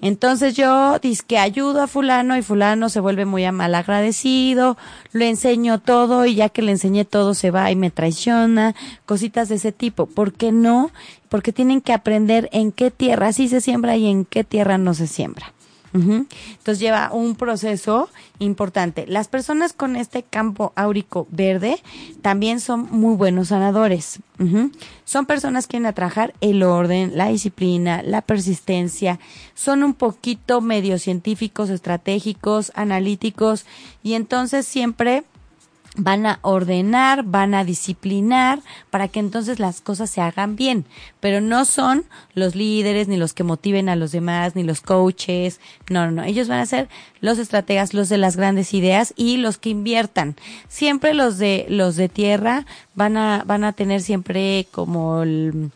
Entonces 0.00 0.54
yo 0.54 0.98
que 1.26 1.38
ayudo 1.38 1.82
a 1.82 1.86
fulano 1.86 2.36
y 2.36 2.42
fulano 2.42 2.88
se 2.88 3.00
vuelve 3.00 3.24
muy 3.24 3.50
mal 3.50 3.74
agradecido, 3.74 4.76
le 5.12 5.28
enseño 5.28 5.80
todo 5.80 6.24
y 6.26 6.36
ya 6.36 6.48
que 6.48 6.62
le 6.62 6.72
enseñé 6.72 7.04
todo 7.04 7.34
se 7.34 7.50
va 7.50 7.70
y 7.70 7.76
me 7.76 7.90
traiciona, 7.90 8.74
cositas 9.06 9.48
de 9.48 9.56
ese 9.56 9.72
tipo. 9.72 10.06
¿Por 10.06 10.32
qué 10.32 10.52
no? 10.52 10.90
Porque 11.28 11.52
tienen 11.52 11.80
que 11.80 11.92
aprender 11.92 12.48
en 12.52 12.72
qué 12.72 12.90
tierra 12.90 13.32
sí 13.32 13.48
se 13.48 13.60
siembra 13.60 13.96
y 13.96 14.06
en 14.06 14.24
qué 14.24 14.44
tierra 14.44 14.78
no 14.78 14.94
se 14.94 15.06
siembra. 15.06 15.52
Ujú. 15.98 16.26
Entonces 16.50 16.78
lleva 16.78 17.10
un 17.12 17.34
proceso 17.34 18.08
importante. 18.38 19.06
Las 19.06 19.28
personas 19.28 19.72
con 19.72 19.96
este 19.96 20.22
campo 20.22 20.72
áurico 20.76 21.26
verde 21.30 21.80
también 22.22 22.60
son 22.60 22.88
muy 22.90 23.16
buenos 23.16 23.48
sanadores. 23.48 24.20
Son 25.04 25.26
personas 25.26 25.66
que 25.66 25.78
a 25.78 25.92
trabajar 25.92 26.34
el 26.40 26.62
orden, 26.62 27.16
la 27.16 27.28
disciplina, 27.28 28.02
la 28.02 28.22
persistencia. 28.22 29.18
Son 29.54 29.82
un 29.82 29.94
poquito 29.94 30.60
medio 30.60 30.98
científicos, 30.98 31.70
estratégicos, 31.70 32.70
analíticos 32.74 33.64
y 34.02 34.14
entonces 34.14 34.66
siempre 34.66 35.24
van 35.98 36.26
a 36.26 36.38
ordenar, 36.42 37.24
van 37.24 37.54
a 37.54 37.64
disciplinar 37.64 38.60
para 38.88 39.08
que 39.08 39.18
entonces 39.20 39.58
las 39.58 39.80
cosas 39.80 40.08
se 40.08 40.20
hagan 40.20 40.56
bien, 40.56 40.86
pero 41.20 41.40
no 41.40 41.64
son 41.64 42.04
los 42.34 42.54
líderes 42.54 43.08
ni 43.08 43.16
los 43.16 43.34
que 43.34 43.42
motiven 43.42 43.88
a 43.88 43.96
los 43.96 44.12
demás 44.12 44.54
ni 44.54 44.62
los 44.62 44.80
coaches, 44.80 45.60
no, 45.90 46.06
no, 46.06 46.12
no, 46.12 46.22
ellos 46.22 46.48
van 46.48 46.60
a 46.60 46.66
ser 46.66 46.88
los 47.20 47.38
estrategas, 47.38 47.94
los 47.94 48.08
de 48.08 48.16
las 48.16 48.36
grandes 48.36 48.72
ideas 48.74 49.12
y 49.16 49.38
los 49.38 49.58
que 49.58 49.70
inviertan. 49.70 50.36
Siempre 50.68 51.14
los 51.14 51.36
de 51.36 51.66
los 51.68 51.96
de 51.96 52.08
tierra 52.08 52.64
van 52.94 53.16
a 53.16 53.42
van 53.44 53.64
a 53.64 53.72
tener 53.72 54.00
siempre 54.00 54.68
como 54.70 55.22
el 55.22 55.70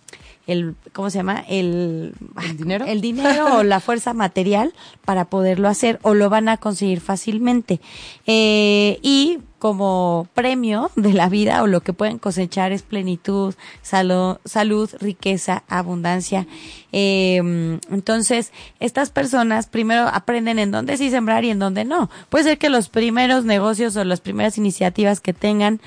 el 0.47 0.75
¿cómo 0.93 1.11
se 1.11 1.19
llama? 1.19 1.45
El, 1.49 2.15
¿El 2.43 2.57
dinero? 2.57 2.85
el 2.87 3.01
dinero 3.01 3.59
o 3.59 3.63
la 3.63 3.81
fuerza 3.81 4.13
material 4.15 4.73
para 5.05 5.27
poderlo 5.27 5.69
hacer 5.69 5.99
o 6.03 6.15
lo 6.15 6.31
van 6.31 6.49
a 6.49 6.57
conseguir 6.57 7.01
fácilmente. 7.01 7.81
Eh, 8.27 8.99
y 9.03 9.39
como 9.63 10.27
premio 10.35 10.91
de 10.97 11.13
la 11.13 11.29
vida 11.29 11.63
o 11.63 11.69
lo 11.69 11.83
que 11.83 11.93
pueden 11.93 12.19
cosechar 12.19 12.73
es 12.73 12.83
plenitud, 12.83 13.55
salud, 13.81 14.39
salud 14.45 14.91
riqueza, 14.99 15.63
abundancia. 15.69 16.49
Eh, 16.91 17.79
entonces, 17.89 18.51
estas 18.81 19.11
personas 19.11 19.69
primero 19.69 20.09
aprenden 20.09 20.59
en 20.59 20.73
dónde 20.73 20.97
sí 20.97 21.11
sembrar 21.11 21.45
y 21.45 21.51
en 21.51 21.61
dónde 21.61 21.85
no. 21.85 22.11
Puede 22.29 22.43
ser 22.43 22.59
que 22.59 22.71
los 22.71 22.89
primeros 22.89 23.45
negocios 23.45 23.95
o 23.95 24.03
las 24.03 24.21
primeras 24.21 24.59
iniciativas 24.59 25.21
que 25.21 25.33
tengan 25.33 25.81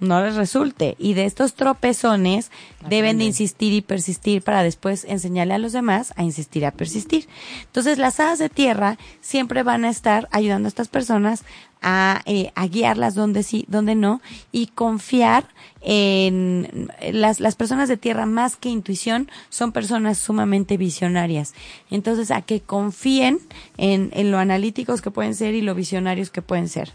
no 0.00 0.22
les 0.22 0.34
resulte. 0.34 0.96
Y 0.98 1.14
de 1.14 1.26
estos 1.26 1.54
tropezones 1.54 2.50
deben 2.88 3.18
de 3.18 3.24
insistir 3.24 3.72
y 3.72 3.82
persistir 3.82 4.42
para 4.42 4.62
después 4.62 5.04
enseñarle 5.04 5.54
a 5.54 5.58
los 5.58 5.72
demás 5.72 6.12
a 6.16 6.24
insistir 6.24 6.66
a 6.66 6.72
persistir. 6.72 7.28
Entonces 7.66 7.98
las 7.98 8.18
hadas 8.18 8.38
de 8.38 8.48
tierra 8.48 8.98
siempre 9.20 9.62
van 9.62 9.84
a 9.84 9.90
estar 9.90 10.28
ayudando 10.32 10.66
a 10.66 10.70
estas 10.70 10.88
personas 10.88 11.44
a, 11.82 12.20
eh, 12.26 12.52
a 12.54 12.66
guiarlas 12.66 13.14
donde 13.14 13.42
sí, 13.42 13.64
donde 13.68 13.94
no, 13.94 14.20
y 14.52 14.66
confiar 14.66 15.46
en 15.80 16.90
las, 17.12 17.40
las 17.40 17.56
personas 17.56 17.88
de 17.88 17.96
tierra 17.96 18.26
más 18.26 18.56
que 18.56 18.68
intuición 18.68 19.30
son 19.48 19.72
personas 19.72 20.18
sumamente 20.18 20.76
visionarias. 20.76 21.54
Entonces, 21.90 22.30
a 22.30 22.42
que 22.42 22.60
confíen 22.60 23.40
en, 23.78 24.10
en 24.12 24.30
lo 24.30 24.38
analíticos 24.38 25.00
que 25.00 25.10
pueden 25.10 25.34
ser 25.34 25.54
y 25.54 25.62
lo 25.62 25.74
visionarios 25.74 26.30
que 26.30 26.42
pueden 26.42 26.68
ser. 26.68 26.92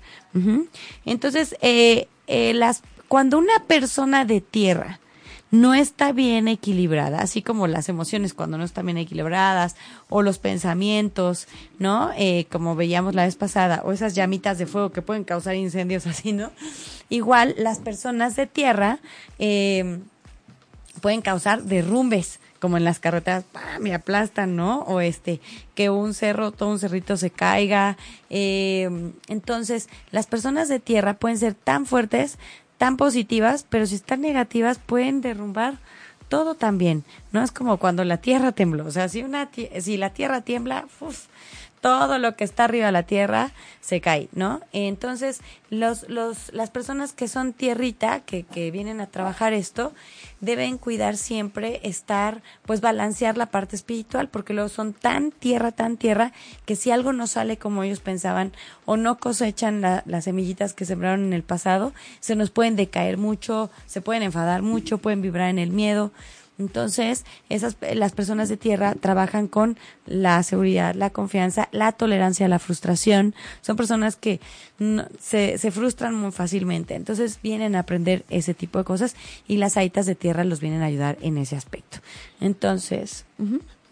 Entonces, 1.06 1.56
eh, 1.62 2.08
eh, 2.28 2.54
las, 2.54 2.84
cuando 3.08 3.38
una 3.38 3.60
persona 3.68 4.26
de 4.26 4.42
tierra 4.42 5.00
no 5.52 5.74
está 5.74 6.12
bien 6.12 6.48
equilibrada, 6.48 7.20
así 7.20 7.42
como 7.42 7.68
las 7.68 7.88
emociones 7.88 8.34
cuando 8.34 8.58
no 8.58 8.64
están 8.64 8.86
bien 8.86 8.98
equilibradas, 8.98 9.76
o 10.10 10.22
los 10.22 10.38
pensamientos, 10.38 11.48
¿no? 11.80 12.12
Eh, 12.18 12.46
como 12.52 12.76
veíamos 12.76 13.16
la 13.16 13.26
vez 13.26 13.36
pasada, 13.36 13.82
o 13.86 13.92
esas 13.92 14.16
llamitas 14.16 14.58
de 14.58 14.66
fuego 14.66 14.92
que 14.92 15.02
pueden 15.02 15.24
causar 15.24 15.56
incendios 15.56 16.08
así, 16.08 16.34
¿no? 16.34 16.52
Igual 17.10 17.56
las 17.58 17.80
personas 17.80 18.36
de 18.36 18.48
tierra 18.48 19.00
eh, 19.40 20.00
pueden 21.02 21.22
causar 21.22 21.64
derrumbes, 21.64 22.40
como 22.60 22.78
en 22.78 22.84
las 22.84 23.00
carreteras, 23.00 23.44
¡pam! 23.44 23.86
y 23.86 23.92
aplastan, 23.92 24.56
¿no? 24.56 24.80
O 24.80 25.00
este, 25.00 25.40
que 25.76 25.92
un 25.92 26.16
cerro, 26.16 26.52
todo 26.52 26.70
un 26.70 26.80
cerrito 26.80 27.16
se 27.16 27.30
caiga. 27.30 27.96
Eh, 28.32 28.90
entonces, 29.28 29.88
las 30.10 30.26
personas 30.26 30.68
de 30.68 30.80
tierra 30.80 31.14
pueden 31.14 31.38
ser 31.38 31.54
tan 31.54 31.86
fuertes, 31.86 32.40
tan 32.78 32.98
positivas, 32.98 33.66
pero 33.70 33.86
si 33.86 33.96
están 33.96 34.22
negativas 34.22 34.80
pueden 34.80 35.22
derrumbar 35.22 35.76
todo 36.28 36.56
también. 36.56 37.04
No 37.32 37.44
es 37.44 37.52
como 37.52 37.78
cuando 37.78 38.04
la 38.04 38.18
tierra 38.18 38.52
tembló. 38.52 38.86
O 38.86 38.92
sea, 38.92 39.10
si, 39.10 39.24
una, 39.24 39.50
si 39.80 39.98
la 39.98 40.12
tierra 40.12 40.42
tiembla, 40.42 40.88
uf, 41.00 41.26
todo 41.86 42.18
lo 42.18 42.36
que 42.36 42.44
está 42.44 42.64
arriba 42.64 42.88
de 42.88 42.92
la 42.92 43.04
tierra 43.04 43.52
se 43.80 44.02
cae, 44.02 44.28
¿no? 44.34 44.60
Entonces, 44.74 45.42
los, 45.70 46.10
los, 46.10 46.52
las 46.52 46.72
personas 46.72 47.14
que 47.14 47.28
son 47.28 47.54
tierrita, 47.54 48.22
que, 48.22 48.42
que 48.42 48.72
vienen 48.72 49.02
a 49.02 49.06
trabajar 49.06 49.54
esto, 49.54 49.94
deben 50.42 50.80
cuidar 50.80 51.16
siempre 51.16 51.82
estar, 51.84 52.42
pues 52.66 52.82
balancear 52.82 53.38
la 53.38 53.46
parte 53.52 53.76
espiritual, 53.76 54.30
porque 54.30 54.56
luego 54.56 54.70
son 54.70 54.94
tan 54.94 55.30
tierra, 55.30 55.72
tan 55.72 55.98
tierra, 55.98 56.32
que 56.66 56.76
si 56.76 56.90
algo 56.90 57.14
no 57.14 57.28
sale 57.28 57.58
como 57.58 57.84
ellos 57.84 58.00
pensaban 58.00 58.52
o 58.86 58.98
no 58.98 59.20
cosechan 59.20 59.82
la- 59.82 60.02
las 60.08 60.24
semillitas 60.24 60.74
que 60.74 60.86
sembraron 60.86 61.24
en 61.26 61.34
el 61.34 61.44
pasado, 61.44 61.94
se 62.20 62.36
nos 62.36 62.50
pueden 62.50 62.76
decaer 62.76 63.18
mucho, 63.20 63.70
se 63.86 64.02
pueden 64.02 64.24
enfadar 64.24 64.64
mucho, 64.64 64.98
pueden 64.98 65.22
vibrar 65.22 65.52
en 65.52 65.60
el 65.60 65.70
miedo. 65.70 66.12
Entonces, 66.58 67.26
esas 67.50 67.78
las 67.94 68.14
personas 68.14 68.50
de 68.50 68.58
tierra 68.58 68.96
trabajan 68.96 69.48
con 69.48 69.78
la 70.06 70.42
seguridad, 70.44 70.96
la 70.96 71.10
confianza, 71.10 71.68
la 71.72 71.92
tolerancia 71.92 72.48
la 72.48 72.60
frustración. 72.60 73.36
Son 73.62 73.76
personas 73.76 74.16
que 74.16 74.40
se, 75.20 75.58
se 75.58 75.72
frustran 75.72 76.16
muy 76.16 76.32
fácilmente. 76.32 76.96
Entonces, 76.96 77.40
vienen 77.42 77.76
a 77.76 77.80
aprender 77.80 78.24
ese 78.30 78.54
tipo 78.54 78.80
de 78.80 78.86
cosas 78.86 79.16
y 79.48 79.58
las 79.58 79.78
aitas 79.78 80.06
de 80.06 80.16
tierra 80.16 80.44
los 80.44 80.60
vienen 80.60 80.82
a 80.82 80.86
ayudar 80.86 81.18
en 81.22 81.38
ese 81.38 81.56
aspecto. 81.56 82.00
Entonces. 82.40 83.26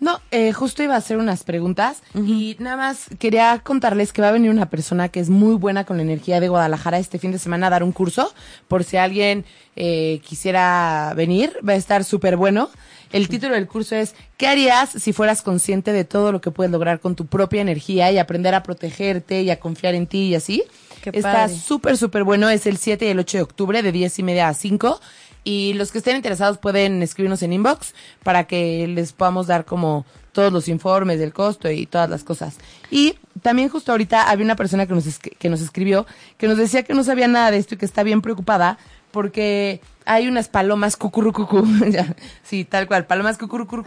No, 0.04 0.20
eh, 0.32 0.52
justo 0.52 0.84
iba 0.84 0.96
a 0.96 0.98
hacer 0.98 1.16
unas 1.16 1.46
preguntas 1.46 2.04
y 2.13 2.58
nada 2.60 2.76
más 2.76 3.06
quería 3.20 3.62
contarles 3.63 4.12
que 4.12 4.22
va 4.22 4.28
a 4.28 4.32
venir 4.34 4.52
una 4.52 4.70
persona 4.70 5.08
que 5.08 5.22
es 5.22 5.30
muy 5.30 5.56
buena 5.56 5.86
con 5.86 5.96
la 5.96 6.04
energía 6.04 6.42
de 6.42 6.50
Guadalajara 6.50 7.00
este 7.00 7.20
fin 7.20 7.32
de 7.32 7.39
semana 7.39 7.68
a 7.68 7.70
dar 7.70 7.84
un 7.84 7.94
curso. 7.94 8.34
Por 8.68 8.84
si 8.84 8.98
alguien 8.98 9.46
eh, 9.78 10.20
quisiera 10.26 11.13
venir, 11.16 11.58
va 11.66 11.72
a 11.72 11.78
estar 11.78 12.04
súper 12.04 12.36
bueno. 12.36 12.70
El 13.13 13.30
título 13.30 13.56
del 13.56 13.66
curso 13.66 13.96
es 13.96 14.13
¿Qué 14.36 14.48
harías 14.48 14.89
si 14.89 15.13
fueras 15.13 15.42
consciente 15.42 15.94
de 15.94 16.04
todo 16.04 16.34
lo 16.34 16.42
que 16.42 16.52
puedes 16.52 16.70
lograr 16.70 17.00
con 17.00 17.16
tu 17.16 17.28
propia 17.28 17.62
energía 17.62 18.12
y 18.12 18.18
aprender 18.18 18.56
a 18.56 18.63
protegerte 18.63 19.44
y 19.44 19.52
a 19.52 19.62
confiar 19.62 19.96
en 19.96 20.08
ti 20.08 20.24
y 20.24 20.36
así? 20.36 20.63
Qué 21.12 21.18
Está 21.18 21.48
súper, 21.50 21.98
súper 21.98 22.24
bueno. 22.24 22.50
Es 22.50 22.66
el 22.66 22.78
7 22.78 23.06
y 23.06 23.10
el 23.10 23.20
8 23.20 23.38
de 23.38 23.44
octubre 23.44 23.82
de 23.84 23.92
10 23.92 24.20
y 24.20 24.24
media 24.24 24.48
a 24.48 24.54
5. 24.54 25.00
Y 25.46 25.74
los 25.74 25.92
que 25.92 25.98
estén 25.98 26.16
interesados 26.16 26.58
pueden 26.58 27.04
escribirnos 27.04 27.42
en 27.44 27.52
inbox 27.54 27.94
para 28.24 28.46
que 28.46 28.88
les 28.88 29.12
podamos 29.12 29.48
dar 29.48 29.66
como 29.66 30.06
todos 30.32 30.54
los 30.54 30.68
informes 30.70 31.20
del 31.20 31.34
costo 31.34 31.70
y 31.70 31.86
todas 31.86 32.10
las 32.10 32.24
cosas. 32.24 32.56
Y 32.89 33.16
también 33.42 33.68
justo 33.70 33.92
ahorita 33.92 34.30
había 34.30 34.46
una 34.46 34.56
persona 34.56 34.86
que 34.88 34.94
nos, 34.94 35.06
es- 35.06 35.20
que 35.20 35.50
nos 35.50 35.62
escribió 35.62 36.06
que 36.38 36.48
nos 36.48 36.58
decía 36.58 36.84
que 36.84 36.94
no 36.94 37.04
sabía 37.04 37.28
nada 37.28 37.52
de 37.52 37.58
esto 37.58 37.76
y 37.76 37.78
que 37.78 37.86
está 37.86 38.04
bien 38.04 38.22
preocupada 38.22 38.78
porque 39.12 39.80
hay 40.06 40.28
unas 40.28 40.48
palomas 40.48 40.96
cucurucucú, 40.98 41.68
sí, 42.44 42.66
tal 42.66 42.88
cual, 42.88 43.06
palomas 43.06 43.38
cucurucucú 43.38 43.84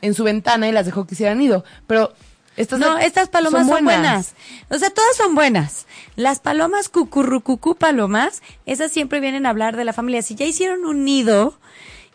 en 0.00 0.14
su 0.14 0.24
ventana 0.24 0.68
y 0.68 0.72
las 0.72 0.86
dejó 0.86 1.06
que 1.06 1.14
hicieran 1.14 1.38
nido. 1.38 1.64
Pero 1.86 2.12
estas 2.56 2.78
No, 2.78 2.98
estas 2.98 3.28
palomas 3.28 3.66
son 3.66 3.84
buenas. 3.84 4.34
O 4.70 4.78
sea, 4.78 4.90
todas 4.90 5.16
son 5.16 5.34
buenas. 5.34 5.86
Las 6.16 6.40
palomas 6.40 6.88
cucurrucucú 6.88 7.74
palomas, 7.74 8.42
esas 8.66 8.92
siempre 8.92 9.20
vienen 9.20 9.46
a 9.46 9.50
hablar 9.50 9.76
de 9.76 9.84
la 9.84 9.92
familia. 9.92 10.22
Si 10.22 10.34
ya 10.34 10.46
hicieron 10.46 10.84
un 10.84 11.04
nido 11.04 11.58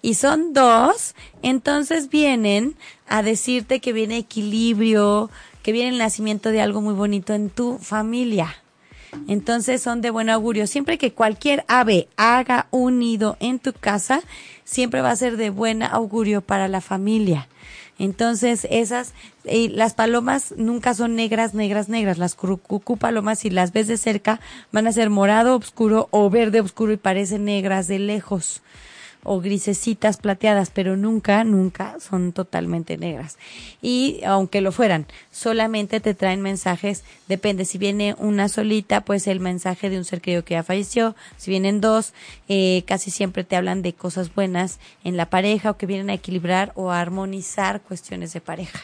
y 0.01 0.13
son 0.13 0.53
dos, 0.53 1.15
entonces 1.41 2.09
vienen 2.09 2.75
a 3.07 3.21
decirte 3.21 3.79
que 3.79 3.93
viene 3.93 4.17
equilibrio, 4.17 5.29
que 5.63 5.71
viene 5.71 5.89
el 5.89 5.97
nacimiento 5.97 6.49
de 6.49 6.61
algo 6.61 6.81
muy 6.81 6.93
bonito 6.93 7.33
en 7.33 7.49
tu 7.49 7.77
familia. 7.77 8.55
Entonces 9.27 9.81
son 9.81 10.01
de 10.01 10.11
buen 10.11 10.29
augurio. 10.29 10.67
Siempre 10.67 10.97
que 10.97 11.13
cualquier 11.13 11.65
ave 11.67 12.07
haga 12.15 12.67
un 12.71 12.99
nido 12.99 13.37
en 13.39 13.59
tu 13.59 13.73
casa, 13.73 14.21
siempre 14.63 15.01
va 15.01 15.11
a 15.11 15.15
ser 15.15 15.35
de 15.35 15.49
buen 15.49 15.83
augurio 15.83 16.41
para 16.41 16.67
la 16.67 16.79
familia. 16.79 17.47
Entonces, 17.99 18.65
esas, 18.71 19.13
y 19.43 19.67
las 19.67 19.93
palomas 19.93 20.53
nunca 20.57 20.93
son 20.93 21.15
negras, 21.15 21.53
negras, 21.53 21.89
negras. 21.89 22.17
Las 22.17 22.33
cucú 22.33 22.97
palomas, 22.97 23.39
si 23.39 23.49
las 23.49 23.73
ves 23.73 23.87
de 23.87 23.97
cerca, 23.97 24.39
van 24.71 24.87
a 24.87 24.93
ser 24.93 25.09
morado 25.09 25.57
oscuro 25.57 26.07
o 26.11 26.29
verde 26.29 26.61
oscuro 26.61 26.93
y 26.93 26.97
parecen 26.97 27.45
negras 27.45 27.87
de 27.87 27.99
lejos 27.99 28.61
o 29.23 29.41
grisecitas 29.41 30.17
plateadas, 30.17 30.69
pero 30.69 30.95
nunca, 30.95 31.43
nunca 31.43 31.99
son 31.99 32.31
totalmente 32.31 32.97
negras. 32.97 33.37
Y 33.81 34.21
aunque 34.25 34.61
lo 34.61 34.71
fueran, 34.71 35.05
solamente 35.31 35.99
te 35.99 36.13
traen 36.13 36.41
mensajes, 36.41 37.03
depende, 37.27 37.65
si 37.65 37.77
viene 37.77 38.15
una 38.17 38.49
solita, 38.49 39.01
pues 39.01 39.27
el 39.27 39.39
mensaje 39.39 39.89
de 39.89 39.97
un 39.97 40.05
ser 40.05 40.21
querido 40.21 40.43
que 40.43 40.53
ya 40.53 40.63
falleció, 40.63 41.15
si 41.37 41.51
vienen 41.51 41.81
dos, 41.81 42.13
eh, 42.47 42.83
casi 42.87 43.11
siempre 43.11 43.43
te 43.43 43.55
hablan 43.55 43.81
de 43.81 43.93
cosas 43.93 44.33
buenas 44.33 44.79
en 45.03 45.17
la 45.17 45.29
pareja 45.29 45.71
o 45.71 45.77
que 45.77 45.85
vienen 45.85 46.09
a 46.09 46.13
equilibrar 46.13 46.71
o 46.75 46.91
a 46.91 47.01
armonizar 47.01 47.81
cuestiones 47.81 48.33
de 48.33 48.41
pareja. 48.41 48.79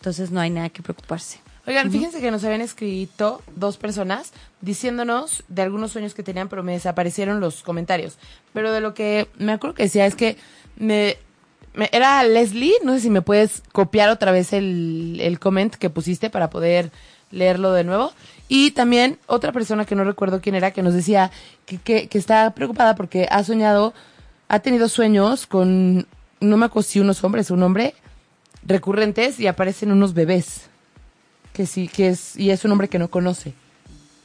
Entonces 0.00 0.30
no 0.30 0.40
hay 0.40 0.50
nada 0.50 0.68
que 0.68 0.82
preocuparse. 0.82 1.45
Oigan, 1.66 1.90
fíjense 1.90 2.20
que 2.20 2.30
nos 2.30 2.44
habían 2.44 2.60
escrito 2.60 3.42
dos 3.56 3.76
personas 3.76 4.32
diciéndonos 4.60 5.42
de 5.48 5.62
algunos 5.62 5.90
sueños 5.90 6.14
que 6.14 6.22
tenían, 6.22 6.48
pero 6.48 6.62
me 6.62 6.72
desaparecieron 6.72 7.40
los 7.40 7.64
comentarios. 7.64 8.18
Pero 8.52 8.72
de 8.72 8.80
lo 8.80 8.94
que 8.94 9.26
me 9.36 9.52
acuerdo 9.52 9.74
que 9.74 9.82
decía 9.82 10.06
es 10.06 10.14
que 10.14 10.36
me, 10.76 11.16
era 11.90 12.22
Leslie, 12.22 12.74
no 12.84 12.94
sé 12.94 13.00
si 13.00 13.10
me 13.10 13.20
puedes 13.20 13.64
copiar 13.72 14.10
otra 14.10 14.30
vez 14.30 14.52
el, 14.52 15.18
el 15.20 15.40
comment 15.40 15.74
que 15.74 15.90
pusiste 15.90 16.30
para 16.30 16.50
poder 16.50 16.92
leerlo 17.32 17.72
de 17.72 17.82
nuevo. 17.82 18.12
Y 18.46 18.70
también 18.70 19.18
otra 19.26 19.50
persona 19.50 19.84
que 19.84 19.96
no 19.96 20.04
recuerdo 20.04 20.40
quién 20.40 20.54
era, 20.54 20.70
que 20.70 20.84
nos 20.84 20.94
decía 20.94 21.32
que, 21.64 21.78
que, 21.78 22.08
que 22.08 22.18
está 22.18 22.54
preocupada 22.54 22.94
porque 22.94 23.26
ha 23.28 23.42
soñado, 23.42 23.92
ha 24.46 24.60
tenido 24.60 24.88
sueños 24.88 25.48
con, 25.48 26.06
no 26.38 26.56
me 26.56 26.66
acuerdo 26.66 26.88
si 26.88 27.00
unos 27.00 27.24
hombres 27.24 27.50
un 27.50 27.64
hombre, 27.64 27.94
recurrentes 28.64 29.40
y 29.40 29.48
aparecen 29.48 29.90
unos 29.90 30.14
bebés 30.14 30.68
que 31.56 31.64
sí, 31.64 31.88
que 31.88 32.08
es, 32.08 32.36
y 32.36 32.50
es 32.50 32.66
un 32.66 32.72
hombre 32.72 32.88
que 32.88 32.98
no 32.98 33.08
conoce. 33.08 33.54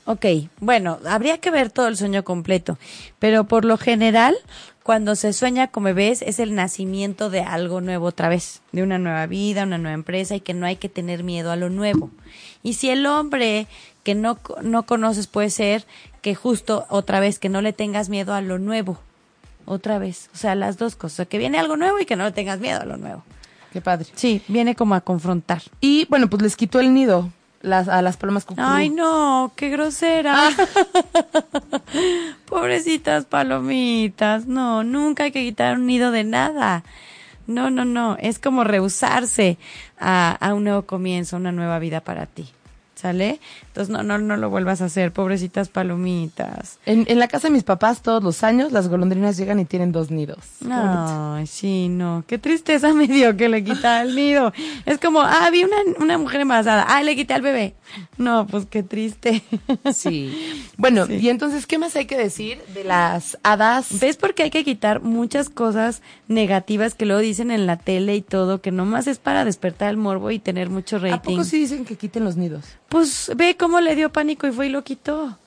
Ok, 0.03 0.25
bueno, 0.59 0.99
habría 1.07 1.37
que 1.37 1.49
ver 1.49 1.69
todo 1.69 1.87
el 1.87 1.95
sueño 1.95 2.25
completo, 2.25 2.77
pero 3.19 3.45
por 3.45 3.63
lo 3.63 3.77
general, 3.77 4.35
cuando 4.83 5.15
se 5.15 5.31
sueña 5.31 5.67
como 5.67 5.85
bebés, 5.85 6.23
es 6.23 6.39
el 6.39 6.55
nacimiento 6.55 7.29
de 7.29 7.39
algo 7.39 7.79
nuevo 7.79 8.07
otra 8.07 8.27
vez, 8.27 8.61
de 8.73 8.83
una 8.83 8.97
nueva 8.97 9.27
vida, 9.27 9.63
una 9.63 9.77
nueva 9.77 9.93
empresa 9.93 10.35
y 10.35 10.41
que 10.41 10.53
no 10.53 10.65
hay 10.65 10.75
que 10.75 10.89
tener 10.89 11.23
miedo 11.23 11.51
a 11.51 11.55
lo 11.55 11.69
nuevo. 11.69 12.09
Y 12.63 12.73
si 12.73 12.89
el 12.89 13.05
hombre 13.05 13.67
que 14.03 14.13
no, 14.13 14.37
no 14.61 14.83
conoces 14.83 15.27
puede 15.27 15.51
ser 15.51 15.85
que 16.21 16.35
justo 16.35 16.85
otra 16.89 17.21
vez 17.21 17.39
que 17.39 17.47
no 17.47 17.61
le 17.61 17.71
tengas 17.71 18.09
miedo 18.09 18.33
a 18.33 18.41
lo 18.41 18.59
nuevo, 18.59 18.99
otra 19.65 19.99
vez, 19.99 20.29
o 20.33 20.37
sea, 20.37 20.55
las 20.55 20.77
dos 20.77 20.97
cosas, 20.97 21.27
que 21.29 21.37
viene 21.37 21.59
algo 21.59 21.77
nuevo 21.77 21.97
y 21.97 22.05
que 22.05 22.17
no 22.17 22.25
le 22.25 22.33
tengas 22.33 22.59
miedo 22.59 22.81
a 22.81 22.85
lo 22.85 22.97
nuevo. 22.97 23.23
Qué 23.71 23.81
padre. 23.81 24.07
Sí, 24.15 24.41
viene 24.47 24.75
como 24.75 24.95
a 24.95 25.01
confrontar. 25.01 25.61
Y 25.79 26.05
bueno, 26.09 26.29
pues 26.29 26.41
les 26.41 26.55
quitó 26.55 26.79
el 26.79 26.93
nido 26.93 27.29
las, 27.61 27.87
a 27.87 28.01
las 28.01 28.17
palomas 28.17 28.45
cucú. 28.45 28.61
Ay, 28.63 28.89
no, 28.89 29.51
qué 29.55 29.69
grosera. 29.69 30.49
Pobrecitas 32.45 33.25
palomitas. 33.25 34.45
No, 34.45 34.83
nunca 34.83 35.23
hay 35.23 35.31
que 35.31 35.43
quitar 35.43 35.75
un 35.75 35.85
nido 35.85 36.11
de 36.11 36.23
nada. 36.23 36.83
No, 37.47 37.69
no, 37.69 37.85
no. 37.85 38.17
Es 38.19 38.39
como 38.39 38.63
rehusarse 38.63 39.57
a, 39.99 40.31
a 40.31 40.53
un 40.53 40.63
nuevo 40.63 40.83
comienzo, 40.83 41.37
una 41.37 41.51
nueva 41.51 41.79
vida 41.79 42.01
para 42.01 42.25
ti. 42.25 42.49
¿Sale? 43.01 43.39
Entonces 43.67 43.89
no, 43.91 44.03
no, 44.03 44.19
no 44.19 44.37
lo 44.37 44.51
vuelvas 44.51 44.81
a 44.83 44.85
hacer, 44.85 45.11
pobrecitas 45.11 45.69
palomitas. 45.69 46.77
En, 46.85 47.05
en 47.09 47.17
la 47.17 47.27
casa 47.27 47.47
de 47.47 47.53
mis 47.53 47.63
papás 47.63 48.03
todos 48.03 48.23
los 48.23 48.43
años 48.43 48.71
las 48.71 48.89
golondrinas 48.89 49.37
llegan 49.37 49.59
y 49.59 49.65
tienen 49.65 49.91
dos 49.91 50.11
nidos. 50.11 50.37
Ay, 50.69 51.47
sí, 51.47 51.87
no. 51.89 52.23
Qué 52.27 52.37
tristeza 52.37 52.93
me 52.93 53.07
dio 53.07 53.35
que 53.37 53.49
le 53.49 53.63
quita 53.63 54.03
el 54.03 54.15
nido. 54.15 54.53
Es 54.85 54.99
como, 54.99 55.21
ah, 55.21 55.49
vi 55.51 55.63
una, 55.63 55.77
una 55.99 56.17
mujer 56.19 56.41
embarazada. 56.41 56.85
Ah, 56.87 57.01
le 57.01 57.15
quité 57.15 57.33
al 57.33 57.41
bebé. 57.41 57.73
No, 58.17 58.45
pues 58.45 58.67
qué 58.67 58.83
triste. 58.83 59.41
Sí. 59.93 60.31
Bueno, 60.77 61.05
Sí. 61.07 61.15
y 61.15 61.29
entonces, 61.29 61.65
¿qué 61.65 61.77
más 61.79 61.95
hay 61.95 62.05
que 62.05 62.17
decir 62.17 62.59
de 62.73 62.83
las 62.83 63.37
hadas? 63.43 63.99
¿Ves 63.99 64.17
por 64.17 64.35
qué 64.35 64.43
hay 64.43 64.49
que 64.51 64.63
quitar 64.63 65.01
muchas 65.01 65.49
cosas 65.49 66.01
negativas 66.27 66.93
que 66.93 67.05
luego 67.05 67.21
dicen 67.21 67.49
en 67.51 67.65
la 67.65 67.77
tele 67.77 68.15
y 68.15 68.21
todo, 68.21 68.61
que 68.61 68.71
nomás 68.71 69.07
es 69.07 69.17
para 69.17 69.43
despertar 69.43 69.89
el 69.89 69.97
morbo 69.97 70.29
y 70.31 70.39
tener 70.39 70.69
mucho 70.69 70.97
¿A 70.97 70.99
rating? 70.99 71.31
poco 71.35 71.43
sí 71.43 71.59
dicen 71.59 71.83
que 71.83 71.95
quiten 71.95 72.23
los 72.23 72.37
nidos? 72.37 72.63
Pues 72.91 73.31
ve 73.37 73.55
cómo 73.55 73.79
le 73.79 73.95
dio 73.95 74.11
pánico 74.11 74.47
y 74.47 74.51
fue 74.51 74.67
y 74.67 74.69
lo 74.69 74.83
quitó. 74.83 75.37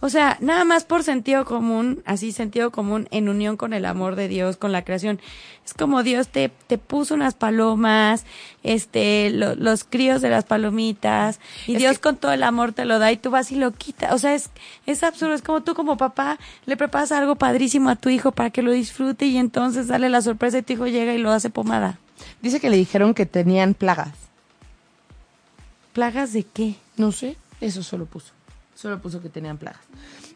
O 0.00 0.10
sea, 0.10 0.36
nada 0.42 0.66
más 0.66 0.84
por 0.84 1.02
sentido 1.02 1.46
común, 1.46 2.02
así 2.04 2.30
sentido 2.30 2.70
común 2.70 3.08
en 3.10 3.30
unión 3.30 3.56
con 3.56 3.72
el 3.72 3.86
amor 3.86 4.16
de 4.16 4.28
Dios, 4.28 4.58
con 4.58 4.70
la 4.70 4.84
creación. 4.84 5.18
Es 5.64 5.72
como 5.72 6.02
Dios 6.02 6.28
te, 6.28 6.50
te 6.66 6.76
puso 6.76 7.14
unas 7.14 7.32
palomas, 7.32 8.26
este, 8.62 9.30
lo- 9.30 9.54
los 9.54 9.84
críos 9.84 10.20
de 10.20 10.28
las 10.28 10.44
palomitas, 10.44 11.40
y 11.66 11.72
Es 11.72 11.78
Dios 11.78 11.94
que- 11.94 12.02
con 12.02 12.16
todo 12.18 12.32
el 12.32 12.42
amor 12.42 12.72
te 12.74 12.84
lo 12.84 12.98
da 12.98 13.10
y 13.12 13.16
tú 13.16 13.30
vas 13.30 13.50
y 13.50 13.54
lo 13.56 13.70
quitas. 13.72 14.12
O 14.12 14.18
sea, 14.18 14.34
es, 14.34 14.50
es 14.84 15.02
absurdo. 15.02 15.32
Es 15.32 15.40
como 15.40 15.62
tú 15.62 15.72
como 15.72 15.96
papá 15.96 16.38
le 16.66 16.76
preparas 16.76 17.10
algo 17.10 17.36
padrísimo 17.36 17.88
a 17.88 17.96
tu 17.96 18.10
hijo 18.10 18.30
para 18.30 18.50
que 18.50 18.60
lo 18.60 18.72
disfrute 18.72 19.24
y 19.24 19.38
entonces 19.38 19.86
sale 19.86 20.10
la 20.10 20.20
sorpresa 20.20 20.58
y 20.58 20.62
tu 20.62 20.74
hijo 20.74 20.86
llega 20.86 21.14
y 21.14 21.18
lo 21.18 21.32
hace 21.32 21.48
pomada. 21.48 21.98
Dice 22.42 22.60
que 22.60 22.68
le 22.68 22.76
dijeron 22.76 23.14
que 23.14 23.24
tenían 23.24 23.72
plagas. 23.72 24.10
¿Plagas 25.94 26.32
de 26.32 26.42
qué? 26.42 26.74
No 26.96 27.12
sé, 27.12 27.36
eso 27.60 27.84
solo 27.84 28.04
puso. 28.06 28.32
Solo 28.74 29.00
puso 29.00 29.22
que 29.22 29.28
tenían 29.28 29.58
plagas. 29.58 29.80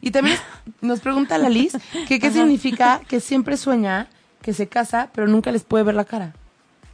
Y 0.00 0.12
también 0.12 0.38
nos 0.80 1.00
pregunta 1.00 1.36
la 1.36 1.48
Liz 1.48 1.72
que 2.06 2.20
qué 2.20 2.30
significa 2.32 3.00
que 3.08 3.18
siempre 3.18 3.56
sueña 3.56 4.08
que 4.40 4.52
se 4.52 4.68
casa, 4.68 5.10
pero 5.12 5.26
nunca 5.26 5.50
les 5.50 5.64
puede 5.64 5.82
ver 5.82 5.96
la 5.96 6.04
cara. 6.04 6.32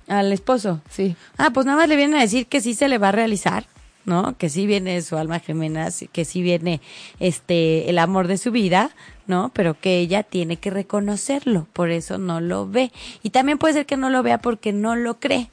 Al 0.09 0.33
esposo. 0.33 0.81
Sí. 0.89 1.15
Ah, 1.37 1.51
pues 1.51 1.67
nada 1.67 1.77
más 1.77 1.89
le 1.91 1.97
vienen 1.97 2.17
a 2.17 2.23
decir 2.23 2.47
que 2.47 2.63
sí 2.63 2.73
se 2.73 2.89
le 2.89 2.97
va 2.97 3.11
a 3.11 3.13
realizar, 3.13 3.67
¿no? 4.07 4.35
Que 4.39 4.49
sí 4.49 4.67
viene 4.67 5.03
su 5.03 5.19
alma 5.19 5.41
gemela, 5.41 5.91
que 6.11 6.25
sí 6.25 6.41
viene 6.41 6.81
este 7.21 7.91
el 7.91 7.99
amor 7.99 8.29
de 8.29 8.39
su 8.39 8.51
vida, 8.51 8.91
¿no? 9.27 9.51
Pero 9.53 9.79
que 9.79 9.99
ella 9.99 10.23
tiene 10.23 10.57
que 10.57 10.71
reconocerlo, 10.71 11.69
por 11.75 11.91
eso 11.91 12.17
no 12.17 12.41
lo 12.41 12.67
ve. 12.67 12.93
Y 13.23 13.29
también 13.29 13.59
puede 13.59 13.75
ser 13.75 13.87
que 13.87 13.99
no 13.99 14.09
lo 14.09 14.23
vea 14.23 14.39
porque 14.39 14.73
no 14.73 14.97
lo 14.97 15.21
cree. 15.21 15.51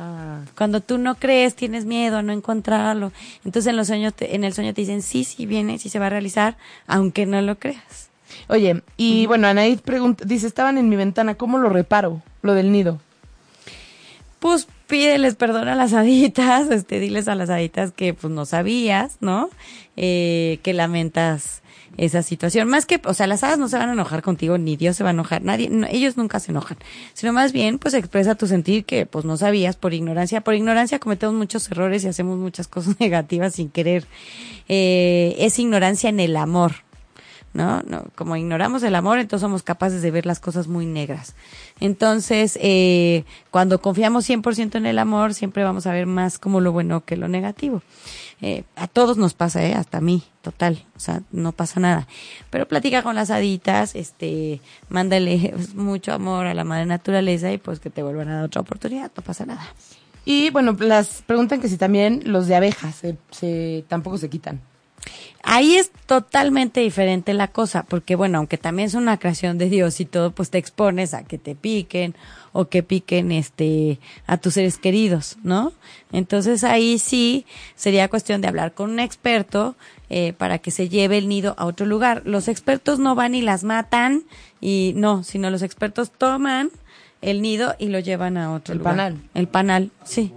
Ah. 0.00 0.42
Cuando 0.56 0.80
tú 0.80 0.96
no 0.96 1.16
crees, 1.16 1.56
tienes 1.56 1.84
miedo 1.84 2.18
a 2.18 2.22
no 2.22 2.32
encontrarlo. 2.32 3.10
Entonces 3.44 3.68
en 3.70 3.76
los 3.76 3.88
sueños, 3.88 4.14
te- 4.14 4.36
en 4.36 4.44
el 4.44 4.54
sueño 4.54 4.72
te 4.72 4.82
dicen 4.82 5.02
sí, 5.02 5.24
sí 5.24 5.44
viene, 5.44 5.78
sí 5.78 5.88
se 5.88 5.98
va 5.98 6.06
a 6.06 6.10
realizar, 6.10 6.56
aunque 6.86 7.26
no 7.26 7.42
lo 7.42 7.58
creas. 7.58 8.08
Oye, 8.48 8.82
y 8.96 9.26
bueno, 9.26 9.48
Anaid 9.48 9.80
pregunta, 9.80 10.24
dice, 10.24 10.46
estaban 10.46 10.78
en 10.78 10.88
mi 10.88 10.94
ventana, 10.96 11.34
¿cómo 11.34 11.58
lo 11.58 11.68
reparo? 11.68 12.22
Lo 12.42 12.54
del 12.54 12.70
nido. 12.70 13.00
pues 14.38 14.68
pídeles 14.86 15.34
perdón 15.34 15.68
a 15.68 15.74
las 15.74 15.92
haditas, 15.92 16.70
este, 16.70 17.00
diles 17.00 17.26
a 17.28 17.34
las 17.34 17.50
haditas 17.50 17.90
que 17.92 18.14
pues 18.14 18.32
no 18.32 18.46
sabías, 18.46 19.16
¿no? 19.20 19.50
Eh, 19.96 20.60
que 20.62 20.74
lamentas 20.74 21.62
esa 21.96 22.22
situación. 22.22 22.68
Más 22.68 22.86
que, 22.86 23.00
o 23.04 23.14
sea, 23.14 23.26
las 23.26 23.42
hadas 23.42 23.58
no 23.58 23.68
se 23.68 23.76
van 23.76 23.88
a 23.88 23.92
enojar 23.92 24.22
contigo, 24.22 24.58
ni 24.58 24.76
Dios 24.76 24.96
se 24.96 25.04
va 25.04 25.10
a 25.10 25.12
enojar, 25.12 25.42
nadie, 25.42 25.70
ellos 25.90 26.16
nunca 26.16 26.40
se 26.40 26.52
enojan, 26.52 26.78
sino 27.14 27.32
más 27.32 27.52
bien, 27.52 27.78
pues 27.78 27.94
expresa 27.94 28.34
tu 28.34 28.46
sentir 28.46 28.84
que 28.84 29.06
pues 29.06 29.24
no 29.24 29.36
sabías 29.36 29.76
por 29.76 29.94
ignorancia. 29.94 30.40
Por 30.40 30.54
ignorancia 30.54 30.98
cometemos 30.98 31.34
muchos 31.34 31.70
errores 31.70 32.04
y 32.04 32.08
hacemos 32.08 32.38
muchas 32.38 32.68
cosas 32.68 32.98
negativas 33.00 33.54
sin 33.54 33.70
querer. 33.70 34.06
Eh, 34.68 35.34
es 35.38 35.58
ignorancia 35.58 36.10
en 36.10 36.20
el 36.20 36.36
amor. 36.36 36.88
¿no? 37.54 37.82
no 37.82 38.04
como 38.14 38.36
ignoramos 38.36 38.82
el 38.82 38.94
amor, 38.94 39.18
entonces 39.18 39.42
somos 39.42 39.62
capaces 39.62 40.02
de 40.02 40.10
ver 40.10 40.26
las 40.26 40.40
cosas 40.40 40.68
muy 40.68 40.86
negras. 40.86 41.34
Entonces, 41.80 42.58
eh, 42.60 43.24
cuando 43.50 43.80
confiamos 43.80 44.28
100% 44.28 44.76
en 44.76 44.86
el 44.86 44.98
amor, 44.98 45.34
siempre 45.34 45.64
vamos 45.64 45.86
a 45.86 45.92
ver 45.92 46.06
más 46.06 46.38
como 46.38 46.60
lo 46.60 46.72
bueno 46.72 47.04
que 47.04 47.16
lo 47.16 47.28
negativo. 47.28 47.82
Eh, 48.40 48.62
a 48.76 48.86
todos 48.86 49.16
nos 49.16 49.34
pasa, 49.34 49.64
¿eh? 49.64 49.74
hasta 49.74 49.98
a 49.98 50.00
mí, 50.00 50.22
total, 50.42 50.84
o 50.96 51.00
sea, 51.00 51.22
no 51.32 51.50
pasa 51.52 51.80
nada. 51.80 52.06
Pero 52.50 52.68
platica 52.68 53.02
con 53.02 53.16
las 53.16 53.30
haditas, 53.30 53.96
este, 53.96 54.60
mándale 54.88 55.54
mucho 55.74 56.12
amor 56.12 56.46
a 56.46 56.54
la 56.54 56.62
madre 56.64 56.86
naturaleza 56.86 57.50
y 57.52 57.58
pues 57.58 57.80
que 57.80 57.90
te 57.90 58.02
vuelvan 58.02 58.28
a 58.28 58.36
dar 58.36 58.44
otra 58.44 58.60
oportunidad, 58.60 59.10
no 59.16 59.22
pasa 59.24 59.44
nada. 59.44 59.66
Y 60.24 60.50
bueno, 60.50 60.76
las 60.78 61.22
preguntan 61.26 61.60
que 61.60 61.68
si 61.68 61.76
también 61.78 62.22
los 62.26 62.46
de 62.46 62.54
abejas 62.54 62.94
se, 62.94 63.16
se- 63.30 63.84
tampoco 63.88 64.18
se 64.18 64.28
quitan. 64.28 64.60
Ahí 65.42 65.76
es 65.76 65.90
totalmente 66.06 66.80
diferente 66.80 67.32
la 67.32 67.48
cosa, 67.48 67.84
porque 67.84 68.16
bueno, 68.16 68.38
aunque 68.38 68.58
también 68.58 68.86
es 68.88 68.94
una 68.94 69.18
creación 69.18 69.56
de 69.56 69.70
Dios 69.70 70.00
y 70.00 70.04
todo, 70.04 70.32
pues 70.32 70.50
te 70.50 70.58
expones 70.58 71.14
a 71.14 71.22
que 71.24 71.38
te 71.38 71.54
piquen 71.54 72.14
o 72.52 72.68
que 72.68 72.82
piquen 72.82 73.30
este 73.32 73.98
a 74.26 74.36
tus 74.36 74.54
seres 74.54 74.78
queridos, 74.78 75.36
¿no? 75.44 75.72
Entonces 76.12 76.64
ahí 76.64 76.98
sí 76.98 77.46
sería 77.76 78.08
cuestión 78.08 78.40
de 78.40 78.48
hablar 78.48 78.74
con 78.74 78.90
un 78.90 79.00
experto 79.00 79.76
eh, 80.10 80.32
para 80.32 80.58
que 80.58 80.70
se 80.70 80.88
lleve 80.88 81.18
el 81.18 81.28
nido 81.28 81.54
a 81.56 81.66
otro 81.66 81.86
lugar. 81.86 82.22
Los 82.24 82.48
expertos 82.48 82.98
no 82.98 83.14
van 83.14 83.34
y 83.34 83.40
las 83.42 83.64
matan 83.64 84.24
y 84.60 84.92
no, 84.96 85.22
sino 85.22 85.50
los 85.50 85.62
expertos 85.62 86.10
toman 86.10 86.70
el 87.22 87.42
nido 87.42 87.74
y 87.78 87.88
lo 87.88 88.00
llevan 88.00 88.36
a 88.36 88.52
otro 88.52 88.72
El 88.72 88.78
lugar. 88.78 88.96
panal. 88.96 89.20
El 89.34 89.48
panal, 89.48 89.90
sí. 90.04 90.32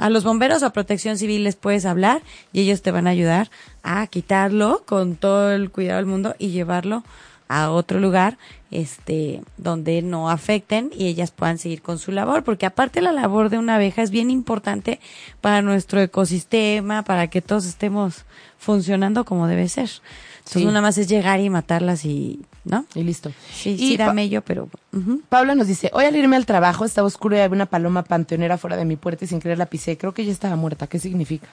A 0.00 0.08
los 0.08 0.24
bomberos 0.24 0.62
o 0.62 0.66
a 0.66 0.72
protección 0.72 1.18
civil 1.18 1.44
les 1.44 1.56
puedes 1.56 1.84
hablar 1.84 2.22
y 2.54 2.62
ellos 2.62 2.80
te 2.80 2.90
van 2.90 3.06
a 3.06 3.10
ayudar 3.10 3.50
a 3.82 4.06
quitarlo 4.06 4.82
con 4.86 5.14
todo 5.14 5.52
el 5.52 5.70
cuidado 5.70 5.98
del 5.98 6.06
mundo 6.06 6.34
y 6.38 6.48
llevarlo 6.48 7.04
a 7.48 7.70
otro 7.70 8.00
lugar, 8.00 8.38
este, 8.70 9.42
donde 9.56 10.00
no 10.02 10.30
afecten 10.30 10.90
y 10.96 11.06
ellas 11.06 11.30
puedan 11.32 11.58
seguir 11.58 11.82
con 11.82 11.98
su 11.98 12.12
labor, 12.12 12.44
porque 12.44 12.66
aparte 12.66 13.00
la 13.00 13.12
labor 13.12 13.50
de 13.50 13.58
una 13.58 13.74
abeja 13.76 14.02
es 14.02 14.10
bien 14.10 14.30
importante 14.30 15.00
para 15.40 15.60
nuestro 15.62 16.00
ecosistema, 16.00 17.02
para 17.02 17.28
que 17.28 17.42
todos 17.42 17.64
estemos 17.66 18.24
funcionando 18.58 19.24
como 19.24 19.46
debe 19.46 19.68
ser. 19.68 19.90
Entonces, 20.38 20.62
Sí. 20.62 20.64
nada 20.66 20.80
más 20.82 20.98
es 20.98 21.08
llegar 21.08 21.38
y 21.40 21.48
matarlas 21.50 22.04
y, 22.04 22.40
¿no? 22.64 22.84
Y 22.94 23.02
listo. 23.04 23.30
Sí, 23.52 23.70
Y 23.70 23.78
sí 23.78 23.96
da 23.96 24.06
Pa- 24.06 24.12
mello, 24.14 24.42
pero, 24.42 24.68
ujú. 24.92 25.20
Paula 25.28 25.54
nos 25.54 25.66
dice, 25.66 25.90
hoy 25.92 26.04
al 26.06 26.16
irme 26.16 26.36
al 26.36 26.46
trabajo 26.46 26.84
estaba 26.84 27.06
oscuro 27.06 27.36
y 27.36 27.40
había 27.40 27.54
una 27.54 27.66
paloma 27.66 28.02
panteonera 28.04 28.58
fuera 28.58 28.76
de 28.76 28.84
mi 28.84 28.96
puerta 28.96 29.24
y 29.24 29.28
sin 29.28 29.38
querer 29.40 29.58
la 29.58 29.66
pisé. 29.66 29.96
Creo 29.96 30.12
que 30.14 30.24
ya 30.24 30.32
estaba 30.32 30.56
muerta. 30.56 30.86
¿Qué 30.86 30.98
significa? 30.98 31.48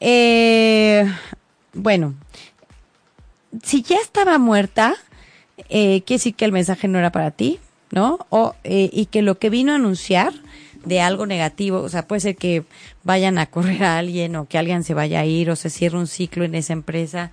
Eh, 0.00 1.04
bueno, 1.74 2.14
si 3.62 3.82
ya 3.82 3.96
estaba 3.98 4.38
muerta, 4.38 4.94
eh, 5.68 6.02
quiere 6.02 6.18
decir 6.18 6.34
que 6.34 6.44
el 6.44 6.52
mensaje 6.52 6.88
no 6.88 6.98
era 6.98 7.12
para 7.12 7.30
ti, 7.30 7.58
¿no? 7.90 8.18
O, 8.30 8.54
eh, 8.64 8.90
y 8.92 9.06
que 9.06 9.22
lo 9.22 9.38
que 9.38 9.50
vino 9.50 9.72
a 9.72 9.76
anunciar 9.76 10.32
de 10.84 11.00
algo 11.00 11.26
negativo, 11.26 11.80
o 11.80 11.88
sea, 11.88 12.06
puede 12.06 12.20
ser 12.20 12.36
que 12.36 12.64
vayan 13.04 13.38
a 13.38 13.46
correr 13.46 13.84
a 13.84 13.98
alguien 13.98 14.36
o 14.36 14.46
que 14.46 14.58
alguien 14.58 14.84
se 14.84 14.94
vaya 14.94 15.20
a 15.20 15.26
ir 15.26 15.50
o 15.50 15.56
se 15.56 15.70
cierre 15.70 15.98
un 15.98 16.06
ciclo 16.06 16.44
en 16.44 16.54
esa 16.54 16.72
empresa 16.72 17.32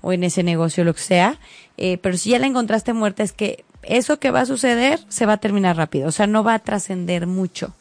o 0.00 0.12
en 0.12 0.24
ese 0.24 0.42
negocio, 0.42 0.84
lo 0.84 0.94
que 0.94 1.00
sea. 1.00 1.38
Eh, 1.76 1.98
pero 1.98 2.16
si 2.16 2.30
ya 2.30 2.38
la 2.38 2.46
encontraste 2.46 2.92
muerta, 2.92 3.22
es 3.22 3.32
que 3.32 3.64
eso 3.82 4.18
que 4.18 4.30
va 4.30 4.40
a 4.40 4.46
suceder 4.46 5.00
se 5.08 5.26
va 5.26 5.34
a 5.34 5.38
terminar 5.38 5.76
rápido, 5.76 6.08
o 6.08 6.12
sea, 6.12 6.26
no 6.26 6.42
va 6.44 6.54
a 6.54 6.58
trascender 6.58 7.26
mucho. 7.26 7.72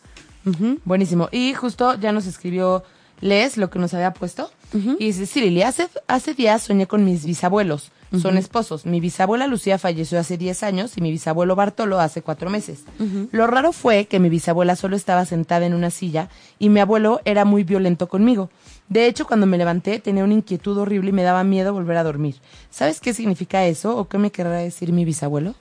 Buenísimo. 0.85 1.27
Y 1.33 1.53
justo 1.53 1.99
ya 1.99 2.13
nos 2.13 2.25
escribió 2.25 2.85
Les 3.19 3.57
lo 3.57 3.69
que 3.69 3.79
nos 3.79 3.93
había 3.93 4.13
puesto. 4.13 4.49
Y 4.73 5.07
dice, 5.07 5.25
sí, 5.25 5.41
Lili, 5.41 5.63
hace, 5.63 5.89
hace 6.07 6.33
días 6.33 6.63
soñé 6.63 6.87
con 6.87 7.03
mis 7.03 7.25
bisabuelos. 7.25 7.91
Son 8.21 8.37
esposos. 8.37 8.85
Mi 8.85 8.99
bisabuela 8.99 9.47
Lucía 9.47 9.77
falleció 9.77 10.19
hace 10.19 10.37
10 10.37 10.63
años 10.63 10.97
y 10.97 11.01
mi 11.01 11.11
bisabuelo 11.11 11.55
Bartolo 11.55 11.99
hace 11.99 12.21
cuatro 12.21 12.49
meses. 12.49 12.83
Lo 13.31 13.47
raro 13.47 13.73
fue 13.73 14.05
que 14.05 14.19
mi 14.19 14.29
bisabuela 14.29 14.75
solo 14.75 14.95
estaba 14.95 15.25
sentada 15.25 15.65
en 15.65 15.73
una 15.73 15.89
silla 15.89 16.29
y 16.57 16.69
mi 16.69 16.79
abuelo 16.79 17.19
era 17.25 17.43
muy 17.43 17.63
violento 17.63 18.07
conmigo. 18.07 18.49
De 18.87 19.07
hecho, 19.07 19.27
cuando 19.27 19.45
me 19.45 19.57
levanté 19.57 19.99
tenía 19.99 20.23
una 20.23 20.35
inquietud 20.35 20.77
horrible 20.77 21.09
y 21.09 21.13
me 21.13 21.23
daba 21.23 21.43
miedo 21.43 21.73
volver 21.73 21.97
a 21.97 22.03
dormir. 22.03 22.35
¿Sabes 22.69 23.01
qué 23.01 23.13
significa 23.13 23.65
eso 23.65 23.97
o 23.97 24.07
qué 24.07 24.17
me 24.17 24.31
querrá 24.31 24.57
decir 24.57 24.93
mi 24.93 25.03
bisabuelo? 25.03 25.55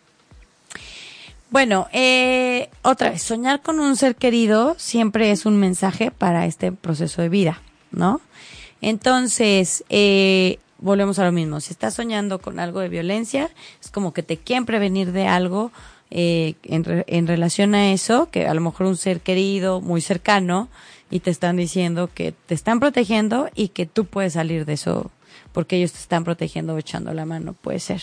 Bueno, 1.51 1.89
eh, 1.93 2.71
otra 2.83 3.11
vez, 3.11 3.23
soñar 3.23 3.63
con 3.63 3.81
un 3.81 3.97
ser 3.97 4.17
querido 4.17 4.75
siempre 4.79 5.31
es 5.31 5.47
un 5.47 5.57
mensaje 5.57 6.11
para 6.11 6.47
este 6.47 6.73
proceso 6.73 7.23
de 7.23 7.29
vida, 7.29 7.63
¿no? 7.93 8.21
Entonces, 8.81 9.85
eh, 9.89 10.59
volvemos 10.79 11.19
a 11.19 11.25
lo 11.25 11.33
mismo. 11.33 11.61
Si 11.61 11.73
estás 11.73 11.95
soñando 11.95 12.39
con 12.39 12.59
algo 12.61 12.81
de 12.81 12.89
violencia, 12.89 13.51
es 13.83 13.91
como 13.91 14.13
que 14.13 14.23
te 14.23 14.37
quieren 14.37 14.67
prevenir 14.67 15.13
de 15.13 15.27
algo 15.27 15.71
eh, 16.11 16.55
en, 16.65 16.85
re- 16.85 17.05
en 17.09 17.27
relación 17.27 17.75
a 17.75 17.93
eso, 17.93 18.29
que 18.31 18.47
a 18.47 18.55
lo 18.55 18.61
mejor 18.61 18.87
un 18.87 18.97
ser 18.97 19.21
querido, 19.21 19.81
muy 19.81 20.01
cercano, 20.01 20.69
y 21.11 21.21
te 21.21 21.31
están 21.31 21.57
diciendo 21.57 22.11
que 22.13 22.33
te 22.47 22.55
están 22.55 22.81
protegiendo 22.81 23.49
y 23.55 23.69
que 23.69 23.87
tú 23.87 24.05
puedes 24.07 24.33
salir 24.35 24.65
de 24.67 24.73
eso 24.75 25.11
porque 25.53 25.77
ellos 25.77 25.93
te 25.93 25.99
están 25.99 26.25
protegiendo 26.25 26.75
o 26.75 26.79
echando 26.79 27.13
la 27.15 27.25
mano, 27.25 27.55
puede 27.55 27.79
ser. 27.81 28.03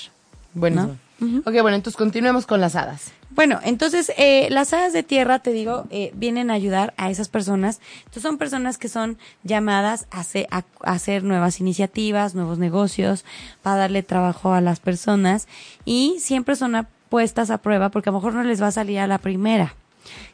Buenísimo. 0.53 0.97
Ok, 1.45 1.53
bueno, 1.61 1.75
entonces 1.75 1.95
continuemos 1.97 2.45
con 2.45 2.59
las 2.61 2.75
hadas. 2.75 3.11
Bueno, 3.35 3.59
entonces 3.63 4.11
eh, 4.17 4.47
las 4.51 4.73
hadas 4.73 4.93
de 4.93 5.01
tierra, 5.01 5.39
te 5.39 5.51
digo, 5.53 5.85
eh, 5.89 6.11
vienen 6.13 6.51
a 6.51 6.53
ayudar 6.53 6.93
a 6.97 7.09
esas 7.09 7.29
personas. 7.29 7.79
Entonces 7.99 8.23
son 8.23 8.37
personas 8.37 8.77
que 8.77 8.89
son 8.89 9.17
llamadas 9.43 10.05
a, 10.11 10.19
hacer- 10.19 10.47
a- 10.51 10.65
hacer 10.83 11.23
nuevas 11.23 11.59
iniciativas, 11.59 12.35
nuevos 12.35 12.59
negocios, 12.59 13.25
para 13.63 13.77
darle 13.77 14.03
trabajo 14.03 14.53
a 14.53 14.61
las 14.61 14.79
personas 14.79 15.47
y 15.83 16.17
siempre 16.19 16.55
son 16.55 16.87
puestas 17.09 17.49
a 17.49 17.57
prueba 17.59 17.89
porque 17.89 18.09
a 18.09 18.11
lo 18.11 18.19
mejor 18.19 18.33
no 18.35 18.43
les 18.43 18.61
va 18.61 18.67
a 18.67 18.71
salir 18.71 18.99
a 18.99 19.07
la 19.07 19.17
primera 19.17 19.75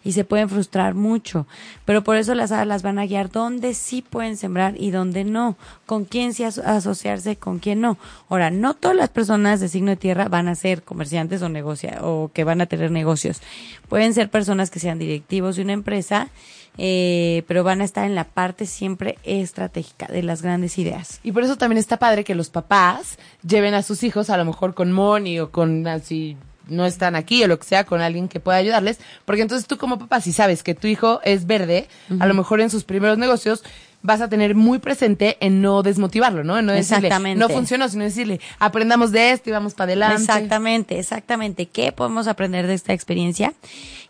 y 0.03 0.13
se 0.13 0.23
pueden 0.23 0.49
frustrar 0.49 0.93
mucho. 0.93 1.45
Pero 1.85 2.03
por 2.03 2.15
eso 2.17 2.35
las 2.35 2.51
hadas 2.51 2.67
las 2.67 2.83
van 2.83 2.99
a 2.99 3.05
guiar 3.05 3.29
dónde 3.31 3.73
sí 3.73 4.01
pueden 4.01 4.37
sembrar 4.37 4.75
y 4.77 4.91
dónde 4.91 5.23
no, 5.23 5.57
con 5.85 6.05
quién 6.05 6.33
sí 6.33 6.43
aso- 6.43 6.63
asociarse, 6.63 7.35
con 7.35 7.59
quién 7.59 7.81
no. 7.81 7.97
Ahora, 8.29 8.49
no 8.51 8.73
todas 8.73 8.97
las 8.97 9.09
personas 9.09 9.59
de 9.59 9.67
signo 9.69 9.91
de 9.91 9.97
tierra 9.97 10.27
van 10.27 10.47
a 10.47 10.55
ser 10.55 10.83
comerciantes 10.83 11.41
o 11.41 11.49
negocia 11.49 11.99
o 12.01 12.31
que 12.33 12.43
van 12.43 12.61
a 12.61 12.65
tener 12.65 12.91
negocios. 12.91 13.41
Pueden 13.87 14.13
ser 14.13 14.29
personas 14.29 14.69
que 14.69 14.79
sean 14.79 14.99
directivos 14.99 15.55
de 15.55 15.63
una 15.63 15.73
empresa, 15.73 16.29
eh, 16.77 17.43
pero 17.47 17.63
van 17.63 17.81
a 17.81 17.83
estar 17.83 18.05
en 18.05 18.15
la 18.15 18.23
parte 18.23 18.65
siempre 18.65 19.17
estratégica 19.23 20.05
de 20.07 20.23
las 20.23 20.41
grandes 20.41 20.77
ideas. 20.77 21.19
Y 21.23 21.31
por 21.33 21.43
eso 21.43 21.57
también 21.57 21.77
está 21.79 21.97
padre 21.97 22.23
que 22.23 22.35
los 22.35 22.49
papás 22.49 23.17
lleven 23.45 23.73
a 23.73 23.81
sus 23.83 24.03
hijos, 24.03 24.29
a 24.29 24.37
lo 24.37 24.45
mejor 24.45 24.73
con 24.73 24.91
Moni 24.91 25.39
o 25.39 25.51
con 25.51 25.85
así 25.87 26.37
no 26.69 26.85
están 26.85 27.15
aquí 27.15 27.43
o 27.43 27.47
lo 27.47 27.57
que 27.59 27.65
sea, 27.65 27.83
con 27.83 28.01
alguien 28.01 28.27
que 28.27 28.39
pueda 28.39 28.57
ayudarles, 28.57 28.99
porque 29.25 29.41
entonces 29.41 29.67
tú 29.67 29.77
como 29.77 29.99
papá, 29.99 30.21
si 30.21 30.31
sabes 30.33 30.63
que 30.63 30.75
tu 30.75 30.87
hijo 30.87 31.19
es 31.23 31.45
verde, 31.47 31.87
a 32.19 32.25
lo 32.25 32.33
mejor 32.33 32.61
en 32.61 32.69
sus 32.69 32.83
primeros 32.83 33.17
negocios 33.17 33.63
vas 34.01 34.21
a 34.21 34.29
tener 34.29 34.55
muy 34.55 34.79
presente 34.79 35.35
en 35.41 35.61
no 35.61 35.83
desmotivarlo, 35.83 36.45
¿no? 36.45 36.57
En 36.57 36.65
no 36.65 36.71
decirle, 36.71 37.07
Exactamente. 37.07 37.37
no 37.39 37.49
funcionó, 37.49 37.89
sino 37.89 38.05
decirle, 38.05 38.39
aprendamos 38.57 39.11
de 39.11 39.31
esto 39.31 39.49
y 39.49 39.53
vamos 39.53 39.73
para 39.73 39.87
adelante. 39.91 40.21
Exactamente, 40.21 40.99
exactamente. 40.99 41.65
¿Qué 41.65 41.91
podemos 41.91 42.27
aprender 42.29 42.65
de 42.65 42.75
esta 42.75 42.93
experiencia? 42.93 43.53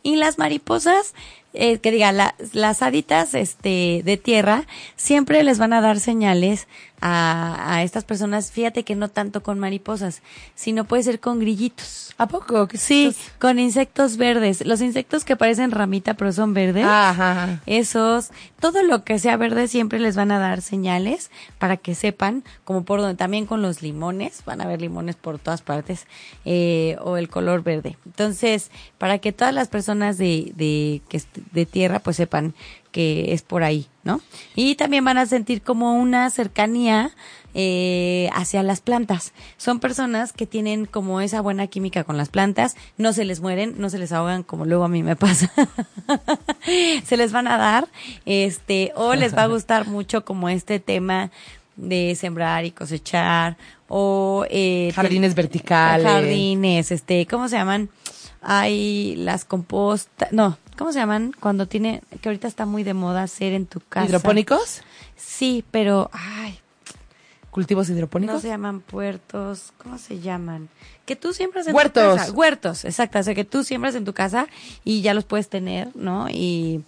Y 0.04 0.18
las 0.18 0.38
mariposas, 0.38 1.16
eh, 1.56 1.80
que 1.80 1.90
diga, 1.90 2.12
la- 2.12 2.36
las 2.54 2.84
haditas 2.84 3.34
este, 3.34 4.02
de 4.06 4.18
tierra, 4.18 4.66
siempre 4.96 5.42
les 5.44 5.58
van 5.58 5.74
a 5.74 5.82
dar 5.82 6.00
señales 6.00 6.68
a, 7.02 7.74
a 7.76 7.84
estas 7.84 8.04
personas. 8.04 8.52
Fíjate 8.52 8.84
que 8.84 8.96
no 8.96 9.10
tanto 9.10 9.42
con 9.44 9.60
mariposas, 9.60 10.22
sino 10.56 10.86
puede 10.86 11.04
ser 11.04 11.20
con 11.20 11.40
grillitos. 11.40 12.14
¿A 12.18 12.28
poco? 12.28 12.68
¿Qué 12.68 12.78
Sí, 12.78 13.08
estos? 13.08 13.32
con 13.40 13.60
insectos 13.60 14.18
verdes. 14.18 14.66
Los 14.66 14.82
insectos 14.82 15.24
que 15.24 15.36
parecen 15.36 15.72
ramita 15.72 16.16
pero 16.16 16.32
son 16.34 16.54
verdes. 16.54 16.86
Ajá, 16.86 17.32
ajá. 17.32 17.62
Esos, 17.66 18.32
todo 18.60 18.84
lo 18.84 19.04
que 19.04 19.20
sea 19.20 19.38
verde 19.38 19.68
siempre 19.68 20.00
les 20.00 20.16
van 20.16 20.32
a 20.32 20.40
dar 20.40 20.62
señales 20.62 21.32
para 21.58 21.78
que 21.78 21.96
sepan, 21.96 22.44
como 22.66 22.84
por 22.84 23.00
donde 23.00 23.16
también 23.16 23.46
con 23.46 23.62
los 23.62 23.82
limones, 23.82 24.44
van 24.46 24.62
a 24.62 24.66
haber 24.66 24.82
limones 24.82 25.16
por 25.16 25.40
todas 25.40 25.62
partes, 25.62 26.08
eh, 26.46 26.98
o 27.02 27.18
el 27.18 27.30
color 27.30 27.64
verde. 27.64 27.98
Entonces, 28.06 28.72
para 28.98 29.20
que 29.20 29.32
todas 29.32 29.54
las 29.54 29.70
personas 29.70 30.18
de, 30.18 30.52
de, 30.56 31.02
de 31.52 31.66
tierra 31.66 32.00
pues 32.00 32.18
sepan 32.18 32.54
que 32.92 33.34
es 33.34 33.42
por 33.42 33.64
ahí, 33.64 33.88
¿no? 34.04 34.22
Y 34.56 34.76
también 34.76 35.06
van 35.06 35.18
a 35.18 35.26
sentir 35.26 35.62
como 35.62 35.94
una 35.94 36.30
cercanía 36.30 37.12
eh, 37.54 38.30
hacia 38.34 38.62
las 38.64 38.82
plantas. 38.82 39.34
Son 39.58 39.80
personas 39.80 40.34
que 40.34 40.46
tienen 40.46 40.86
como 40.86 41.22
esa 41.22 41.42
buena 41.42 41.68
química 41.68 42.04
con 42.04 42.18
las 42.18 42.30
plantas, 42.30 42.76
no 42.98 43.14
se 43.14 43.26
les 43.26 43.42
mueren, 43.42 43.76
no 43.78 43.90
se 43.90 43.98
les 43.98 44.12
ahogan 44.12 44.44
como 44.44 44.66
luego 44.66 44.84
a 44.84 44.88
mí 44.88 45.04
me 45.04 45.16
pasa. 45.16 45.52
se 47.04 47.18
les 47.18 47.32
van 47.32 47.48
a 47.48 47.58
dar, 47.58 47.88
este, 48.26 48.92
o 48.96 49.16
les 49.16 49.36
va 49.36 49.44
a 49.44 49.48
gustar 49.48 49.88
mucho 49.88 50.26
como 50.26 50.50
este 50.50 50.80
tema 50.80 51.32
de 51.76 52.16
sembrar 52.16 52.66
y 52.66 52.72
cosechar, 52.72 53.58
o 53.88 54.46
eh, 54.50 54.92
Jardines 54.94 55.34
verticales. 55.34 56.06
Jardines, 56.06 56.92
este, 56.92 57.26
¿cómo 57.26 57.48
se 57.48 57.58
llaman? 57.58 57.90
Hay 58.42 59.16
las 59.18 59.44
compostas, 59.44 60.32
no, 60.32 60.58
¿cómo 60.80 60.94
se 60.94 61.00
llaman? 61.00 61.34
Cuando 61.38 61.68
tiene, 61.68 62.02
que 62.22 62.30
ahorita 62.30 62.48
está 62.48 62.66
muy 62.66 62.84
de 62.86 62.94
moda 62.94 63.22
hacer 63.24 63.52
en 63.52 63.66
tu 63.66 63.82
casa. 63.82 64.08
¿Hidropónicos? 64.08 64.82
Sí, 65.18 65.66
pero, 65.72 66.10
ay, 66.14 66.58
¿Cultivos 67.52 67.90
hidropónicos? 67.90 68.36
no 68.36 68.40
se 68.40 68.48
llaman 68.48 68.80
puertos, 68.80 69.74
¿cómo 69.78 69.98
se 69.98 70.22
llaman? 70.22 70.70
Que 71.06 71.18
tú 71.18 71.34
siembras 71.34 71.68
en 71.68 71.76
Huertos. 71.76 72.12
tu 72.12 72.18
casa. 72.18 72.32
Huertos, 72.32 72.86
exacto. 72.86 73.20
O 73.20 73.24
sea, 73.24 73.36
que 73.36 73.44
tú 73.44 73.66
siembras 73.66 73.94
en 73.96 74.06
tu 74.06 74.14
casa 74.14 74.48
y 74.86 75.02
ya 75.02 75.14
los 75.14 75.26
puedes 75.26 75.50
tener, 75.50 75.90
¿no? 75.96 76.30
Y 76.30 76.82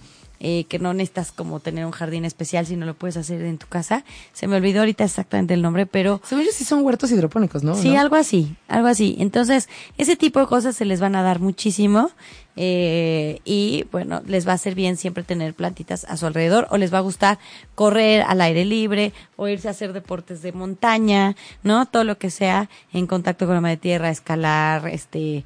eh, 0.44 0.66
que 0.66 0.80
no 0.80 0.92
necesitas 0.96 1.32
como 1.32 1.60
tener 1.60 1.86
un 1.86 1.92
jardín 1.92 2.26
especial, 2.26 2.66
sino 2.66 2.88
lo 2.88 2.96
puedes 2.96 3.16
hacer 3.16 3.44
en 3.44 3.60
tu 3.60 3.68
casa. 3.68 4.04
Se 4.34 4.48
me 4.48 4.56
olvidó 4.58 4.80
ahorita 4.80 5.04
exactamente 5.04 5.54
el 5.54 5.62
nombre, 5.62 5.86
pero 5.86 6.20
Según 6.26 6.46
yo 6.46 6.52
sí 6.52 6.64
son 6.64 6.84
huertos 6.84 7.12
hidropónicos, 7.12 7.64
¿no? 7.64 7.76
Sí, 7.76 7.92
¿No? 7.92 8.02
algo 8.02 8.16
así, 8.16 8.56
algo 8.68 8.88
así. 8.88 9.16
Entonces, 9.20 9.70
ese 10.00 10.16
tipo 10.16 10.39
de 10.39 10.48
cosas 10.48 10.76
se 10.76 10.86
les 10.86 11.00
van 11.00 11.16
a 11.16 11.22
dar 11.22 11.39
muchísimo 11.39 12.10
eh, 12.56 13.39
y 13.46 13.86
bueno, 13.92 14.24
les 14.26 14.48
va 14.48 14.54
a 14.54 14.56
hacer 14.56 14.74
bien 14.74 14.98
siempre 14.98 15.24
tener 15.24 15.54
plantitas 15.54 16.06
a 16.06 16.18
su 16.18 16.26
alrededor 16.26 16.68
o 16.72 16.78
les 16.78 16.92
va 16.92 16.98
a 16.98 17.02
gustar 17.02 17.38
correr 17.76 18.24
al 18.24 18.42
aire 18.42 18.66
libre 18.66 19.14
o 19.36 19.48
irse 19.48 19.68
a 19.68 19.72
hacer 19.72 19.94
deportes 19.94 20.42
de 20.42 20.54
montaña, 20.54 21.36
¿no? 21.62 21.86
Todo 21.86 22.04
lo 22.04 22.18
que 22.18 22.32
sea 22.32 22.68
en 22.94 23.06
contacto 23.06 23.46
con 23.46 23.54
la 23.54 23.62
madre 23.62 23.78
tierra, 23.78 24.10
escalar, 24.10 24.88
este, 24.88 25.46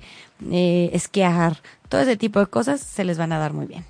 eh, 0.52 0.90
esquiar, 0.94 1.62
todo 1.90 2.00
ese 2.00 2.18
tipo 2.18 2.40
de 2.40 2.48
cosas 2.48 2.80
se 2.80 3.04
les 3.04 3.18
van 3.18 3.34
a 3.34 3.40
dar 3.40 3.52
muy 3.54 3.66
bien. 3.66 3.84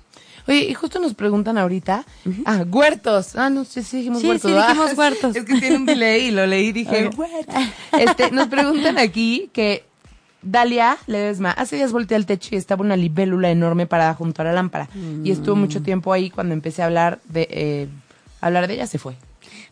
Oye, 0.48 0.64
y 0.70 0.74
justo 0.74 0.98
nos 1.00 1.14
preguntan 1.14 1.58
ahorita, 1.58 2.04
ah, 2.44 2.64
huertos. 2.70 3.34
Ah, 3.36 3.50
no, 3.50 3.64
sí, 3.64 3.82
sí 3.82 3.98
dijimos 3.98 4.20
Sí, 4.20 4.28
huertos. 4.28 4.50
sí 4.50 4.56
Ah, 4.58 4.68
dijimos 4.68 4.96
huertos. 4.96 5.36
Es 5.36 5.44
que 5.44 5.54
tiene 5.58 5.76
un 5.76 5.86
delay 5.86 6.26
y 6.26 6.30
lo 6.30 6.46
leí 6.46 6.66
y 6.68 6.72
dije, 6.72 7.08
huertos. 7.16 7.54
Este, 7.98 8.30
nos 8.30 8.46
preguntan 8.48 8.98
aquí 8.98 9.50
que 9.52 9.84
Dalia 10.42 10.96
Ledesma, 11.08 11.50
hace 11.50 11.74
días 11.76 11.90
volteé 11.92 12.16
al 12.16 12.26
techo 12.26 12.50
y 12.54 12.58
estaba 12.58 12.82
una 12.82 12.96
libélula 12.96 13.50
enorme 13.50 13.86
parada 13.86 14.14
junto 14.14 14.42
a 14.42 14.44
la 14.44 14.52
lámpara. 14.52 14.88
Y 15.24 15.30
estuvo 15.32 15.56
Mm. 15.56 15.60
mucho 15.60 15.82
tiempo 15.82 16.12
ahí 16.12 16.30
cuando 16.30 16.54
empecé 16.54 16.82
a 16.82 16.86
hablar 16.86 17.18
de, 17.24 17.48
eh, 17.50 17.88
hablar 18.40 18.68
de 18.68 18.74
ella, 18.74 18.86
se 18.86 18.98
fue. 18.98 19.14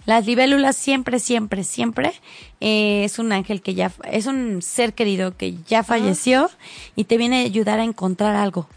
Las 0.06 0.26
libélulas 0.26 0.76
siempre, 0.76 1.18
siempre, 1.20 1.62
siempre 1.64 2.12
eh, 2.60 3.04
es 3.04 3.18
un 3.18 3.30
ángel 3.32 3.62
que 3.62 3.74
ya, 3.74 3.92
es 4.10 4.26
un 4.26 4.60
ser 4.60 4.92
querido 4.94 5.36
que 5.36 5.54
ya 5.68 5.82
falleció 5.84 6.50
y 6.96 7.04
te 7.04 7.16
viene 7.16 7.42
a 7.42 7.44
ayudar 7.44 7.78
a 7.78 7.84
encontrar 7.84 8.34
algo. 8.34 8.68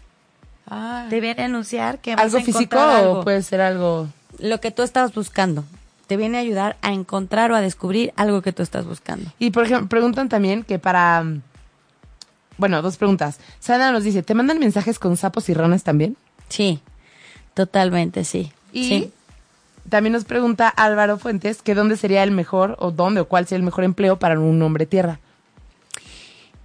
Ah. 0.70 1.06
Te 1.10 1.20
viene 1.20 1.42
a 1.42 1.46
anunciar 1.46 1.98
que 1.98 2.14
vas 2.14 2.24
¿Algo 2.24 2.38
a 2.38 2.40
físico 2.42 2.78
algo. 2.78 3.20
o 3.20 3.24
puede 3.24 3.42
ser 3.42 3.60
algo...? 3.60 4.08
Lo 4.38 4.60
que 4.60 4.70
tú 4.70 4.82
estabas 4.82 5.14
buscando. 5.14 5.64
Te 6.06 6.16
viene 6.16 6.38
a 6.38 6.40
ayudar 6.40 6.76
a 6.82 6.92
encontrar 6.92 7.50
o 7.52 7.56
a 7.56 7.60
descubrir 7.60 8.12
algo 8.16 8.40
que 8.42 8.52
tú 8.52 8.62
estás 8.62 8.84
buscando. 8.86 9.30
Y 9.38 9.50
por 9.50 9.64
ejemplo, 9.64 9.88
preguntan 9.88 10.28
también 10.28 10.62
que 10.64 10.78
para... 10.78 11.24
Bueno, 12.56 12.82
dos 12.82 12.96
preguntas. 12.96 13.38
Sandra 13.60 13.92
nos 13.92 14.04
dice, 14.04 14.22
¿te 14.22 14.34
mandan 14.34 14.58
mensajes 14.58 14.98
con 14.98 15.16
sapos 15.16 15.48
y 15.48 15.54
ranas 15.54 15.84
también? 15.84 16.16
Sí, 16.48 16.80
totalmente, 17.54 18.24
sí. 18.24 18.52
Y 18.72 18.88
Sí. 18.88 19.12
también 19.88 20.12
nos 20.12 20.24
pregunta 20.24 20.68
Álvaro 20.68 21.18
Fuentes 21.18 21.62
que 21.62 21.74
dónde 21.74 21.96
sería 21.96 22.22
el 22.22 22.30
mejor 22.30 22.76
o 22.80 22.90
dónde 22.90 23.20
o 23.20 23.28
cuál 23.28 23.46
sería 23.46 23.58
el 23.60 23.64
mejor 23.64 23.84
empleo 23.84 24.18
para 24.18 24.38
un 24.40 24.60
hombre 24.62 24.86
tierra. 24.86 25.20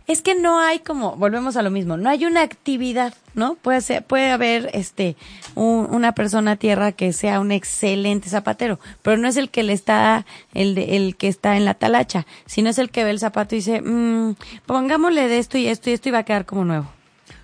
Es 0.06 0.22
que 0.22 0.36
no 0.36 0.60
hay 0.60 0.80
como, 0.80 1.16
volvemos 1.16 1.56
a 1.56 1.62
lo 1.62 1.72
mismo, 1.72 1.96
no 1.96 2.10
hay 2.10 2.26
una 2.26 2.42
actividad, 2.42 3.14
¿no? 3.36 3.56
Puede 3.56 3.80
ser, 3.80 4.04
puede 4.04 4.32
haber 4.32 4.70
este 4.74 5.16
un- 5.56 5.88
una 5.92 6.12
persona 6.14 6.58
tierra 6.58 6.92
que 6.92 7.14
sea 7.14 7.40
un 7.40 7.54
excelente 7.54 8.28
zapatero, 8.28 8.80
pero 9.02 9.16
no 9.18 9.30
es 9.30 9.38
el 9.38 9.50
que 9.50 9.64
le 9.64 9.72
está, 9.72 10.26
el 10.54 10.76
de- 10.76 10.98
el 10.98 11.16
que 11.16 11.30
está 11.30 11.56
en 11.56 11.64
la 11.64 11.74
talacha, 11.74 12.26
sino 12.46 12.70
es 12.70 12.80
el 12.80 12.90
que 12.90 13.06
ve 13.06 13.12
el 13.12 13.20
zapato 13.20 13.56
y 13.56 13.60
dice, 13.60 13.82
"Mm, 13.82 14.36
pongámosle 14.66 15.30
de 15.30 15.38
esto 15.38 15.58
y 15.58 15.68
esto 15.68 15.90
y 15.90 15.94
esto 15.94 16.10
y 16.10 16.12
va 16.12 16.20
a 16.20 16.24
quedar 16.26 16.46
como 16.46 16.66
nuevo. 16.66 16.88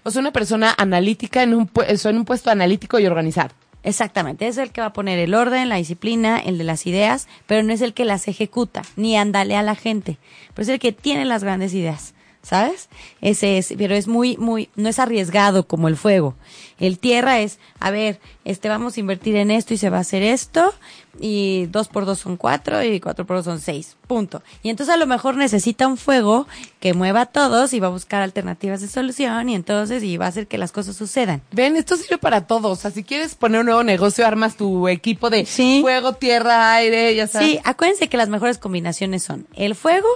O 0.04 0.12
sea, 0.12 0.20
una 0.20 0.32
persona 0.34 0.76
analítica 0.78 1.44
en 1.44 1.54
un, 1.54 1.70
en 1.88 2.18
un 2.18 2.26
puesto 2.26 2.52
analítico 2.52 3.00
y 3.00 3.06
organizado. 3.06 3.52
Exactamente, 3.84 4.46
es 4.48 4.58
el 4.58 4.72
que 4.72 4.82
va 4.82 4.88
a 4.88 4.94
poner 4.94 5.18
el 5.20 5.34
orden, 5.34 5.70
la 5.70 5.76
disciplina, 5.78 6.38
el 6.40 6.58
de 6.58 6.66
las 6.66 6.86
ideas, 6.86 7.30
pero 7.48 7.64
no 7.64 7.72
es 7.72 7.80
el 7.82 7.94
que 7.94 8.04
las 8.04 8.28
ejecuta, 8.28 8.82
ni 8.98 9.16
andale 9.16 9.56
a 9.56 9.64
la 9.64 9.76
gente, 9.76 10.18
pero 10.54 10.64
es 10.64 10.70
el 10.70 10.80
que 10.80 10.92
tiene 10.92 11.24
las 11.24 11.46
grandes 11.46 11.74
ideas, 11.74 12.14
¿sabes? 12.42 12.90
Ese 13.22 13.58
es, 13.58 13.74
pero 13.78 13.96
es 13.96 14.08
muy, 14.08 14.38
muy, 14.38 14.70
no 14.76 14.90
es 14.90 15.00
arriesgado 15.00 15.68
como 15.68 15.88
el 15.88 15.98
fuego. 15.98 16.36
El 16.80 16.98
tierra 17.00 17.40
es, 17.40 17.60
a 17.80 17.92
ver, 17.92 18.20
este, 18.46 18.70
vamos 18.70 18.96
a 18.96 19.00
invertir 19.02 19.36
en 19.36 19.52
esto 19.52 19.74
y 19.74 19.78
se 19.78 19.90
va 19.90 19.98
a 19.98 20.02
hacer 20.02 20.24
esto, 20.24 20.74
y 21.20 21.66
dos 21.68 21.90
por 21.90 22.06
dos 22.06 22.20
son 22.20 22.38
cuatro, 22.38 22.82
y 22.82 23.02
cuatro 23.02 23.26
por 23.26 23.36
dos 23.38 23.46
son 23.46 23.60
seis, 23.60 23.98
punto. 24.08 24.42
Y 24.64 24.70
entonces 24.70 24.94
a 24.96 24.98
lo 24.98 25.06
mejor 25.06 25.36
necesita 25.36 25.86
un 25.88 25.98
fuego 25.98 26.48
que 26.80 26.94
mueva 26.94 27.22
a 27.22 27.26
todos 27.26 27.74
y 27.74 27.82
va 27.82 27.88
a 27.88 27.92
buscar 27.92 28.22
alternativas 28.22 28.80
de 28.80 28.88
solución, 28.88 29.50
y 29.50 29.56
entonces, 29.56 30.02
y 30.04 30.16
va 30.16 30.26
a 30.26 30.30
hacer 30.30 30.48
que 30.48 30.58
las 30.58 30.72
cosas 30.72 30.96
sucedan. 30.96 31.42
Ven, 31.52 31.76
esto 31.76 31.98
sirve 31.98 32.18
para 32.18 32.48
todo. 32.48 32.70
O 32.70 32.76
sea, 32.78 32.92
si 32.92 33.04
quieres 33.04 33.36
poner 33.36 33.60
un 33.60 33.66
nuevo 33.66 33.84
negocio, 33.84 34.26
armas 34.26 34.56
tu 34.56 34.88
equipo 34.88 35.30
de 35.30 35.46
Sí. 35.46 35.80
fuego, 35.82 36.14
tierra, 36.14 36.74
aire, 36.76 37.14
ya 37.16 37.28
sabes. 37.28 37.50
Sí, 37.50 37.60
acuérdense 37.66 38.08
que 38.08 38.16
las 38.18 38.30
mejores 38.30 38.58
combinaciones 38.58 39.24
son 39.24 39.46
el 39.56 39.76
fuego, 39.76 40.08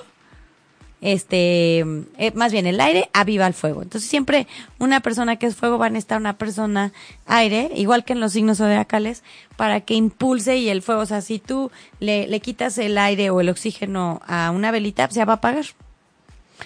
este, 1.04 1.80
eh, 2.18 2.32
más 2.34 2.54
bien 2.54 2.66
el 2.66 2.80
aire 2.80 3.10
aviva 3.14 3.46
el 3.46 3.54
fuego. 3.54 3.84
Entonces 3.84 4.10
siempre 4.10 4.48
una 4.80 5.02
persona 5.02 5.36
que 5.36 5.46
es 5.46 5.56
fuego 5.56 5.78
va 5.78 5.88
a 5.88 5.90
necesitar 5.90 6.20
una 6.20 6.38
persona 6.38 6.94
aire, 7.26 7.70
igual 7.76 8.06
que 8.06 8.14
en 8.14 8.22
los 8.22 8.32
signos 8.32 8.60
zodiacales, 8.60 9.22
para 9.58 9.82
que 9.82 9.96
impulse 9.96 10.58
y 10.58 10.70
el 10.70 10.82
fuego, 10.82 11.02
o 11.02 11.06
sea, 11.06 11.22
si 11.22 11.40
tú 11.40 11.72
le, 12.00 12.26
le 12.28 12.40
quitas 12.40 12.78
el 12.78 12.98
aire 12.98 13.30
o 13.30 13.42
el 13.42 13.50
oxígeno 13.50 14.22
a 14.26 14.50
una 14.52 14.72
velita, 14.72 15.10
se 15.12 15.26
va 15.26 15.34
a 15.34 15.36
apagar. 15.36 15.66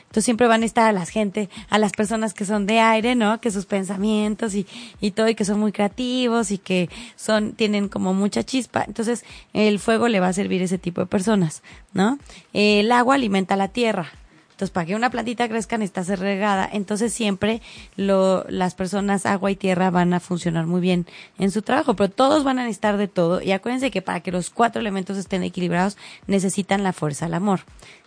Entonces 0.01 0.25
siempre 0.25 0.45
van 0.45 0.61
a 0.61 0.65
estar 0.65 0.87
a 0.87 0.91
las 0.91 1.09
gente, 1.09 1.49
a 1.69 1.79
las 1.79 1.91
personas 1.93 2.35
que 2.35 2.45
son 2.45 2.67
de 2.67 2.79
aire, 2.79 3.15
¿no? 3.15 3.41
Que 3.41 3.49
sus 3.49 3.65
pensamientos 3.65 4.53
y, 4.53 4.67
y 5.01 5.11
todo, 5.11 5.29
y 5.29 5.33
que 5.33 5.45
son 5.45 5.59
muy 5.59 5.71
creativos 5.71 6.51
y 6.51 6.59
que 6.59 6.89
son, 7.15 7.53
tienen 7.53 7.89
como 7.89 8.13
mucha 8.13 8.43
chispa. 8.43 8.83
Entonces 8.85 9.25
el 9.53 9.79
fuego 9.79 10.07
le 10.07 10.19
va 10.19 10.27
a 10.27 10.33
servir 10.33 10.61
a 10.61 10.65
ese 10.65 10.77
tipo 10.77 11.01
de 11.01 11.07
personas, 11.07 11.63
¿no? 11.93 12.19
El 12.53 12.91
agua 12.91 13.15
alimenta 13.15 13.55
la 13.55 13.69
tierra. 13.69 14.11
Entonces, 14.57 14.73
para 14.73 14.87
que 14.87 14.95
una 14.95 15.11
plantita 15.11 15.47
crezca 15.47 15.77
necesita 15.77 16.03
ser 16.03 16.19
regada. 16.19 16.67
Entonces, 16.73 17.13
siempre 17.13 17.61
lo, 17.95 18.43
las 18.49 18.73
personas 18.73 19.27
agua 19.27 19.51
y 19.51 19.55
tierra 19.55 19.91
van 19.91 20.15
a 20.15 20.19
funcionar 20.19 20.65
muy 20.65 20.81
bien 20.81 21.05
en 21.37 21.51
su 21.51 21.61
trabajo, 21.61 21.93
pero 21.95 22.09
todos 22.09 22.43
van 22.43 22.57
a 22.57 22.63
necesitar 22.63 22.97
de 22.97 23.07
todo. 23.07 23.39
Y 23.39 23.51
acuérdense 23.51 23.91
que 23.91 24.01
para 24.01 24.21
que 24.21 24.31
los 24.31 24.49
cuatro 24.49 24.81
elementos 24.81 25.15
estén 25.15 25.43
equilibrados, 25.43 25.95
necesitan 26.25 26.81
la 26.81 26.91
fuerza, 26.91 27.27
el 27.27 27.35
amor. 27.35 27.59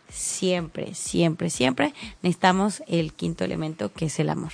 Siempre, 0.08 0.92
siempre, 0.96 1.50
siempre 1.50 1.94
necesitamos 2.20 2.82
el 2.88 3.12
quinto 3.12 3.44
elemento, 3.44 3.92
que 3.92 4.06
es 4.06 4.18
el 4.18 4.28
amor. 4.28 4.50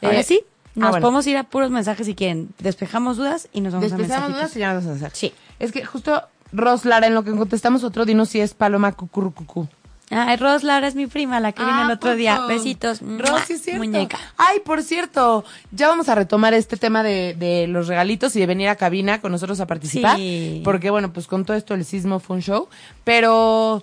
Ahora 0.00 0.20
Eh, 0.20 0.22
sí, 0.22 0.42
ah, 0.44 0.48
nos 0.76 0.90
bueno. 0.90 1.02
podemos 1.02 1.26
ir 1.26 1.38
a 1.38 1.42
puros 1.42 1.72
mensajes 1.72 2.06
si 2.06 2.14
quieren. 2.14 2.50
Despejamos 2.60 3.16
dudas 3.16 3.48
y 3.52 3.62
nos 3.62 3.72
vamos 3.72 3.90
Despejamos 3.90 4.30
a 4.30 4.32
dudas 4.32 4.56
y 4.56 4.60
ya 4.60 4.74
nos 4.74 4.84
vamos 4.84 5.02
a 5.02 5.06
hacer. 5.06 5.16
Sí. 5.18 5.32
Es 5.58 5.72
que 5.72 5.84
justo, 5.84 6.22
Ros 6.52 6.84
Lara, 6.84 7.08
en 7.08 7.14
lo 7.14 7.24
que 7.24 7.32
contestamos 7.32 7.82
otro, 7.82 8.04
dinos 8.04 8.28
si 8.28 8.38
es 8.38 8.54
paloma 8.54 8.92
cucurucucú. 8.92 9.66
Ay, 10.10 10.36
Ros 10.36 10.62
Lara 10.62 10.88
es 10.88 10.94
mi 10.94 11.06
prima, 11.06 11.38
la 11.38 11.52
que 11.52 11.62
vino 11.62 11.82
el 11.82 11.90
otro 11.90 12.14
día. 12.16 12.40
Besitos. 12.46 13.00
Ros, 13.02 13.42
sí 13.46 13.54
es 13.54 13.62
cierto. 13.62 13.78
Muñeca. 13.78 14.18
Ay, 14.36 14.60
por 14.60 14.82
cierto, 14.82 15.44
ya 15.70 15.88
vamos 15.88 16.08
a 16.08 16.14
retomar 16.14 16.54
este 16.54 16.76
tema 16.76 17.02
de, 17.02 17.34
de 17.34 17.66
los 17.66 17.88
regalitos 17.88 18.34
y 18.36 18.40
de 18.40 18.46
venir 18.46 18.68
a 18.68 18.76
cabina 18.76 19.20
con 19.20 19.32
nosotros 19.32 19.60
a 19.60 19.66
participar. 19.66 20.16
Sí. 20.16 20.62
Porque, 20.64 20.90
bueno, 20.90 21.12
pues 21.12 21.26
con 21.26 21.44
todo 21.44 21.56
esto 21.56 21.74
el 21.74 21.84
sismo 21.84 22.20
fue 22.20 22.36
un 22.36 22.42
show. 22.42 22.68
Pero 23.04 23.82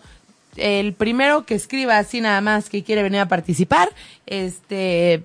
el 0.55 0.93
primero 0.93 1.45
que 1.45 1.55
escriba 1.55 1.97
así 1.97 2.21
nada 2.21 2.41
más 2.41 2.69
que 2.69 2.83
quiere 2.83 3.03
venir 3.03 3.19
a 3.19 3.27
participar, 3.27 3.89
este, 4.25 5.23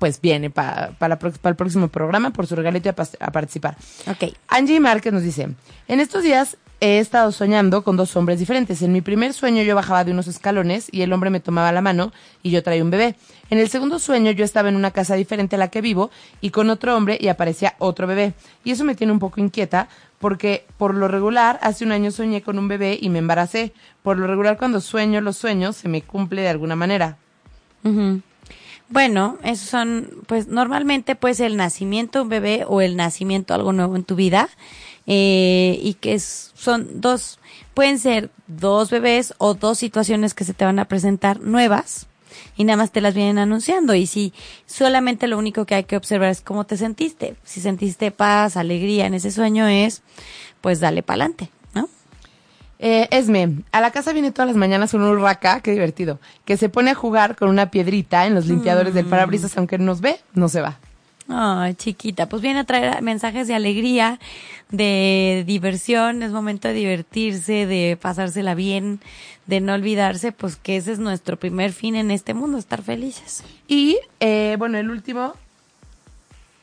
pues 0.00 0.20
viene 0.20 0.48
para 0.48 0.96
el 1.44 1.56
próximo 1.56 1.88
programa 1.88 2.30
por 2.30 2.46
su 2.46 2.56
regalito 2.56 2.88
a, 2.88 2.94
a 3.20 3.30
participar. 3.30 3.76
Ok. 4.08 4.32
Angie 4.48 4.80
Márquez 4.80 5.12
nos 5.12 5.22
dice, 5.22 5.50
en 5.88 6.00
estos 6.00 6.22
días 6.22 6.56
he 6.80 6.98
estado 6.98 7.30
soñando 7.32 7.84
con 7.84 7.98
dos 7.98 8.16
hombres 8.16 8.38
diferentes. 8.38 8.80
En 8.80 8.92
mi 8.92 9.02
primer 9.02 9.34
sueño 9.34 9.62
yo 9.62 9.74
bajaba 9.74 10.02
de 10.02 10.12
unos 10.12 10.26
escalones 10.26 10.88
y 10.90 11.02
el 11.02 11.12
hombre 11.12 11.28
me 11.28 11.40
tomaba 11.40 11.70
la 11.70 11.82
mano 11.82 12.12
y 12.42 12.50
yo 12.50 12.62
traía 12.62 12.82
un 12.82 12.90
bebé. 12.90 13.14
En 13.50 13.58
el 13.58 13.68
segundo 13.68 13.98
sueño 13.98 14.30
yo 14.30 14.42
estaba 14.42 14.70
en 14.70 14.76
una 14.76 14.90
casa 14.90 15.16
diferente 15.16 15.56
a 15.56 15.58
la 15.58 15.68
que 15.68 15.82
vivo 15.82 16.10
y 16.40 16.48
con 16.48 16.70
otro 16.70 16.96
hombre 16.96 17.18
y 17.20 17.28
aparecía 17.28 17.74
otro 17.78 18.06
bebé. 18.06 18.32
Y 18.64 18.70
eso 18.70 18.84
me 18.84 18.94
tiene 18.94 19.12
un 19.12 19.18
poco 19.18 19.38
inquieta 19.38 19.88
porque 20.18 20.64
por 20.78 20.94
lo 20.94 21.08
regular 21.08 21.58
hace 21.62 21.84
un 21.84 21.92
año 21.92 22.10
soñé 22.10 22.40
con 22.40 22.58
un 22.58 22.68
bebé 22.68 22.98
y 22.98 23.10
me 23.10 23.18
embaracé. 23.18 23.74
Por 24.02 24.16
lo 24.16 24.26
regular 24.26 24.56
cuando 24.56 24.80
sueño 24.80 25.20
los 25.20 25.36
sueños 25.36 25.76
se 25.76 25.88
me 25.90 26.00
cumple 26.00 26.40
de 26.40 26.48
alguna 26.48 26.76
manera. 26.76 27.18
Bueno, 28.90 29.38
esos 29.44 29.68
son, 29.68 30.10
pues 30.26 30.48
normalmente 30.48 31.14
puede 31.14 31.34
ser 31.34 31.46
el 31.46 31.56
nacimiento 31.56 32.18
de 32.18 32.22
un 32.24 32.28
bebé 32.28 32.64
o 32.66 32.80
el 32.80 32.96
nacimiento 32.96 33.54
de 33.54 33.60
algo 33.60 33.72
nuevo 33.72 33.96
en 33.96 34.04
tu 34.04 34.16
vida. 34.16 34.48
eh, 35.06 35.78
y 35.82 35.94
que 35.94 36.18
son 36.20 37.00
dos, 37.00 37.40
pueden 37.74 37.98
ser 37.98 38.30
dos 38.46 38.90
bebés 38.90 39.34
o 39.38 39.54
dos 39.54 39.78
situaciones 39.78 40.34
que 40.34 40.44
se 40.44 40.54
te 40.54 40.64
van 40.64 40.78
a 40.78 40.84
presentar 40.84 41.40
nuevas 41.40 42.06
y 42.56 42.64
nada 42.64 42.76
más 42.76 42.92
te 42.92 43.00
las 43.00 43.14
vienen 43.14 43.38
anunciando. 43.38 43.94
Y 43.94 44.06
si 44.06 44.32
solamente 44.66 45.26
lo 45.26 45.38
único 45.38 45.64
que 45.66 45.74
hay 45.74 45.84
que 45.84 45.96
observar 45.96 46.30
es 46.30 46.42
cómo 46.42 46.64
te 46.64 46.76
sentiste. 46.76 47.34
Si 47.44 47.60
sentiste 47.60 48.10
paz, 48.12 48.56
alegría 48.56 49.06
en 49.06 49.14
ese 49.14 49.30
sueño 49.30 49.66
es, 49.66 50.02
pues 50.60 50.78
dale 50.80 51.02
pa'lante. 51.02 51.50
Eh, 52.82 53.08
Esme, 53.10 53.56
a 53.72 53.82
la 53.82 53.90
casa 53.90 54.14
viene 54.14 54.32
todas 54.32 54.48
las 54.48 54.56
mañanas 54.56 54.94
un 54.94 55.02
urraca, 55.02 55.60
qué 55.60 55.72
divertido, 55.72 56.18
que 56.46 56.56
se 56.56 56.70
pone 56.70 56.90
a 56.90 56.94
jugar 56.94 57.36
con 57.36 57.50
una 57.50 57.70
piedrita 57.70 58.26
en 58.26 58.34
los 58.34 58.46
limpiadores 58.46 58.94
del 58.94 59.04
parabrisas, 59.04 59.56
aunque 59.58 59.76
nos 59.76 60.00
ve, 60.00 60.18
no 60.32 60.48
se 60.48 60.62
va. 60.62 60.78
Ay, 61.28 61.74
chiquita, 61.74 62.26
pues 62.26 62.40
viene 62.40 62.60
a 62.60 62.64
traer 62.64 63.02
mensajes 63.02 63.46
de 63.46 63.54
alegría, 63.54 64.18
de 64.70 65.44
diversión, 65.46 66.22
es 66.22 66.32
momento 66.32 66.68
de 66.68 66.74
divertirse, 66.74 67.66
de 67.66 67.98
pasársela 68.00 68.54
bien, 68.54 69.00
de 69.46 69.60
no 69.60 69.74
olvidarse, 69.74 70.32
pues 70.32 70.56
que 70.56 70.78
ese 70.78 70.92
es 70.92 70.98
nuestro 70.98 71.38
primer 71.38 71.72
fin 71.72 71.96
en 71.96 72.10
este 72.10 72.32
mundo, 72.32 72.56
estar 72.56 72.82
felices. 72.82 73.44
Y, 73.68 73.98
eh, 74.20 74.56
bueno, 74.58 74.78
el 74.78 74.90
último. 74.90 75.34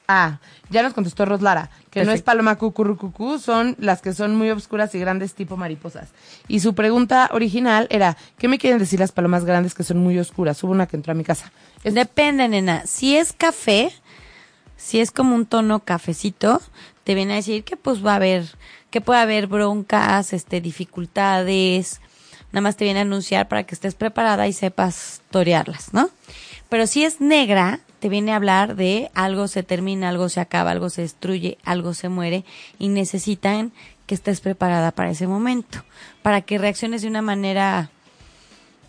Ah, 0.10 0.40
ya 0.70 0.84
nos 0.84 0.94
contestó 0.94 1.26
Roslara, 1.26 1.70
que 1.92 2.00
no 2.06 2.12
es 2.14 2.22
paloma 2.22 2.56
cucurrucucú, 2.56 3.40
son 3.40 3.76
las 3.78 4.02
que 4.02 4.14
son 4.14 4.36
muy 4.38 4.50
obscuras 4.52 4.96
y 4.96 5.00
grandes 5.00 5.34
tipo 5.34 5.58
mariposas. 5.58 6.10
Y 6.48 6.62
su 6.62 6.74
pregunta 6.76 7.30
original 7.34 7.88
era, 7.90 8.16
¿qué 8.38 8.48
me 8.48 8.58
quieren 8.58 8.80
decir 8.80 9.00
las 9.02 9.12
palomas 9.12 9.44
grandes 9.44 9.74
que 9.74 9.84
son 9.84 9.98
muy 9.98 10.18
oscuras? 10.18 10.64
Hubo 10.64 10.72
una 10.72 10.88
que 10.88 10.96
entró 10.96 11.12
a 11.12 11.16
mi 11.16 11.26
casa. 11.26 11.52
Es- 11.84 11.94
Depende, 11.94 12.48
nena, 12.48 12.86
si 12.86 13.18
es 13.18 13.34
café, 13.34 13.92
si 14.78 15.02
es 15.02 15.12
como 15.12 15.36
un 15.36 15.46
tono 15.46 15.80
cafecito, 15.82 16.62
te 17.04 17.14
viene 17.14 17.34
a 17.34 17.38
decir 17.38 17.66
que 17.66 17.76
pues 17.76 18.06
va 18.06 18.14
a 18.14 18.16
haber, 18.16 18.46
que 18.92 19.02
puede 19.02 19.20
haber 19.20 19.48
broncas, 19.48 20.32
este, 20.32 20.62
dificultades, 20.62 22.00
nada 22.54 22.62
más 22.62 22.78
te 22.78 22.86
viene 22.86 23.00
a 23.00 23.04
anunciar 23.04 23.48
para 23.50 23.64
que 23.64 23.76
estés 23.76 23.96
preparada 23.96 24.48
y 24.48 24.54
sepas 24.54 25.22
torearlas, 25.32 25.94
¿no? 25.94 26.10
Pero 26.70 26.88
si 26.88 27.04
es 27.04 27.22
negra, 27.22 27.80
te 28.00 28.10
viene 28.10 28.34
a 28.34 28.36
hablar 28.36 28.76
de 28.76 29.10
algo 29.14 29.48
se 29.48 29.64
termina, 29.64 30.10
algo 30.10 30.30
se 30.30 30.40
acaba, 30.40 30.72
algo 30.72 30.90
se 30.90 31.02
destruye, 31.02 31.58
algo 31.64 31.94
se 31.94 32.10
muere 32.10 32.46
y 32.78 32.90
necesitan 32.90 33.72
que 34.06 34.16
estés 34.16 34.42
preparada 34.42 34.92
para 34.92 35.12
ese 35.12 35.28
momento, 35.28 35.84
para 36.22 36.42
que 36.42 36.58
reacciones 36.58 37.02
de 37.02 37.08
una 37.08 37.22
manera 37.22 37.90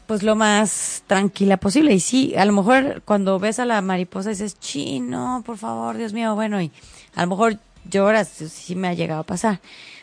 pues 0.07 0.23
lo 0.23 0.37
más 0.37 1.03
tranquila 1.07 1.59
posible. 1.59 1.93
Y 1.93 2.01
sí, 2.01 2.35
a 2.37 2.45
lo 2.47 2.53
mejor 2.53 3.03
cuando 3.05 3.39
ves 3.39 3.59
a 3.59 3.67
la 3.67 3.83
mariposa 3.83 4.31
dices, 4.31 4.59
chino, 4.59 5.43
por 5.45 5.59
favor, 5.59 5.97
Dios 5.97 6.13
mío, 6.13 6.35
bueno, 6.35 6.63
y 6.63 6.73
a 7.15 7.23
lo 7.23 7.29
mejor 7.29 7.59
lloras, 7.85 8.29
sí, 8.29 8.75
me 8.75 8.89
ha 8.89 8.95
llegado 8.95 9.21
a 9.21 9.27
pasar. 9.27 9.61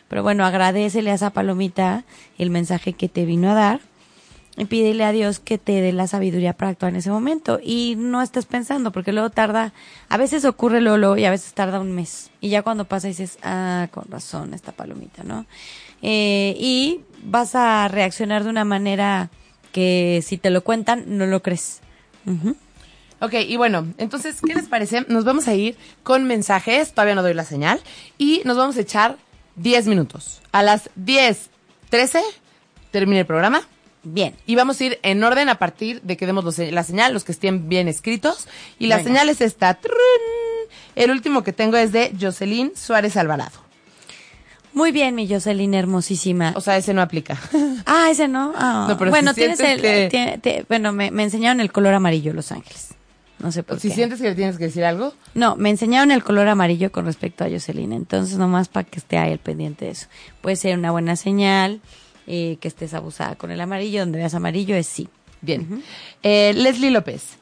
Pero 0.08 0.22
bueno, 0.22 0.44
agradecele 0.44 1.10
a 1.10 1.14
esa 1.14 1.30
palomita 1.30 2.04
el 2.38 2.50
mensaje 2.50 2.92
que 2.92 3.08
te 3.08 3.24
vino 3.24 3.50
a 3.50 3.54
dar 3.54 3.80
y 4.56 4.64
pídele 4.64 5.04
a 5.04 5.12
Dios 5.12 5.38
que 5.38 5.58
te 5.58 5.80
dé 5.80 5.92
la 5.92 6.06
sabiduría 6.06 6.54
para 6.54 6.70
actuar 6.70 6.92
en 6.92 6.96
ese 6.96 7.10
momento 7.10 7.60
y 7.62 7.94
no 7.96 8.22
estés 8.22 8.46
pensando 8.46 8.90
porque 8.92 9.12
luego 9.12 9.30
tarda, 9.30 9.72
a 10.08 10.16
veces 10.16 10.44
ocurre 10.44 10.80
Lolo 10.80 11.16
y 11.16 11.24
a 11.24 11.30
veces 11.30 11.52
tarda 11.52 11.80
un 11.80 11.92
mes 11.92 12.30
y 12.40 12.48
ya 12.48 12.62
cuando 12.62 12.84
pasa 12.84 13.08
dices, 13.08 13.38
ah, 13.42 13.88
con 13.90 14.04
razón 14.08 14.54
esta 14.54 14.72
palomita, 14.72 15.22
¿no? 15.24 15.46
Eh, 16.02 16.56
y 16.58 17.00
vas 17.22 17.54
a 17.54 17.88
reaccionar 17.88 18.44
de 18.44 18.50
una 18.50 18.64
manera 18.64 19.30
que 19.72 20.22
si 20.24 20.38
te 20.38 20.50
lo 20.50 20.64
cuentan 20.64 21.04
no 21.06 21.26
lo 21.26 21.42
crees. 21.42 21.80
Ujú. 22.24 22.56
Ok, 23.20 23.32
y 23.46 23.56
bueno, 23.56 23.86
entonces, 23.96 24.40
¿qué 24.46 24.54
les 24.54 24.66
parece? 24.66 25.06
Nos 25.08 25.24
vamos 25.24 25.48
a 25.48 25.54
ir 25.54 25.76
con 26.02 26.24
mensajes, 26.24 26.92
todavía 26.92 27.14
no 27.14 27.22
doy 27.22 27.32
la 27.32 27.44
señal, 27.44 27.80
y 28.18 28.42
nos 28.44 28.58
vamos 28.58 28.76
a 28.76 28.82
echar 28.82 29.16
10 29.56 29.86
minutos. 29.86 30.42
A 30.52 30.62
las 30.62 30.90
10, 30.96 31.48
13, 31.88 32.20
termine 32.90 33.20
el 33.20 33.26
programa. 33.26 33.62
Bien. 34.08 34.34
Y 34.46 34.54
vamos 34.54 34.80
a 34.80 34.84
ir 34.84 34.98
en 35.02 35.22
orden 35.24 35.48
a 35.48 35.56
partir 35.58 36.00
de 36.02 36.16
que 36.16 36.26
demos 36.26 36.44
los- 36.44 36.58
la 36.58 36.84
señal, 36.84 37.12
los 37.12 37.24
que 37.24 37.32
estén 37.32 37.68
bien 37.68 37.88
escritos. 37.88 38.46
Y 38.78 38.86
la 38.86 38.98
Venga. 38.98 39.08
señal 39.10 39.28
es 39.28 39.40
esta. 39.40 39.74
Trun. 39.74 39.94
El 40.94 41.10
último 41.10 41.42
que 41.42 41.52
tengo 41.52 41.76
es 41.76 41.90
de 41.92 42.12
Jocelyn 42.20 42.72
Suárez 42.76 43.16
Alvarado. 43.16 43.66
Muy 44.72 44.92
bien, 44.92 45.14
mi 45.14 45.26
Jocelyn 45.28 45.74
hermosísima. 45.74 46.52
O 46.54 46.60
sea, 46.60 46.76
ese 46.76 46.92
no 46.94 47.00
aplica. 47.02 47.38
Ah, 47.86 48.08
ese 48.10 48.28
no. 48.28 48.52
No, 48.52 48.96
pero 48.98 49.10
bueno, 49.10 49.30
si 49.32 49.40
tienes 49.40 49.58
el. 49.60 49.80
que- 49.80 50.08
tiene- 50.10 50.38
te- 50.38 50.64
bueno, 50.68 50.92
me, 50.92 51.10
me 51.10 51.22
enseñaron 51.22 51.60
el 51.60 51.72
color 51.72 51.94
amarillo 51.94 52.32
Los 52.32 52.52
Ángeles. 52.52 52.88
No 53.38 53.52
sé 53.52 53.62
por 53.62 53.80
si 53.80 53.88
qué. 53.88 53.94
sientes 53.94 54.20
que 54.20 54.28
le 54.30 54.34
tienes 54.34 54.56
que 54.56 54.64
decir 54.64 54.84
algo, 54.84 55.12
No, 55.34 55.56
me 55.56 55.68
enseñaron 55.70 56.10
el 56.10 56.22
color 56.24 56.48
amarillo 56.48 56.90
con 56.92 57.04
respecto 57.06 57.44
a 57.44 57.48
Jocelyn. 57.50 57.92
Entonces, 57.92 58.38
nomás 58.38 58.68
para 58.68 58.86
que 58.88 58.98
esté 58.98 59.18
ahí 59.18 59.32
al 59.32 59.38
pendiente 59.38 59.84
de 59.86 59.90
eso. 59.90 60.06
Puede 60.40 60.56
ser 60.56 60.78
una 60.78 60.90
buena 60.90 61.16
señal 61.16 61.80
eh, 62.26 62.58
que 62.60 62.68
estés 62.68 62.94
abusada 62.94 63.36
con 63.36 63.50
el 63.50 63.60
amarillo. 63.60 64.00
Donde 64.00 64.18
veas 64.18 64.34
amarillo 64.34 64.76
es 64.76 64.86
sí. 64.86 65.08
bien. 65.40 65.82
Eh, 66.22 66.52
Leslie 66.54 66.90
López. 66.90 67.38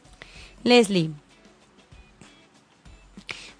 Leslie. 0.62 1.10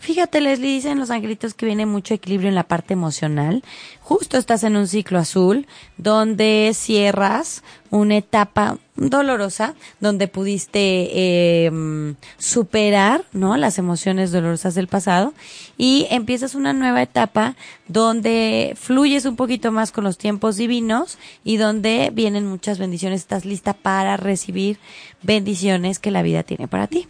Fíjate, 0.05 0.43
Leslie, 0.43 0.75
dicen 0.75 0.99
los 0.99 1.11
angelitos 1.11 1.55
que 1.55 1.65
viene 1.65 1.87
mucho 1.87 2.13
equilibrio 2.13 2.51
en 2.51 2.55
la 2.55 2.69
parte 2.69 2.93
emocional. 2.93 3.65
Justo 4.01 4.37
estás 4.37 4.63
en 4.63 4.77
un 4.77 4.87
ciclo 4.87 5.19
azul 5.19 5.67
donde 5.97 6.73
cierras 6.75 7.63
una 7.89 8.19
etapa 8.19 8.79
dolorosa 8.97 9.75
donde 10.01 10.29
pudiste 10.29 10.79
eh, 10.81 12.15
superar 12.39 13.25
no 13.33 13.57
las 13.57 13.79
emociones 13.79 14.31
dolorosas 14.31 14.75
del 14.77 14.87
pasado 14.87 15.35
y 15.77 16.07
empiezas 16.11 16.55
una 16.55 16.73
nueva 16.73 17.03
etapa 17.03 17.57
donde 17.89 18.75
fluyes 18.81 19.25
un 19.25 19.35
poquito 19.37 19.73
más 19.73 19.91
con 19.91 20.05
los 20.05 20.17
tiempos 20.17 20.57
divinos 20.57 21.19
y 21.43 21.57
donde 21.57 22.11
vienen 22.13 22.47
muchas 22.47 22.79
bendiciones. 22.79 23.23
Estás 23.23 23.45
lista 23.45 23.73
para 23.73 24.17
recibir 24.17 24.79
bendiciones 25.23 25.99
que 25.99 26.11
la 26.13 26.23
vida 26.23 26.43
tiene 26.45 26.69
para 26.69 26.87
ti. 26.87 27.09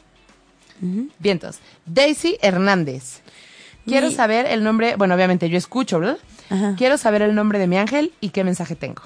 Vientos. 1.19 1.59
Daisy 1.87 2.37
Hernández. 2.43 3.21
Quiero 3.87 4.09
Mi- 4.09 4.15
saber 4.15 4.47
el 4.47 4.65
nombre, 4.65 4.97
bueno, 4.97 5.15
obviamente 5.15 5.49
yo 5.51 5.59
escucho, 5.59 5.99
¿verdad? 6.01 6.19
Ajá. 6.51 6.75
Quiero 6.77 6.97
saber 6.99 7.23
el 7.23 7.35
nombre 7.35 7.59
de 7.59 7.67
mi 7.67 7.77
ángel 7.77 8.13
y 8.21 8.31
qué 8.31 8.43
mensaje 8.45 8.75
tengo. 8.75 9.03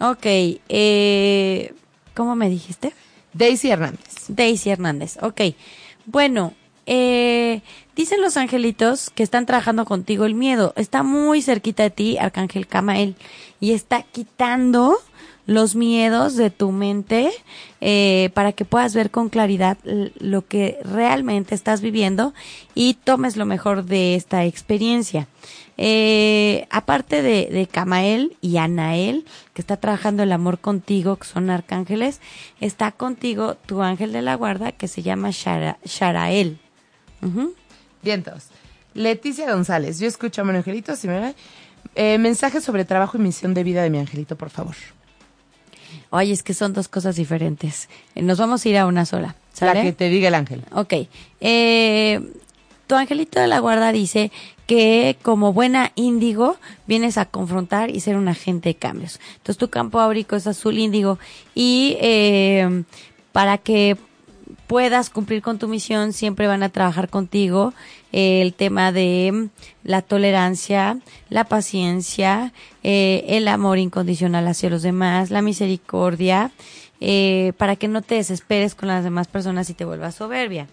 Ok, 0.00 0.26
eh, 0.26 1.72
¿cómo 2.14 2.36
me 2.36 2.50
dijiste? 2.50 2.92
Daisy 3.32 3.70
Hernández. 3.70 4.26
Daisy 4.28 4.70
Hernández. 4.70 5.18
Ok, 5.22 5.40
bueno, 6.06 6.54
eh, 6.86 7.62
dicen 7.96 8.20
los 8.20 8.36
angelitos 8.36 9.10
que 9.10 9.22
están 9.22 9.46
trabajando 9.46 9.84
contigo 9.84 10.24
el 10.24 10.34
miedo. 10.34 10.72
Está 10.76 11.02
muy 11.02 11.42
cerquita 11.42 11.82
de 11.84 11.90
ti, 11.90 12.18
Arcángel 12.18 12.66
Camael, 12.66 13.16
y 13.60 13.72
está 13.72 14.02
quitando 14.02 14.98
los 15.46 15.74
miedos 15.74 16.36
de 16.36 16.50
tu 16.50 16.72
mente 16.72 17.30
eh, 17.80 18.30
para 18.34 18.52
que 18.52 18.64
puedas 18.64 18.94
ver 18.94 19.10
con 19.10 19.28
claridad 19.28 19.76
lo 20.18 20.46
que 20.46 20.78
realmente 20.84 21.54
estás 21.54 21.80
viviendo 21.82 22.32
y 22.74 22.94
tomes 22.94 23.36
lo 23.36 23.44
mejor 23.44 23.84
de 23.84 24.14
esta 24.14 24.44
experiencia. 24.46 25.28
Eh, 25.76 26.66
aparte 26.70 27.20
de, 27.20 27.48
de 27.50 27.66
Camael 27.66 28.36
y 28.40 28.56
Anael, 28.58 29.26
que 29.52 29.60
está 29.60 29.76
trabajando 29.76 30.22
el 30.22 30.32
amor 30.32 30.58
contigo, 30.60 31.16
que 31.16 31.26
son 31.26 31.50
arcángeles, 31.50 32.20
está 32.60 32.92
contigo 32.92 33.56
tu 33.56 33.82
ángel 33.82 34.12
de 34.12 34.22
la 34.22 34.36
guarda 34.36 34.72
que 34.72 34.88
se 34.88 35.02
llama 35.02 35.30
Shara- 35.30 35.76
Sharael. 35.84 36.58
Ujú. 37.22 37.54
Vientos. 38.02 38.44
Leticia 38.94 39.52
González. 39.52 39.98
Yo 39.98 40.06
escucho 40.06 40.42
a 40.42 40.44
mi 40.44 40.56
angelito. 40.56 40.94
Si 40.94 41.08
me... 41.08 41.34
eh, 41.96 42.16
mensaje 42.18 42.60
sobre 42.60 42.84
trabajo 42.84 43.18
y 43.18 43.20
misión 43.20 43.52
de 43.52 43.64
vida 43.64 43.82
de 43.82 43.90
mi 43.90 43.98
angelito, 43.98 44.36
por 44.36 44.50
favor. 44.50 44.76
Oye, 46.10 46.32
es 46.32 46.42
que 46.42 46.54
son 46.54 46.72
dos 46.72 46.88
cosas 46.88 47.16
diferentes. 47.16 47.88
Eh, 48.14 48.22
Nos 48.22 48.38
vamos 48.38 48.64
a 48.64 48.68
ir 48.68 48.78
a 48.78 48.86
una 48.86 49.04
sola. 49.06 49.34
¿sale? 49.52 49.74
La 49.74 49.82
que 49.82 49.92
te 49.92 50.08
diga 50.08 50.28
el 50.28 50.34
ángel. 50.34 50.62
Ok. 50.72 50.94
Eh, 51.40 52.20
tu 52.86 52.94
angelito 52.94 53.40
de 53.40 53.46
la 53.46 53.60
guarda 53.60 53.92
dice 53.92 54.30
que 54.66 55.16
como 55.22 55.52
buena 55.52 55.92
índigo 55.94 56.56
vienes 56.86 57.18
a 57.18 57.26
confrontar 57.26 57.90
y 57.90 58.00
ser 58.00 58.16
un 58.16 58.28
agente 58.28 58.70
de 58.70 58.74
cambios. 58.74 59.20
Entonces 59.36 59.56
tu 59.58 59.68
campo 59.70 60.00
áurico 60.00 60.36
es 60.36 60.46
azul 60.46 60.78
índigo 60.78 61.18
y 61.54 61.96
eh, 62.00 62.82
para 63.32 63.58
que 63.58 63.96
puedas 64.66 65.10
cumplir 65.10 65.42
con 65.42 65.58
tu 65.58 65.68
misión 65.68 66.12
siempre 66.12 66.46
van 66.46 66.62
a 66.62 66.68
trabajar 66.68 67.08
contigo 67.08 67.74
eh, 68.12 68.42
el 68.42 68.54
tema 68.54 68.92
de 68.92 69.30
mm, 69.32 69.48
la 69.84 70.02
tolerancia, 70.02 70.98
la 71.28 71.44
paciencia, 71.44 72.52
eh, 72.82 73.24
el 73.28 73.48
amor 73.48 73.78
incondicional 73.78 74.46
hacia 74.46 74.70
los 74.70 74.82
demás, 74.82 75.30
la 75.30 75.42
misericordia, 75.42 76.52
eh, 77.00 77.52
para 77.58 77.76
que 77.76 77.88
no 77.88 78.02
te 78.02 78.14
desesperes 78.14 78.74
con 78.74 78.88
las 78.88 79.04
demás 79.04 79.28
personas 79.28 79.68
y 79.68 79.74
te 79.74 79.84
vuelvas 79.84 80.14
soberbia. 80.14 80.68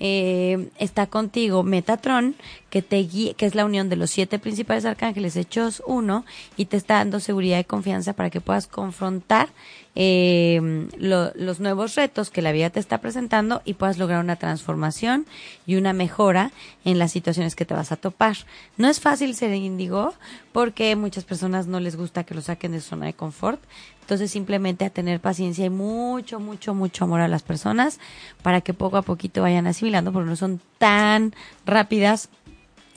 Eh, 0.00 0.70
está 0.78 1.06
contigo 1.06 1.62
Metatron, 1.62 2.34
que 2.68 2.82
te 2.82 2.96
guía, 2.96 3.34
que 3.34 3.46
es 3.46 3.54
la 3.54 3.64
unión 3.64 3.88
de 3.88 3.94
los 3.96 4.10
siete 4.10 4.40
principales 4.40 4.84
arcángeles 4.84 5.36
hechos 5.36 5.82
uno, 5.86 6.24
y 6.56 6.64
te 6.64 6.76
está 6.76 6.94
dando 6.94 7.20
seguridad 7.20 7.60
y 7.60 7.64
confianza 7.64 8.12
para 8.12 8.30
que 8.30 8.40
puedas 8.40 8.66
confrontar 8.66 9.48
eh, 9.96 10.88
lo- 10.98 11.30
los 11.36 11.60
nuevos 11.60 11.94
retos 11.94 12.30
que 12.30 12.42
la 12.42 12.50
vida 12.50 12.68
te 12.70 12.80
está 12.80 12.98
presentando 12.98 13.62
y 13.64 13.74
puedas 13.74 13.96
lograr 13.96 14.18
una 14.18 14.34
transformación 14.34 15.24
y 15.68 15.76
una 15.76 15.92
mejora 15.92 16.50
en 16.84 16.98
las 16.98 17.12
situaciones 17.12 17.54
que 17.54 17.64
te 17.64 17.74
vas 17.74 17.92
a 17.92 17.96
topar. 17.96 18.36
No 18.76 18.88
es 18.88 18.98
fácil 18.98 19.36
ser 19.36 19.54
índigo 19.54 20.12
porque 20.52 20.96
muchas 20.96 21.22
personas 21.22 21.68
no 21.68 21.78
les 21.78 21.94
gusta 21.94 22.24
que 22.24 22.34
lo 22.34 22.40
saquen 22.40 22.72
de 22.72 22.80
su 22.80 22.88
zona 22.88 23.06
de 23.06 23.12
confort. 23.14 23.60
Entonces 24.04 24.30
simplemente 24.30 24.84
a 24.84 24.90
tener 24.90 25.18
paciencia 25.18 25.64
y 25.64 25.70
mucho, 25.70 26.38
mucho, 26.38 26.74
mucho 26.74 27.04
amor 27.04 27.22
a 27.22 27.28
las 27.28 27.42
personas 27.42 27.98
para 28.42 28.60
que 28.60 28.74
poco 28.74 28.98
a 28.98 29.02
poquito 29.02 29.40
vayan 29.40 29.66
asimilando 29.66 30.12
porque 30.12 30.28
no 30.28 30.36
son 30.36 30.60
tan 30.76 31.34
rápidas 31.64 32.28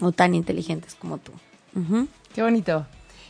o 0.02 0.12
tan 0.12 0.36
inteligentes 0.36 0.96
como 0.96 1.18
tú. 1.18 1.32
Qué 2.36 2.42
bonito. 2.42 2.86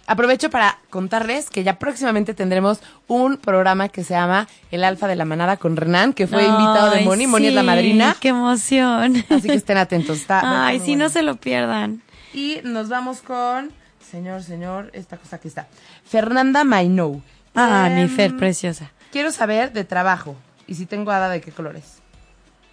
Aprovecho 0.08 0.50
para 0.50 0.80
contarles 0.90 1.52
que 1.52 1.64
ya 1.64 1.78
próximamente 1.78 2.34
tendremos 2.34 2.80
un 3.08 3.38
programa 3.38 3.90
que 3.90 4.04
se 4.04 4.16
llama 4.16 4.48
El 4.72 4.84
Alfa 4.84 5.08
de 5.08 5.16
la 5.16 5.26
Manada 5.26 5.58
con 5.58 5.78
Renan, 5.78 6.14
que 6.14 6.26
fue 6.26 6.46
invitado 6.46 6.90
de 6.90 7.02
Moni. 7.02 7.28
Moni 7.28 7.46
es 7.46 7.54
la 7.54 7.62
sí, 7.62 7.68
madrina. 7.68 8.16
¡Qué 8.20 8.30
emoción! 8.30 9.24
Así 9.30 9.50
que 9.50 9.54
estén 9.54 9.78
atentos. 9.78 10.18
Está, 10.18 10.66
Ay, 10.66 10.80
muy 10.80 10.86
sí, 10.86 10.92
bueno. 10.94 11.04
no 11.04 11.10
se 11.12 11.22
lo 11.22 11.36
pierdan. 11.36 12.02
Y 12.34 12.60
nos 12.64 12.90
vamos 12.90 13.22
con, 13.22 13.70
señor, 14.00 14.42
señor, 14.42 14.90
esta 14.94 15.18
cosa 15.18 15.36
aquí 15.36 15.48
está. 15.48 15.68
Fernanda 16.06 16.64
Mainou. 16.64 17.22
Ah, 17.58 17.90
mi 17.92 18.02
Em, 18.02 18.10
Fer 18.10 18.38
preciosa. 18.38 18.92
Quiero 19.12 19.32
saber 19.32 19.74
de 19.74 19.84
trabajo 19.84 20.36
y 20.68 20.76
si 20.76 20.86
tengo 20.86 21.12
hada 21.12 21.30
de 21.30 21.42
qué 21.42 21.52
colores. 21.52 21.98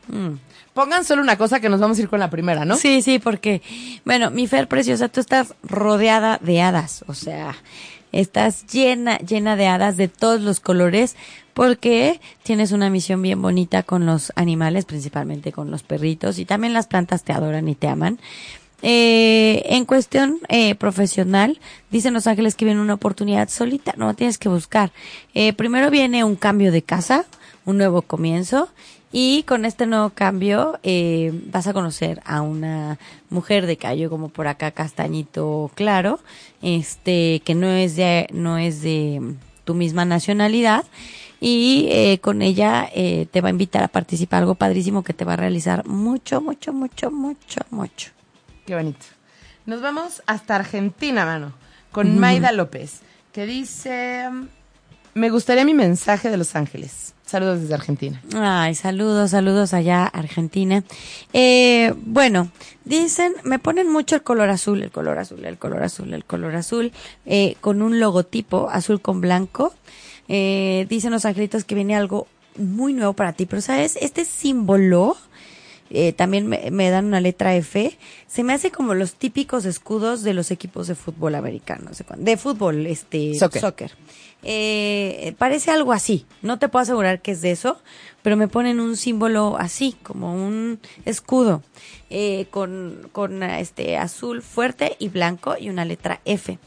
Mm. 0.08 0.34
Pongan 0.74 1.04
solo 1.04 1.22
una 1.22 1.38
cosa 1.38 1.60
que 1.60 1.68
nos 1.68 1.80
vamos 1.80 1.98
a 1.98 2.02
ir 2.02 2.08
con 2.08 2.20
la 2.20 2.28
primera, 2.28 2.64
¿no? 2.64 2.76
Sí, 2.76 3.00
sí, 3.00 3.18
porque, 3.18 3.62
bueno, 4.04 4.30
mi 4.30 4.46
Fer 4.46 4.68
preciosa, 4.68 5.08
tú 5.08 5.20
estás 5.20 5.54
rodeada 5.62 6.38
de 6.42 6.60
hadas, 6.60 7.04
o 7.06 7.14
sea, 7.14 7.54
estás 8.12 8.66
llena, 8.66 9.18
llena 9.18 9.56
de 9.56 9.66
hadas 9.68 9.96
de 9.96 10.08
todos 10.08 10.40
los 10.40 10.60
colores, 10.60 11.16
porque 11.54 12.20
tienes 12.42 12.72
una 12.72 12.90
misión 12.90 13.22
bien 13.22 13.40
bonita 13.40 13.82
con 13.84 14.04
los 14.04 14.32
animales, 14.36 14.84
principalmente 14.84 15.52
con 15.52 15.70
los 15.70 15.82
perritos, 15.82 16.38
y 16.38 16.44
también 16.44 16.74
las 16.74 16.88
plantas 16.88 17.22
te 17.22 17.32
adoran 17.32 17.68
y 17.68 17.74
te 17.74 17.88
aman. 17.88 18.18
Eh, 18.86 19.62
en 19.74 19.86
cuestión 19.86 20.38
eh, 20.48 20.74
profesional, 20.74 21.58
dicen 21.90 22.12
los 22.12 22.26
ángeles 22.26 22.54
que 22.54 22.66
viene 22.66 22.82
una 22.82 22.92
oportunidad 22.92 23.48
solita, 23.48 23.94
no 23.96 24.12
tienes 24.12 24.36
que 24.36 24.50
buscar. 24.50 24.92
Eh, 25.32 25.54
primero 25.54 25.90
viene 25.90 26.22
un 26.22 26.36
cambio 26.36 26.70
de 26.70 26.82
casa, 26.82 27.24
un 27.64 27.78
nuevo 27.78 28.02
comienzo, 28.02 28.68
y 29.10 29.44
con 29.44 29.64
este 29.64 29.86
nuevo 29.86 30.10
cambio 30.10 30.80
eh, 30.82 31.32
vas 31.46 31.68
a 31.68 31.72
conocer 31.72 32.20
a 32.26 32.42
una 32.42 32.98
mujer 33.30 33.64
de 33.64 33.76
callo 33.76 34.10
como 34.10 34.28
por 34.28 34.48
acá 34.48 34.72
castañito 34.72 35.70
claro, 35.76 36.18
este 36.60 37.40
que 37.44 37.54
no 37.54 37.68
es 37.68 37.94
de 37.94 38.26
no 38.32 38.58
es 38.58 38.82
de 38.82 39.22
tu 39.64 39.74
misma 39.74 40.04
nacionalidad 40.04 40.84
y 41.40 41.86
eh, 41.90 42.18
con 42.20 42.42
ella 42.42 42.90
eh, 42.92 43.28
te 43.30 43.40
va 43.40 43.48
a 43.48 43.52
invitar 43.52 43.84
a 43.84 43.88
participar 43.88 44.42
algo 44.42 44.56
padrísimo 44.56 45.04
que 45.04 45.14
te 45.14 45.24
va 45.24 45.34
a 45.34 45.36
realizar 45.36 45.86
mucho 45.86 46.40
mucho 46.40 46.72
mucho 46.72 47.12
mucho 47.12 47.60
mucho. 47.70 48.23
Qué 48.66 48.74
bonito. 48.74 49.04
Nos 49.66 49.82
vamos 49.82 50.22
hasta 50.26 50.56
Argentina, 50.56 51.24
mano, 51.24 51.52
con 51.92 52.18
Maida 52.18 52.52
López, 52.52 53.00
que 53.32 53.46
dice, 53.46 54.28
me 55.14 55.30
gustaría 55.30 55.64
mi 55.64 55.74
mensaje 55.74 56.30
de 56.30 56.36
Los 56.36 56.56
Ángeles. 56.56 57.14
Saludos 57.26 57.62
desde 57.62 57.74
Argentina. 57.74 58.22
Ay, 58.34 58.74
saludos, 58.74 59.30
saludos 59.30 59.72
allá, 59.74 60.06
Argentina. 60.06 60.84
Eh, 61.32 61.94
bueno, 61.96 62.50
dicen, 62.84 63.34
me 63.44 63.58
ponen 63.58 63.90
mucho 63.90 64.16
el 64.16 64.22
color 64.22 64.50
azul, 64.50 64.82
el 64.82 64.90
color 64.90 65.18
azul, 65.18 65.44
el 65.44 65.58
color 65.58 65.82
azul, 65.82 66.12
el 66.12 66.24
color 66.24 66.54
azul, 66.54 66.92
eh, 67.26 67.56
con 67.60 67.82
un 67.82 67.98
logotipo 67.98 68.68
azul 68.70 69.00
con 69.00 69.20
blanco. 69.20 69.74
Eh, 70.28 70.86
dicen 70.88 71.12
los 71.12 71.24
angelitos 71.24 71.64
que 71.64 71.74
viene 71.74 71.96
algo 71.96 72.28
muy 72.56 72.92
nuevo 72.92 73.14
para 73.14 73.32
ti, 73.32 73.46
pero 73.46 73.62
sabes, 73.62 73.96
este 74.00 74.24
símbolo, 74.24 75.16
eh, 75.94 76.12
también 76.12 76.48
me, 76.48 76.70
me 76.72 76.90
dan 76.90 77.06
una 77.06 77.20
letra 77.20 77.54
F, 77.54 77.96
se 78.26 78.42
me 78.42 78.52
hace 78.52 78.72
como 78.72 78.94
los 78.94 79.14
típicos 79.14 79.64
escudos 79.64 80.22
de 80.24 80.34
los 80.34 80.50
equipos 80.50 80.88
de 80.88 80.96
fútbol 80.96 81.36
americano, 81.36 81.92
de 82.16 82.36
fútbol, 82.36 82.86
este, 82.86 83.34
Soccer. 83.34 83.60
soccer. 83.60 83.92
Eh, 84.42 85.34
parece 85.38 85.70
algo 85.70 85.92
así, 85.92 86.26
no 86.42 86.58
te 86.58 86.68
puedo 86.68 86.82
asegurar 86.82 87.22
que 87.22 87.30
es 87.30 87.40
de 87.40 87.52
eso, 87.52 87.78
pero 88.22 88.36
me 88.36 88.48
ponen 88.48 88.80
un 88.80 88.96
símbolo 88.96 89.56
así, 89.56 89.96
como 90.02 90.34
un 90.34 90.80
escudo, 91.04 91.62
eh, 92.10 92.46
con, 92.50 93.08
con 93.12 93.42
este 93.42 93.96
azul 93.96 94.42
fuerte 94.42 94.96
y 94.98 95.08
blanco 95.08 95.54
y 95.58 95.70
una 95.70 95.84
letra 95.84 96.20
F. 96.24 96.58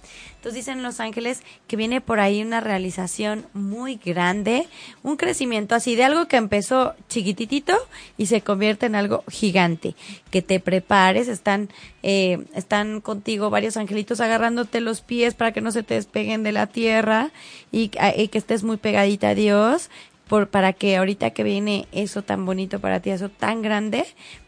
Entonces 0.47 0.65
dicen 0.65 0.81
Los 0.81 1.01
Ángeles 1.01 1.41
que 1.67 1.75
viene 1.75 1.99
por 1.99 2.21
ahí 2.21 2.41
una 2.41 2.61
realización 2.61 3.47
muy 3.51 3.97
grande, 3.97 4.69
un 5.03 5.17
crecimiento 5.17 5.75
así 5.75 5.97
de 5.97 6.05
algo 6.05 6.29
que 6.29 6.37
empezó 6.37 6.95
chiquititito 7.09 7.75
y 8.17 8.27
se 8.27 8.39
convierte 8.39 8.85
en 8.85 8.95
algo 8.95 9.25
gigante. 9.29 9.93
Que 10.31 10.41
te 10.41 10.61
prepares, 10.61 11.27
están, 11.27 11.67
eh, 12.01 12.45
están 12.55 13.01
contigo 13.01 13.49
varios 13.49 13.75
angelitos 13.75 14.21
agarrándote 14.21 14.79
los 14.79 15.01
pies 15.01 15.33
para 15.33 15.51
que 15.51 15.59
no 15.59 15.73
se 15.73 15.83
te 15.83 15.95
despeguen 15.95 16.43
de 16.43 16.53
la 16.53 16.67
tierra 16.67 17.31
y, 17.73 17.91
y 18.15 18.29
que 18.29 18.37
estés 18.37 18.63
muy 18.63 18.77
pegadita 18.77 19.27
a 19.27 19.35
Dios. 19.35 19.89
Por, 20.29 20.47
para 20.47 20.71
que 20.71 20.95
ahorita 20.95 21.31
que 21.31 21.43
viene 21.43 21.87
eso 21.91 22.21
tan 22.21 22.45
bonito 22.45 22.79
para 22.79 23.01
ti, 23.01 23.09
eso 23.09 23.27
tan 23.27 23.61
grande, 23.61 24.05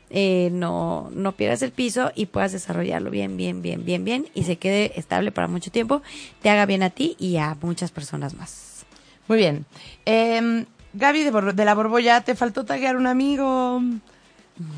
eh, 0.09 0.49
no, 0.51 1.09
no 1.13 1.31
pierdas 1.33 1.61
el 1.61 1.71
piso 1.71 2.11
y 2.15 2.25
puedas 2.27 2.51
desarrollarlo 2.51 3.11
bien, 3.11 3.37
bien, 3.37 3.61
bien, 3.61 3.85
bien, 3.85 4.03
bien 4.03 4.27
y 4.33 4.43
se 4.43 4.57
quede 4.57 4.93
estable 4.99 5.31
para 5.31 5.47
mucho 5.47 5.71
tiempo, 5.71 6.01
te 6.41 6.49
haga 6.49 6.65
bien 6.65 6.83
a 6.83 6.89
ti 6.89 7.15
y 7.19 7.37
a 7.37 7.55
muchas 7.61 7.91
personas 7.91 8.33
más. 8.33 8.85
Muy 9.27 9.37
bien. 9.37 9.65
Eh, 10.05 10.65
Gaby 10.93 11.23
de, 11.23 11.31
Bor- 11.31 11.53
de 11.53 11.65
la 11.65 11.75
Borbolla, 11.75 12.21
te 12.21 12.33
faltó 12.35 12.65
taguear 12.65 12.95
un 12.97 13.05
amigo. 13.05 13.81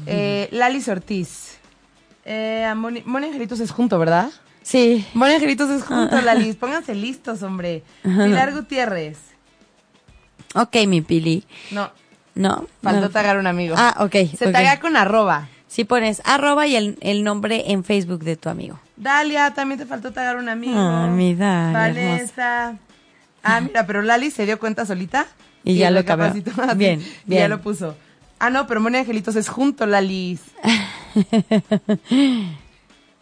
Eh, 0.05 0.49
Lalis 0.51 0.87
Ortiz. 0.89 1.57
Eh, 2.25 2.65
a 2.65 2.75
Moni, 2.75 3.01
Moni 3.05 3.27
Angelitos 3.27 3.59
es 3.61 3.71
junto, 3.71 3.97
¿verdad? 3.97 4.29
Sí. 4.61 5.05
Moni 5.13 5.33
Angelitos 5.35 5.69
es 5.69 5.83
junto, 5.83 6.21
Lalis. 6.21 6.55
Pónganse 6.57 6.93
listos, 6.93 7.41
hombre. 7.43 7.81
Pilar 8.03 8.53
Gutiérrez. 8.53 9.17
Ok, 10.53 10.75
mi 10.87 11.01
Pili. 11.01 11.45
No, 11.71 11.89
No. 12.35 12.67
faltó 12.81 13.01
no. 13.01 13.09
tagar 13.09 13.37
un 13.37 13.47
amigo. 13.47 13.75
Ah, 13.77 13.95
ok. 13.99 14.15
Se 14.37 14.51
taga 14.51 14.79
con 14.79 14.95
arroba. 14.97 15.47
Si 15.67 15.83
pones 15.85 16.21
arroba 16.25 16.67
y 16.67 16.75
el, 16.75 16.97
el 17.01 17.23
nombre 17.23 17.71
en 17.71 17.83
Facebook 17.83 18.23
de 18.23 18.35
tu 18.35 18.49
amigo. 18.49 18.79
Dalia, 18.97 19.53
también 19.53 19.79
te 19.79 19.85
faltó 19.85 20.11
tagar 20.11 20.35
un 20.37 20.49
amigo. 20.49 20.77
Ay, 20.77 21.09
mi 21.11 21.33
Dalia, 21.33 21.71
Vanessa. 21.71 22.75
Ah, 23.43 23.61
mira, 23.61 23.87
pero 23.87 24.01
Lali 24.01 24.31
se 24.31 24.45
dio 24.45 24.59
cuenta 24.59 24.85
solita. 24.85 25.25
Y 25.63 25.75
ya 25.75 25.91
lo 25.91 25.97
recapacitó 25.99 26.51
así, 26.61 26.77
Bien, 26.77 26.99
y 27.01 27.05
bien. 27.25 27.41
ya 27.43 27.47
lo 27.47 27.61
puso. 27.61 27.95
Ah, 28.39 28.49
no, 28.49 28.65
pero 28.67 28.81
Moni 28.81 28.97
Angelitos 28.97 29.35
es 29.35 29.47
junto, 29.47 29.85
Lalis. 29.85 30.41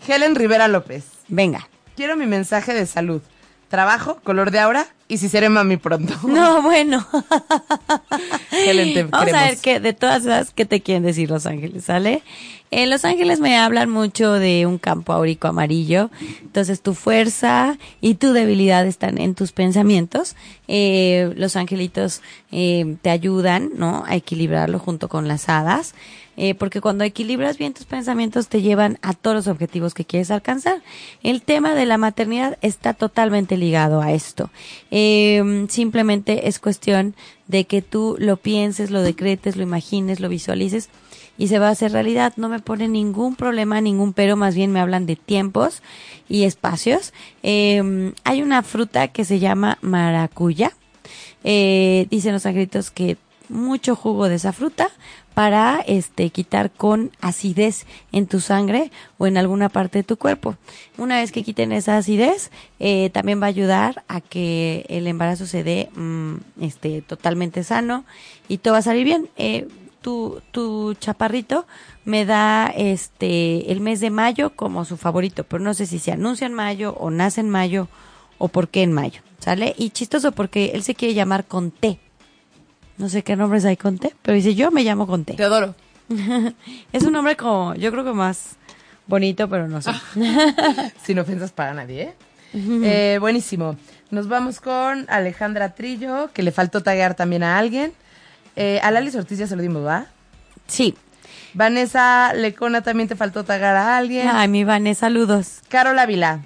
Helen 0.07 0.35
Rivera 0.35 0.67
López. 0.67 1.05
Venga. 1.27 1.67
Quiero 1.95 2.15
mi 2.15 2.25
mensaje 2.25 2.73
de 2.73 2.85
salud. 2.85 3.21
Trabajo, 3.69 4.19
color 4.23 4.51
de 4.51 4.59
aura 4.59 4.87
y 5.07 5.17
si 5.17 5.29
seré 5.29 5.49
mami 5.49 5.77
pronto. 5.77 6.13
No, 6.27 6.61
bueno. 6.61 7.05
Vamos 9.11 9.33
a 9.33 9.45
ver 9.45 9.57
qué 9.61 9.79
de 9.79 9.93
todas 9.93 10.23
esas 10.23 10.51
qué 10.51 10.65
te 10.65 10.81
quieren 10.81 11.03
decir 11.03 11.29
Los 11.29 11.45
Ángeles, 11.45 11.85
¿sale? 11.85 12.23
En 12.71 12.89
Los 12.89 13.05
Ángeles 13.05 13.39
me 13.39 13.57
hablan 13.57 13.89
mucho 13.89 14.33
de 14.33 14.67
un 14.67 14.77
campo 14.77 15.13
áurico 15.13 15.47
amarillo. 15.47 16.11
Entonces 16.41 16.81
tu 16.81 16.93
fuerza 16.93 17.77
y 18.01 18.15
tu 18.15 18.33
debilidad 18.33 18.85
están 18.85 19.19
en 19.19 19.33
tus 19.33 19.51
pensamientos. 19.51 20.35
Eh, 20.67 21.33
los 21.35 21.55
angelitos 21.55 22.21
eh, 22.51 22.95
te 23.01 23.09
ayudan, 23.09 23.71
¿no? 23.75 24.03
A 24.07 24.15
equilibrarlo 24.15 24.77
junto 24.77 25.09
con 25.09 25.27
las 25.27 25.49
hadas. 25.49 25.95
Eh, 26.41 26.55
porque 26.55 26.79
cuando 26.79 27.03
equilibras 27.03 27.57
bien 27.57 27.73
tus 27.73 27.85
pensamientos 27.85 28.47
te 28.47 28.61
llevan 28.61 28.97
a 29.01 29.13
todos 29.13 29.35
los 29.35 29.47
objetivos 29.47 29.93
que 29.93 30.05
quieres 30.05 30.31
alcanzar. 30.31 30.81
El 31.21 31.41
tema 31.41 31.75
de 31.75 31.85
la 31.85 31.97
maternidad 31.97 32.57
está 32.61 32.93
totalmente 32.93 33.57
ligado 33.57 34.01
a 34.01 34.13
esto. 34.13 34.49
Eh, 34.89 35.65
simplemente 35.67 36.47
es 36.47 36.59
cuestión 36.59 37.13
de 37.47 37.65
que 37.65 37.81
tú 37.81 38.15
lo 38.19 38.37
pienses, 38.37 38.89
lo 38.89 39.01
decretes, 39.01 39.57
lo 39.57 39.63
imagines, 39.63 40.21
lo 40.21 40.29
visualices 40.29 40.89
y 41.37 41.49
se 41.49 41.59
va 41.59 41.67
a 41.67 41.71
hacer 41.71 41.91
realidad. 41.91 42.31
No 42.37 42.47
me 42.47 42.59
pone 42.59 42.87
ningún 42.87 43.35
problema, 43.35 43.81
ningún 43.81 44.13
pero, 44.13 44.37
más 44.37 44.55
bien 44.55 44.71
me 44.71 44.79
hablan 44.79 45.05
de 45.05 45.17
tiempos 45.17 45.81
y 46.29 46.43
espacios. 46.43 47.11
Eh, 47.43 48.13
hay 48.23 48.41
una 48.41 48.63
fruta 48.63 49.09
que 49.09 49.25
se 49.25 49.39
llama 49.39 49.77
maracuya. 49.81 50.71
Eh, 51.43 52.07
dicen 52.09 52.31
los 52.31 52.45
angelitos 52.45 52.91
que 52.91 53.17
mucho 53.49 53.95
jugo 53.95 54.29
de 54.29 54.35
esa 54.35 54.53
fruta 54.53 54.89
para 55.39 55.79
este 55.87 56.31
quitar 56.31 56.69
con 56.69 57.11
acidez 57.21 57.85
en 58.11 58.27
tu 58.27 58.41
sangre 58.41 58.91
o 59.17 59.25
en 59.25 59.37
alguna 59.37 59.69
parte 59.69 59.99
de 59.99 60.03
tu 60.03 60.17
cuerpo. 60.17 60.57
Una 60.97 61.15
vez 61.15 61.31
que 61.31 61.43
quiten 61.43 61.71
esa 61.71 61.95
acidez, 61.95 62.51
eh, 62.81 63.09
también 63.11 63.41
va 63.41 63.45
a 63.45 63.47
ayudar 63.47 64.03
a 64.09 64.19
que 64.19 64.85
el 64.89 65.07
embarazo 65.07 65.45
se 65.45 65.63
dé 65.63 65.91
mm, 65.95 66.35
este 66.59 67.01
totalmente 67.03 67.63
sano 67.63 68.03
y 68.49 68.57
todo 68.57 68.73
va 68.73 68.79
a 68.79 68.81
salir 68.81 69.05
bien. 69.05 69.29
Eh, 69.37 69.69
tu, 70.01 70.41
tu 70.51 70.93
chaparrito 70.95 71.65
me 72.03 72.25
da 72.25 72.67
este 72.75 73.71
el 73.71 73.79
mes 73.79 74.01
de 74.01 74.09
mayo 74.09 74.49
como 74.57 74.83
su 74.83 74.97
favorito, 74.97 75.45
pero 75.45 75.63
no 75.63 75.73
sé 75.73 75.85
si 75.85 75.99
se 75.99 76.11
anuncia 76.11 76.47
en 76.47 76.53
mayo 76.53 76.97
o 76.99 77.11
nace 77.11 77.39
en 77.39 77.49
mayo 77.49 77.87
o 78.39 78.49
por 78.49 78.67
qué 78.67 78.83
en 78.83 78.91
mayo, 78.91 79.21
¿sale? 79.39 79.73
Y 79.77 79.91
chistoso 79.91 80.33
porque 80.33 80.71
él 80.73 80.83
se 80.83 80.95
quiere 80.95 81.13
llamar 81.13 81.45
con 81.45 81.71
T. 81.71 81.97
No 82.99 83.07
sé 83.07 83.23
qué 83.23 83.35
nombres 83.35 83.63
hay 83.63 83.77
con 83.77 83.97
T, 83.97 84.13
pero 84.21 84.35
dice 84.35 84.53
yo 84.55 84.71
me 84.71 84.83
llamo 84.83 85.07
con 85.07 85.23
T. 85.25 85.33
Teodoro. 85.33 85.73
Es 86.93 87.03
un 87.03 87.13
nombre 87.13 87.35
como, 87.37 87.73
yo 87.75 87.91
creo 87.91 88.03
que 88.03 88.11
más 88.11 88.57
bonito, 89.07 89.49
pero 89.49 89.67
no 89.67 89.81
sé. 89.81 89.91
Sin 91.03 91.17
ofensas 91.17 91.51
para 91.51 91.73
nadie, 91.73 92.01
¿eh? 92.01 92.13
Eh, 92.53 93.17
buenísimo. 93.19 93.77
Nos 94.11 94.27
vamos 94.27 94.59
con 94.59 95.05
Alejandra 95.09 95.75
Trillo, 95.75 96.29
que 96.33 96.43
le 96.43 96.51
faltó 96.51 96.81
taguear 96.81 97.15
también 97.15 97.43
a 97.43 97.57
alguien. 97.57 97.93
Eh, 98.55 98.81
a 98.83 98.91
Lali 98.91 99.15
Ortiz 99.15 99.37
ya 99.37 99.47
se 99.47 99.55
lo 99.55 99.61
dimos, 99.61 99.85
¿va? 99.85 100.07
Sí. 100.67 100.95
Vanessa 101.53 102.33
Lecona 102.33 102.81
también 102.81 103.07
te 103.07 103.15
faltó 103.15 103.45
tagar 103.45 103.75
a 103.75 103.97
alguien. 103.97 104.27
Ay, 104.27 104.49
mi 104.49 104.65
Vanessa, 104.65 105.01
saludos. 105.01 105.61
Carol 105.69 105.97
Ávila. 105.97 106.41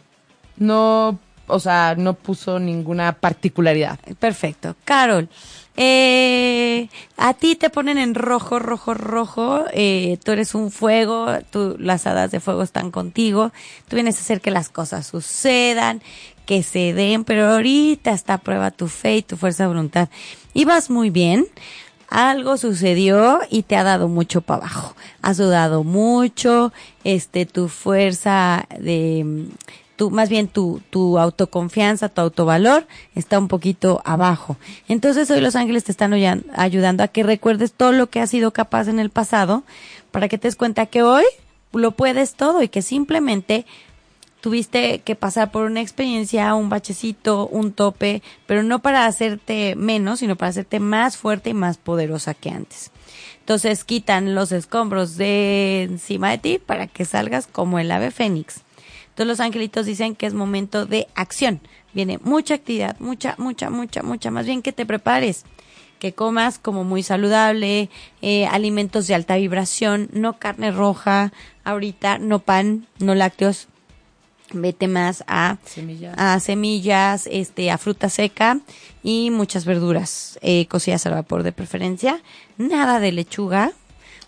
No, 0.58 1.18
o 1.48 1.60
sea, 1.60 1.96
no 1.98 2.14
puso 2.14 2.60
ninguna 2.60 3.14
particularidad. 3.14 4.00
Perfecto. 4.20 4.76
Carol, 4.86 5.30
eh, 5.76 6.90
a 7.18 7.34
ti 7.34 7.56
te 7.56 7.70
ponen 7.70 7.98
en 7.98 8.16
rojo, 8.16 8.60
rojo, 8.60 8.94
rojo. 8.94 9.66
Eh, 9.74 10.18
tú 10.24 10.32
eres 10.32 10.56
un 10.56 10.72
fuego, 10.72 11.28
tú, 11.52 11.76
las 11.80 12.06
hadas 12.06 12.32
de 12.32 12.40
fuego 12.40 12.64
están 12.64 12.92
contigo. 12.92 13.52
Tú 13.88 13.96
vienes 13.96 14.18
a 14.18 14.22
hacer 14.22 14.42
que 14.42 14.52
las 14.52 14.70
cosas 14.70 15.08
sucedan, 15.08 16.02
que 16.46 16.64
se 16.64 16.94
den, 16.94 17.24
pero 17.24 17.48
ahorita 17.48 18.12
está 18.12 18.36
a 18.36 18.38
prueba 18.40 18.72
tu 18.72 18.88
fe 18.88 19.18
y 19.18 19.22
tu 19.24 19.38
fuerza 19.38 19.64
de 19.64 19.68
voluntad. 19.70 20.10
Y 20.54 20.66
vas 20.66 20.90
muy 20.90 21.10
bien. 21.10 21.48
Algo 22.10 22.58
sucedió 22.58 23.40
y 23.50 23.64
te 23.64 23.76
ha 23.76 23.84
dado 23.84 24.08
mucho 24.08 24.42
para 24.42 24.60
abajo. 24.66 24.96
Has 25.24 25.38
sudado 25.38 25.84
mucho, 25.84 26.72
este, 27.04 27.48
tu 27.48 27.70
fuerza 27.70 28.68
de, 28.80 29.48
tu, 29.96 30.10
más 30.10 30.30
bien 30.30 30.48
tu, 30.48 30.82
tu 30.90 31.20
autoconfianza, 31.20 32.10
tu 32.10 32.22
autovalor 32.22 32.88
está 33.16 33.40
un 33.40 33.48
poquito 33.48 34.02
abajo. 34.06 34.58
Entonces 34.88 35.30
hoy 35.32 35.42
los 35.42 35.56
ángeles 35.56 35.84
te 35.84 35.92
están 35.92 36.14
ayudando 36.14 37.04
a 37.04 37.08
que 37.08 37.24
recuerdes 37.24 37.74
todo 37.74 37.92
lo 37.92 38.10
que 38.10 38.20
has 38.20 38.30
sido 38.30 38.52
capaz 38.52 38.88
en 38.88 39.00
el 39.00 39.10
pasado 39.10 39.64
para 40.12 40.28
que 40.28 40.38
te 40.38 40.48
des 40.48 40.56
cuenta 40.56 40.86
que 40.86 41.04
hoy 41.04 41.24
lo 41.74 41.92
puedes 41.92 42.36
todo 42.36 42.62
y 42.62 42.68
que 42.68 42.82
simplemente 42.82 43.66
tuviste 44.42 45.00
que 45.00 45.16
pasar 45.16 45.52
por 45.52 45.64
una 45.64 45.80
experiencia, 45.80 46.54
un 46.54 46.68
bachecito, 46.68 47.48
un 47.48 47.72
tope, 47.72 48.22
pero 48.46 48.62
no 48.62 48.80
para 48.80 49.06
hacerte 49.06 49.74
menos, 49.78 50.20
sino 50.20 50.36
para 50.36 50.50
hacerte 50.50 50.82
más 50.82 51.16
fuerte 51.16 51.52
y 51.52 51.54
más 51.54 51.78
poderosa 51.78 52.34
que 52.34 52.50
antes. 52.50 52.92
Entonces 53.40 53.86
quitan 53.86 54.36
los 54.36 54.52
escombros 54.52 55.16
de 55.16 55.84
encima 55.84 56.32
de 56.32 56.40
ti 56.40 56.60
para 56.60 56.88
que 56.88 57.06
salgas 57.06 57.48
como 57.48 57.80
el 57.80 57.90
ave 57.90 58.12
fénix. 58.12 58.63
Entonces 59.14 59.28
los 59.28 59.40
angelitos 59.42 59.86
dicen 59.86 60.16
que 60.16 60.26
es 60.26 60.34
momento 60.34 60.88
de 60.88 61.08
acción. 61.14 61.62
Viene 61.94 62.18
mucha 62.24 62.56
actividad, 62.56 63.00
mucha, 63.00 63.36
mucha, 63.38 63.70
mucha, 63.70 64.02
mucha. 64.02 64.32
Más 64.32 64.48
bien 64.48 64.64
que 64.64 64.74
te 64.74 64.88
prepares, 64.88 65.46
que 66.00 66.14
comas 66.14 66.58
como 66.58 66.84
muy 66.84 67.04
saludable, 67.04 67.92
eh, 68.24 68.48
alimentos 68.48 69.06
de 69.06 69.14
alta 69.14 69.36
vibración, 69.36 70.10
no 70.14 70.40
carne 70.40 70.72
roja, 70.72 71.32
ahorita 71.64 72.18
no 72.18 72.40
pan, 72.40 72.88
no 72.98 73.14
lácteos, 73.14 73.68
vete 74.52 74.88
más 74.88 75.24
a 75.28 75.58
Semillas. 75.64 76.16
a 76.18 76.40
semillas, 76.40 77.30
este, 77.32 77.70
a 77.70 77.78
fruta 77.78 78.10
seca 78.10 78.62
y 79.04 79.30
muchas 79.30 79.66
verduras 79.66 80.40
eh, 80.42 80.66
cocidas 80.66 81.06
al 81.06 81.14
vapor 81.14 81.44
de 81.44 81.52
preferencia. 81.52 82.20
Nada 82.58 83.00
de 83.00 83.12
lechuga. 83.12 83.74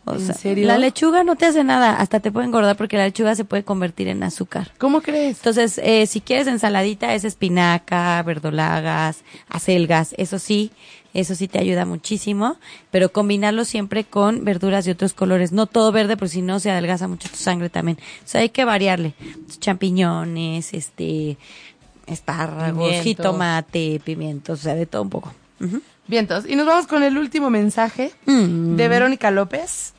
O 0.06 0.14
¿En 0.14 0.20
sea, 0.26 0.36
serio? 0.36 0.68
La 0.68 0.78
lechuga 0.78 1.24
no 1.24 1.36
te 1.36 1.46
hace 1.48 1.64
nada, 1.64 1.96
hasta 1.96 2.20
te 2.20 2.32
puede 2.32 2.46
engordar 2.46 2.78
porque 2.78 2.96
la 2.98 3.06
lechuga 3.06 3.34
se 3.36 3.44
puede 3.44 3.64
convertir 3.64 4.08
en 4.08 4.22
azúcar. 4.24 4.72
¿Cómo 4.78 5.02
crees? 5.02 5.38
Entonces, 5.38 5.80
eh, 5.84 6.06
si 6.06 6.22
quieres 6.22 6.48
ensaladita, 6.48 7.14
es 7.16 7.24
espinaca, 7.24 8.22
verdolagas, 8.24 9.24
acelgas, 9.50 10.14
eso 10.18 10.38
sí, 10.38 10.72
eso 11.16 11.34
sí 11.34 11.48
te 11.48 11.58
ayuda 11.60 11.86
muchísimo, 11.86 12.58
pero 12.92 13.12
combinarlo 13.12 13.66
siempre 13.66 14.04
con 14.04 14.44
verduras 14.44 14.86
de 14.86 14.92
otros 14.92 15.14
colores, 15.14 15.52
no 15.52 15.66
todo 15.66 15.92
verde, 15.92 16.18
porque 16.18 16.34
si 16.34 16.42
no 16.42 16.60
se 16.60 16.70
adelgaza 16.70 17.08
mucho 17.08 17.30
tu 17.30 17.38
sangre 17.38 17.70
también. 17.70 17.98
O 18.24 18.28
sea, 18.28 18.42
hay 18.42 18.50
que 18.50 18.66
variarle. 18.66 19.14
Champiñones, 19.60 20.74
este, 20.74 21.38
espárragos, 22.06 22.90
Pimiento. 22.90 23.04
jitomate, 23.04 24.02
pimientos, 24.04 24.60
o 24.60 24.64
sea, 24.64 24.76
de 24.76 24.86
todo 24.86 25.02
un 25.02 25.10
poco. 25.10 25.34
Vientos. 26.08 26.46
Y 26.48 26.56
nos 26.56 26.66
vamos 26.66 26.88
con 26.88 27.04
el 27.04 27.18
último 27.18 27.50
mensaje 27.50 28.12
Mm. 28.26 28.76
de 28.76 28.88
Verónica 28.88 29.32
López. 29.32 29.94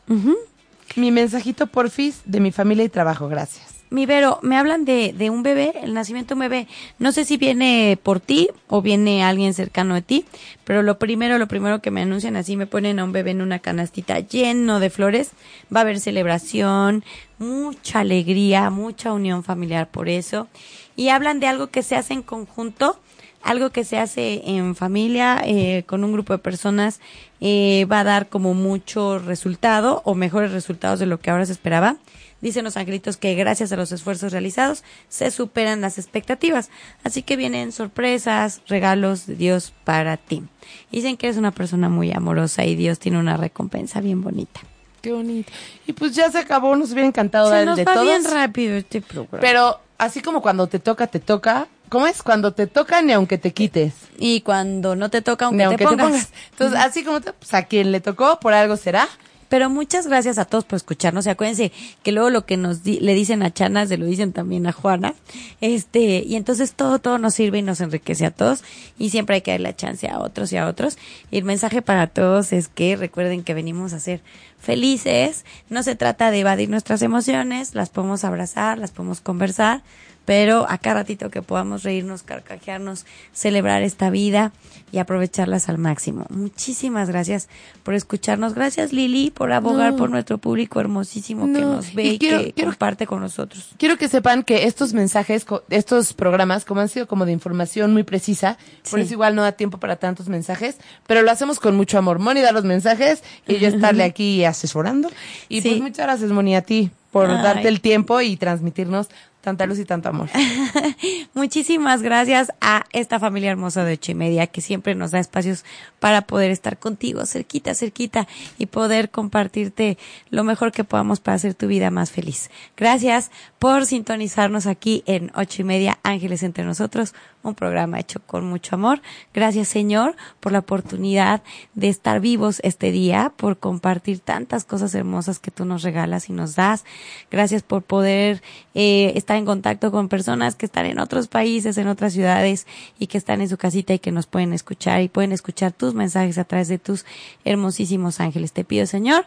Mi 0.94 1.10
mensajito 1.10 1.66
porfis 1.66 2.20
de 2.24 2.40
mi 2.40 2.52
familia 2.52 2.84
y 2.84 2.88
trabajo. 2.88 3.28
Gracias. 3.28 3.74
Mi 3.88 4.04
Vero, 4.04 4.40
me 4.42 4.56
hablan 4.56 4.84
de, 4.84 5.14
de 5.16 5.30
un 5.30 5.44
bebé, 5.44 5.72
el 5.82 5.94
nacimiento 5.94 6.30
de 6.30 6.34
un 6.34 6.40
bebé. 6.40 6.68
No 6.98 7.12
sé 7.12 7.24
si 7.24 7.36
viene 7.36 7.96
por 8.02 8.18
ti 8.18 8.48
o 8.66 8.82
viene 8.82 9.22
alguien 9.22 9.54
cercano 9.54 9.94
a 9.94 10.00
ti, 10.00 10.24
pero 10.64 10.82
lo 10.82 10.98
primero, 10.98 11.38
lo 11.38 11.46
primero 11.46 11.80
que 11.80 11.92
me 11.92 12.02
anuncian 12.02 12.34
así, 12.34 12.56
me 12.56 12.66
ponen 12.66 12.98
a 12.98 13.04
un 13.04 13.12
bebé 13.12 13.30
en 13.30 13.42
una 13.42 13.60
canastita 13.60 14.18
lleno 14.18 14.80
de 14.80 14.90
flores. 14.90 15.30
Va 15.74 15.80
a 15.80 15.82
haber 15.82 16.00
celebración, 16.00 17.04
mucha 17.38 18.00
alegría, 18.00 18.70
mucha 18.70 19.12
unión 19.12 19.44
familiar 19.44 19.88
por 19.88 20.08
eso. 20.08 20.48
Y 20.96 21.10
hablan 21.10 21.38
de 21.38 21.46
algo 21.46 21.68
que 21.68 21.84
se 21.84 21.94
hace 21.94 22.12
en 22.14 22.22
conjunto, 22.22 22.98
algo 23.46 23.70
que 23.70 23.84
se 23.84 23.98
hace 23.98 24.42
en 24.44 24.74
familia, 24.74 25.40
eh, 25.44 25.84
con 25.86 26.02
un 26.04 26.12
grupo 26.12 26.32
de 26.32 26.38
personas, 26.38 27.00
eh, 27.40 27.86
va 27.90 28.00
a 28.00 28.04
dar 28.04 28.28
como 28.28 28.54
mucho 28.54 29.18
resultado 29.20 30.02
o 30.04 30.14
mejores 30.14 30.50
resultados 30.52 30.98
de 30.98 31.06
lo 31.06 31.20
que 31.20 31.30
ahora 31.30 31.46
se 31.46 31.52
esperaba. 31.52 31.96
Dicen 32.40 32.64
los 32.64 32.76
angelitos 32.76 33.16
que 33.16 33.34
gracias 33.34 33.72
a 33.72 33.76
los 33.76 33.92
esfuerzos 33.92 34.32
realizados 34.32 34.84
se 35.08 35.30
superan 35.30 35.80
las 35.80 35.96
expectativas. 35.96 36.70
Así 37.04 37.22
que 37.22 37.36
vienen 37.36 37.72
sorpresas, 37.72 38.60
regalos 38.68 39.26
de 39.26 39.36
Dios 39.36 39.72
para 39.84 40.16
ti. 40.16 40.42
Dicen 40.90 41.16
que 41.16 41.26
eres 41.28 41.38
una 41.38 41.52
persona 41.52 41.88
muy 41.88 42.12
amorosa 42.12 42.64
y 42.64 42.74
Dios 42.76 42.98
tiene 42.98 43.18
una 43.18 43.36
recompensa 43.36 44.00
bien 44.00 44.22
bonita. 44.22 44.60
Qué 45.00 45.12
bonito. 45.12 45.52
Y 45.86 45.92
pues 45.92 46.14
ya 46.14 46.30
se 46.32 46.38
acabó. 46.38 46.74
Nos 46.76 46.90
hubiera 46.92 47.06
encantado 47.06 47.48
dar 47.48 47.58
Se 47.58 47.62
el 47.62 47.66
nos 47.68 47.76
de 47.76 47.84
va 47.84 47.94
todos. 47.94 48.06
bien 48.06 48.24
rápido 48.24 48.74
este 48.76 49.00
programa. 49.00 49.38
Pero 49.40 49.80
así 49.98 50.20
como 50.20 50.42
cuando 50.42 50.66
te 50.66 50.78
toca, 50.80 51.06
te 51.06 51.20
toca. 51.20 51.68
¿Cómo 51.88 52.06
es? 52.06 52.22
Cuando 52.22 52.52
te 52.52 52.66
toca, 52.66 53.00
ni 53.02 53.12
aunque 53.12 53.38
te 53.38 53.52
quites. 53.52 53.94
y 54.18 54.40
cuando 54.40 54.96
no 54.96 55.08
te 55.10 55.22
toca, 55.22 55.50
Ni 55.50 55.62
aunque, 55.62 55.84
aunque 55.84 55.96
te, 55.96 56.02
pongas. 56.02 56.28
Entonces, 56.52 56.78
así 56.78 57.04
como 57.04 57.20
te, 57.20 57.32
pues 57.32 57.54
a 57.54 57.62
quien 57.64 57.92
le 57.92 58.00
tocó, 58.00 58.40
por 58.40 58.52
algo 58.54 58.76
será. 58.76 59.08
Pero 59.48 59.70
muchas 59.70 60.08
gracias 60.08 60.38
a 60.38 60.44
todos 60.44 60.64
por 60.64 60.76
escucharnos. 60.76 61.24
Y 61.24 61.28
acuérdense 61.30 61.70
que 62.02 62.10
luego 62.10 62.30
lo 62.30 62.44
que 62.46 62.56
nos 62.56 62.82
di- 62.82 62.98
le 62.98 63.14
dicen 63.14 63.44
a 63.44 63.54
Chana 63.54 63.86
se 63.86 63.96
lo 63.96 64.04
dicen 64.04 64.32
también 64.32 64.66
a 64.66 64.72
Juana. 64.72 65.14
Este, 65.60 66.24
y 66.26 66.34
entonces 66.34 66.72
todo, 66.74 66.98
todo 66.98 67.18
nos 67.18 67.34
sirve 67.34 67.58
y 67.58 67.62
nos 67.62 67.80
enriquece 67.80 68.26
a 68.26 68.32
todos. 68.32 68.64
Y 68.98 69.10
siempre 69.10 69.36
hay 69.36 69.42
que 69.42 69.52
darle 69.52 69.68
la 69.68 69.76
chance 69.76 70.08
a 70.08 70.18
otros 70.18 70.52
y 70.52 70.56
a 70.56 70.66
otros. 70.66 70.98
Y 71.30 71.38
el 71.38 71.44
mensaje 71.44 71.80
para 71.80 72.08
todos 72.08 72.52
es 72.52 72.66
que 72.66 72.96
recuerden 72.96 73.44
que 73.44 73.54
venimos 73.54 73.92
a 73.92 74.00
ser 74.00 74.20
felices. 74.66 75.44
No 75.70 75.82
se 75.82 75.94
trata 75.96 76.30
de 76.30 76.40
evadir 76.40 76.68
nuestras 76.68 77.00
emociones. 77.02 77.74
Las 77.74 77.88
podemos 77.88 78.24
abrazar, 78.24 78.76
las 78.78 78.90
podemos 78.90 79.20
conversar. 79.20 79.82
Pero 80.26 80.66
a 80.68 80.78
cada 80.78 80.94
ratito 80.96 81.30
que 81.30 81.40
podamos 81.40 81.84
reírnos, 81.84 82.24
carcajearnos, 82.24 83.06
celebrar 83.32 83.82
esta 83.84 84.10
vida 84.10 84.50
y 84.90 84.98
aprovecharlas 84.98 85.68
al 85.68 85.78
máximo. 85.78 86.26
Muchísimas 86.30 87.08
gracias 87.08 87.48
por 87.84 87.94
escucharnos. 87.94 88.52
Gracias 88.52 88.92
Lili 88.92 89.30
por 89.30 89.52
abogar 89.52 89.92
No. 89.92 89.98
por 89.98 90.10
nuestro 90.10 90.38
público 90.38 90.80
hermosísimo 90.80 91.46
que 91.46 91.60
No. 91.60 91.74
nos 91.76 91.94
ve 91.94 92.02
Y 92.02 92.08
y, 92.14 92.18
quiero- 92.18 92.38
que 92.42 92.52
quiero- 92.54 92.70
comparte 92.72 93.06
con 93.06 93.20
nosotros. 93.20 93.68
Quiero 93.78 93.96
que 93.98 94.08
sepan 94.08 94.42
que 94.42 94.64
estos 94.64 94.94
mensajes, 94.94 95.46
estos 95.70 96.12
programas, 96.12 96.64
como 96.64 96.80
han 96.80 96.88
sido 96.88 97.06
como 97.06 97.24
de 97.24 97.30
información 97.30 97.92
muy 97.92 98.02
precisa, 98.02 98.58
por 98.90 98.98
Sí. 98.98 99.04
eso 99.06 99.14
igual 99.14 99.36
no 99.36 99.42
da 99.42 99.52
tiempo 99.52 99.78
para 99.78 99.94
tantos 99.94 100.28
mensajes, 100.28 100.78
pero 101.06 101.22
lo 101.22 101.30
hacemos 101.30 101.60
con 101.60 101.76
mucho 101.76 101.98
amor. 101.98 102.18
Moni 102.18 102.40
da 102.40 102.50
los 102.50 102.64
mensajes 102.64 103.22
y 103.46 103.58
yo 103.58 103.68
estarle 103.68 104.02
aquí 104.12 104.44
asesorando. 104.56 105.10
Y 105.48 105.60
Sí. 105.62 105.68
pues 105.70 105.80
muchas 105.82 106.06
gracias, 106.06 106.30
Moni, 106.30 106.56
a 106.56 106.62
ti 106.62 106.90
por 107.12 107.30
Ay. 107.30 107.42
darte 107.42 107.68
el 107.68 107.80
tiempo 107.80 108.20
y 108.20 108.36
transmitirnos 108.36 109.08
tanta 109.40 109.64
luz 109.66 109.78
y 109.78 109.84
tanto 109.84 110.08
amor. 110.08 110.28
Muchísimas 111.34 112.02
gracias 112.02 112.52
a 112.60 112.84
esta 112.92 113.20
familia 113.20 113.50
hermosa 113.52 113.84
de 113.84 113.92
ocho 113.94 114.10
y 114.12 114.14
media 114.16 114.46
que 114.48 114.60
siempre 114.60 114.94
nos 114.94 115.12
da 115.12 115.20
espacios 115.20 115.64
para 116.00 116.22
poder 116.22 116.50
estar 116.50 116.78
contigo 116.78 117.24
cerquita, 117.26 117.74
cerquita 117.74 118.26
y 118.58 118.66
poder 118.66 119.10
compartirte 119.10 119.98
lo 120.30 120.42
mejor 120.44 120.72
que 120.72 120.82
podamos 120.84 121.20
para 121.20 121.36
hacer 121.36 121.54
tu 121.54 121.68
vida 121.68 121.90
más 121.92 122.10
feliz. 122.10 122.50
Gracias 122.76 123.30
por 123.58 123.86
sintonizarnos 123.86 124.66
aquí 124.66 125.02
en 125.06 125.32
ocho 125.34 125.62
y 125.62 125.64
media 125.64 125.98
Ángeles 126.02 126.42
entre 126.42 126.64
nosotros, 126.64 127.14
un 127.42 127.54
programa 127.54 127.98
hecho 127.98 128.20
con 128.20 128.44
mucho 128.44 128.74
amor. 128.74 129.00
Gracias 129.32 129.68
Señor 129.68 130.16
por 130.40 130.52
la 130.52 130.58
oportunidad 130.58 131.42
de 131.74 131.88
estar 131.88 132.20
vivos 132.20 132.60
este 132.64 132.90
día, 132.90 133.32
por 133.36 133.58
compartir 133.58 134.20
tantas 134.20 134.64
cosas 134.64 134.94
hermosas 134.94 135.38
que 135.38 135.50
tú 135.50 135.64
nos 135.64 135.82
regalas 135.82 136.28
y 136.28 136.32
nos 136.32 136.54
das. 136.54 136.84
Gracias 137.30 137.62
por 137.62 137.82
poder 137.82 138.42
eh, 138.74 139.12
estar 139.14 139.36
en 139.36 139.46
contacto 139.46 139.90
con 139.90 140.08
personas 140.08 140.54
que 140.54 140.66
están 140.66 140.86
en 140.86 140.98
otros 140.98 141.28
países, 141.28 141.78
en 141.78 141.88
otras 141.88 142.12
ciudades 142.12 142.66
y 142.98 143.06
que 143.06 143.18
están 143.18 143.40
en 143.40 143.48
su 143.48 143.56
casita 143.56 143.94
y 143.94 143.98
que 143.98 144.12
nos 144.12 144.26
pueden 144.26 144.52
escuchar 144.52 145.00
y 145.02 145.08
pueden 145.08 145.32
escuchar 145.32 145.72
tus 145.72 145.94
mensajes 145.94 146.38
a 146.38 146.44
través 146.44 146.68
de 146.68 146.78
tus 146.78 147.06
hermosísimos 147.44 148.20
ángeles. 148.20 148.52
Te 148.52 148.64
pido 148.64 148.86
Señor 148.86 149.26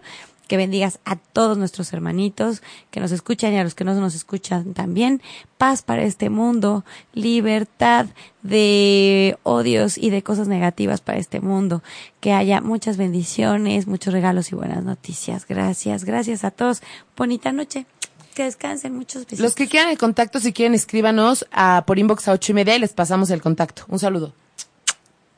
que 0.49 0.57
bendigas 0.57 0.99
a 1.05 1.15
todos 1.15 1.57
nuestros 1.57 1.93
hermanitos 1.93 2.61
que 2.89 2.99
nos 2.99 3.11
escuchan 3.11 3.53
y 3.53 3.59
a 3.59 3.63
los 3.63 3.75
que 3.75 3.85
no 3.85 3.93
nos 3.93 4.15
escuchan 4.15 4.73
también. 4.73 5.21
Paz 5.59 5.83
para 5.83 6.01
este 6.01 6.29
mundo, 6.29 6.83
libertad 7.13 8.07
de 8.41 9.37
odios 9.43 9.97
y 9.97 10.09
de 10.09 10.23
cosas 10.23 10.47
negativas 10.47 11.01
para 11.01 11.19
este 11.19 11.39
mundo. 11.39 11.83
Que 12.19 12.33
haya 12.33 12.61
muchas 12.61 12.97
bendiciones, 12.97 13.85
muchos 13.85 14.11
regalos 14.11 14.51
y 14.51 14.55
buenas 14.55 14.83
noticias. 14.83 15.45
Gracias, 15.47 16.03
gracias 16.03 16.43
a 16.43 16.49
todos. 16.49 16.81
Bonita 17.15 17.51
noche. 17.51 17.85
Que 18.33 18.43
descansen 18.43 18.95
muchos 18.95 19.25
besitos. 19.25 19.41
Los 19.41 19.53
que 19.53 19.67
quieran 19.67 19.91
el 19.91 19.99
contacto, 19.99 20.39
si 20.39 20.51
quieren, 20.51 20.73
escríbanos 20.73 21.45
a, 21.51 21.83
por 21.85 21.99
inbox 21.99 22.27
a 22.27 22.31
ocho 22.31 22.53
y 22.53 22.55
media 22.55 22.75
y 22.75 22.79
les 22.79 22.93
pasamos 22.93 23.29
el 23.29 23.41
contacto. 23.41 23.83
Un 23.87 23.99
saludo. 23.99 24.33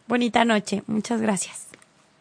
Bonita 0.08 0.46
noche. 0.46 0.84
Muchas 0.88 1.20
gracias. 1.20 1.71